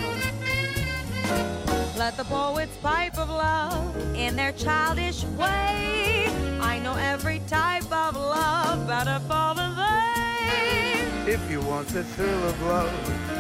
Let 1.98 2.16
the 2.16 2.26
poets 2.26 2.78
pipe 2.84 3.18
of 3.18 3.30
love 3.30 3.96
in 4.16 4.36
their 4.36 4.52
childish 4.52 5.24
way. 5.38 6.28
I 6.62 6.80
know 6.84 6.96
every 6.96 7.42
type 7.48 7.92
of 7.92 8.16
love 8.16 8.86
better 8.88 9.20
fall 9.28 9.58
in 9.58 9.74
vain. 9.76 11.28
If 11.28 11.50
you 11.50 11.60
want 11.62 11.88
the 11.88 12.04
thrill 12.04 12.44
of 12.44 12.62
love, 12.62 12.92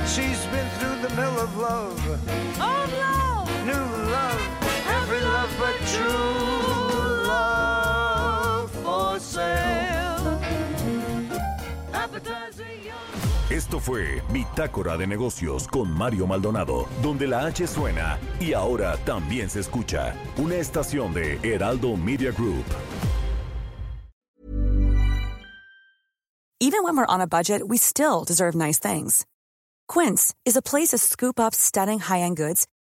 she's 0.08 0.43
been 0.48 0.68
through 0.80 1.08
the 1.08 1.14
mill 1.16 1.39
of 1.39 1.56
love. 1.58 2.00
Old 2.60 2.91
love, 3.00 3.37
New 3.68 3.74
love, 3.74 4.41
every 4.97 5.20
love 5.20 5.51
but 5.59 5.76
true 5.91 7.28
love 7.28 8.72
for 8.72 9.20
sale. 9.20 10.39
Appetizing 11.93 12.86
young. 12.86 13.51
Esto 13.51 13.80
fue 13.82 14.22
Bitácora 14.32 14.95
de 14.95 15.05
Negocios 15.05 15.68
con 15.68 15.91
Mario 15.91 16.28
Maldonado, 16.28 16.88
donde 17.01 17.28
la 17.28 17.45
H 17.45 17.68
suena 17.68 18.18
y 18.39 18.53
ahora 18.53 18.95
también 19.03 19.49
se 19.49 19.59
escucha. 19.59 20.13
Una 20.38 20.55
estación 20.55 21.13
de 21.13 21.38
Heraldo 21.43 21.97
Media 21.97 22.32
Group. 22.32 22.63
Even 26.61 26.84
when 26.84 26.95
we're 26.95 27.05
on 27.05 27.20
a 27.20 27.28
budget, 27.28 27.68
we 27.68 27.78
still 27.78 28.24
deserve 28.24 28.55
nice 28.55 28.80
things. 28.80 29.26
Quince 29.89 30.34
is 30.45 30.55
a 30.55 30.61
place 30.61 30.89
to 30.89 30.97
scoop 30.97 31.38
up 31.38 31.53
stunning 31.53 31.99
high-end 31.99 32.38
goods 32.38 32.65